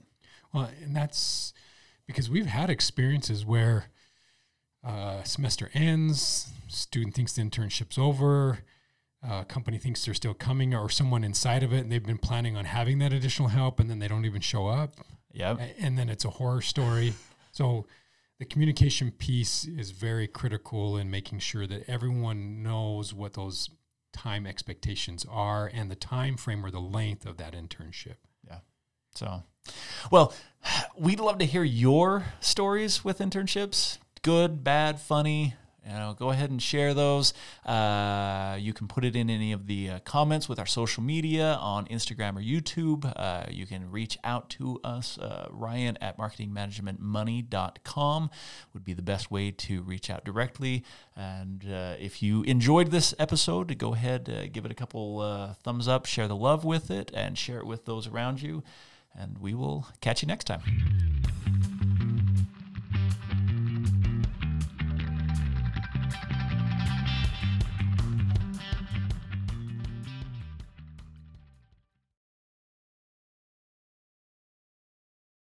Well, 0.52 0.70
and 0.82 0.96
that's 0.96 1.54
because 2.08 2.28
we've 2.28 2.48
had 2.48 2.72
experiences 2.72 3.46
where 3.46 3.86
uh, 4.84 5.22
semester 5.24 5.70
ends, 5.76 6.50
student 6.68 7.14
thinks 7.14 7.34
the 7.34 7.42
internship's 7.44 7.98
over, 8.00 8.60
uh, 9.28 9.44
company 9.44 9.78
thinks 9.78 10.06
they're 10.06 10.14
still 10.14 10.34
coming, 10.34 10.74
or 10.74 10.90
someone 10.90 11.24
inside 11.24 11.64
of 11.64 11.74
it, 11.74 11.80
and 11.80 11.92
they've 11.92 12.06
been 12.06 12.18
planning 12.18 12.56
on 12.56 12.66
having 12.66 13.00
that 13.00 13.14
additional 13.14 13.50
help, 13.50 13.80
and 13.80 13.90
then 13.90 14.00
they 14.00 14.08
don't 14.08 14.26
even 14.26 14.42
show 14.42 14.68
up, 14.68 14.96
yeah 15.32 15.56
and 15.80 15.98
then 15.98 16.10
it's 16.10 16.26
a 16.26 16.30
horror 16.30 16.62
story. 16.62 17.14
So 17.52 17.88
the 18.38 18.46
communication 18.46 19.12
piece 19.12 19.66
is 19.66 19.90
very 19.90 20.28
critical 20.28 20.98
in 20.98 21.10
making 21.10 21.40
sure 21.40 21.66
that 21.66 21.90
everyone 21.90 22.62
knows 22.62 23.12
what 23.12 23.34
those 23.34 23.72
time 24.14 24.46
expectations 24.46 25.26
are 25.30 25.70
and 25.74 25.90
the 25.90 25.96
time 25.96 26.38
frame 26.38 26.64
or 26.64 26.70
the 26.70 26.80
length 26.80 27.26
of 27.26 27.38
that 27.38 27.54
internship. 27.54 28.18
Yeah. 28.48 28.60
So, 29.16 29.44
well, 30.12 30.34
we'd 30.98 31.20
love 31.20 31.40
to 31.40 31.46
hear 31.46 31.64
your 31.64 32.28
stories 32.40 33.04
with 33.04 33.18
internships 33.18 33.98
good, 34.22 34.64
bad, 34.64 35.00
funny. 35.00 35.56
Go 36.20 36.30
ahead 36.32 36.52
and 36.52 36.62
share 36.62 36.94
those. 36.94 37.34
Uh, 37.66 38.58
you 38.60 38.74
can 38.74 38.90
put 38.90 39.06
it 39.06 39.16
in 39.16 39.30
any 39.30 39.54
of 39.54 39.68
the 39.68 39.90
uh, 39.90 40.00
comments 40.00 40.50
with 40.50 40.60
our 40.60 40.66
social 40.66 41.02
media 41.02 41.58
on 41.62 41.86
Instagram 41.86 42.36
or 42.36 42.42
YouTube. 42.42 43.10
Uh, 43.16 43.46
you 43.50 43.66
can 43.66 43.90
reach 43.90 44.18
out 44.24 44.50
to 44.50 44.82
us. 44.84 45.18
Uh, 45.18 45.48
Ryan 45.50 45.98
at 46.02 46.18
marketingmanagementmoney.com 46.18 48.30
would 48.74 48.84
be 48.84 48.92
the 48.94 49.02
best 49.02 49.32
way 49.32 49.52
to 49.52 49.82
reach 49.82 50.10
out 50.10 50.26
directly. 50.26 50.84
And 51.16 51.64
uh, 51.72 51.94
if 52.00 52.22
you 52.22 52.44
enjoyed 52.44 52.92
this 52.92 53.14
episode, 53.18 53.78
go 53.78 53.94
ahead, 53.94 54.30
uh, 54.30 54.48
give 54.52 54.66
it 54.66 54.72
a 54.72 54.76
couple 54.76 55.56
thumbs 55.64 55.88
up, 55.88 56.06
share 56.06 56.28
the 56.28 56.36
love 56.36 56.66
with 56.66 56.92
it, 56.92 57.12
and 57.14 57.38
share 57.38 57.60
it 57.60 57.66
with 57.66 57.86
those 57.86 58.08
around 58.08 58.42
you. 58.42 58.62
And 59.18 59.38
we 59.38 59.54
will 59.54 59.88
catch 60.02 60.22
you 60.22 60.28
next 60.28 60.44
time. 60.46 61.79